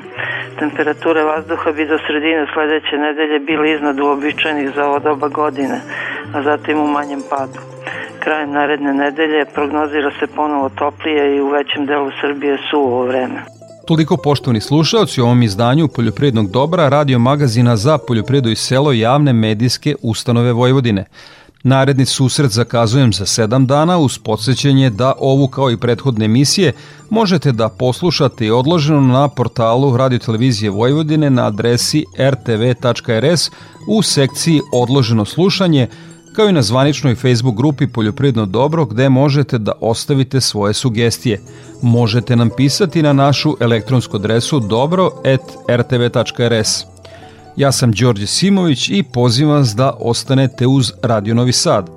Temperature 0.59 1.23
vazduha 1.23 1.71
bi 1.71 1.83
do 1.91 1.97
sredine 2.07 2.43
sledeće 2.53 2.95
nedelje 2.97 3.39
bili 3.39 3.73
iznad 3.75 3.99
uobičajenih 3.99 4.69
za 4.75 4.85
ovo 4.85 4.99
doba 4.99 5.27
godine, 5.27 5.77
a 6.33 6.43
zatim 6.43 6.77
u 6.79 6.87
manjem 6.87 7.21
padu. 7.29 7.59
Krajem 8.23 8.51
naredne 8.51 8.93
nedelje 8.93 9.45
prognozira 9.55 10.11
se 10.19 10.27
ponovo 10.35 10.69
toplije 10.69 11.35
i 11.35 11.41
u 11.41 11.49
većem 11.49 11.85
delu 11.85 12.09
Srbije 12.21 12.57
suvo 12.69 13.05
vreme. 13.05 13.39
Toliko 13.87 14.17
poštovani 14.17 14.61
slušalci 14.61 15.21
u 15.21 15.25
ovom 15.25 15.43
izdanju 15.43 15.87
Poljoprivrednog 15.95 16.51
dobra 16.51 16.89
radio 16.89 17.19
magazina 17.19 17.75
za 17.75 17.97
poljoprivredu 18.07 18.49
i 18.49 18.55
selo 18.55 18.91
javne 18.91 19.33
medijske 19.33 19.95
ustanove 20.01 20.51
Vojvodine. 20.53 21.05
Naredni 21.67 22.05
susret 22.05 22.51
zakazujem 22.51 23.13
za 23.13 23.25
7 23.25 23.65
dana 23.65 23.97
uz 23.97 24.17
podsjećanje 24.17 24.89
da 24.89 25.13
ovu 25.19 25.47
kao 25.47 25.71
i 25.71 25.77
prethodne 25.77 26.25
emisije 26.25 26.73
možete 27.09 27.51
da 27.51 27.69
poslušate 27.69 28.45
i 28.45 28.51
odloženo 28.51 29.01
na 29.01 29.27
portalu 29.27 29.97
Radio 29.97 30.19
Televizije 30.19 30.69
Vojvodine 30.69 31.29
na 31.29 31.47
adresi 31.47 32.05
rtv.rs 32.19 33.51
u 33.87 34.01
sekciji 34.01 34.61
Odloženo 34.73 35.25
slušanje 35.25 35.87
kao 36.35 36.49
i 36.49 36.53
na 36.53 36.61
zvaničnoj 36.61 37.15
Facebook 37.15 37.57
grupi 37.57 37.87
Poljoprivredno 37.87 38.45
dobro 38.45 38.85
gde 38.85 39.09
možete 39.09 39.57
da 39.57 39.71
ostavite 39.81 40.41
svoje 40.41 40.73
sugestije. 40.73 41.41
Možete 41.81 42.35
nam 42.35 42.49
pisati 42.57 43.01
na 43.01 43.13
našu 43.13 43.55
elektronsku 43.59 44.17
adresu 44.17 44.59
dobro.rtv.rs. 44.59 45.27
Ja 47.57 47.71
sam 47.71 47.91
Đorđe 47.91 48.27
Simović 48.27 48.89
i 48.89 49.03
pozivam 49.03 49.55
vas 49.55 49.75
da 49.75 49.93
ostanete 49.99 50.67
uz 50.67 50.91
Radio 51.01 51.35
Novi 51.35 51.51
Sad. 51.51 51.89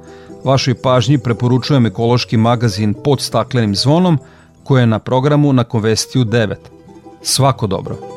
Vašoj 0.44 0.74
pažnji 0.74 1.18
preporučujem 1.18 1.86
ekološki 1.86 2.36
magazin 2.36 2.94
pod 2.94 3.20
staklenim 3.20 3.74
zvonom 3.74 4.18
koji 4.64 4.82
je 4.82 4.86
na 4.86 4.98
programu 4.98 5.52
na 5.52 5.64
Konvestiju 5.64 6.24
9. 6.24 6.54
Svako 7.22 7.66
dobro! 7.66 8.09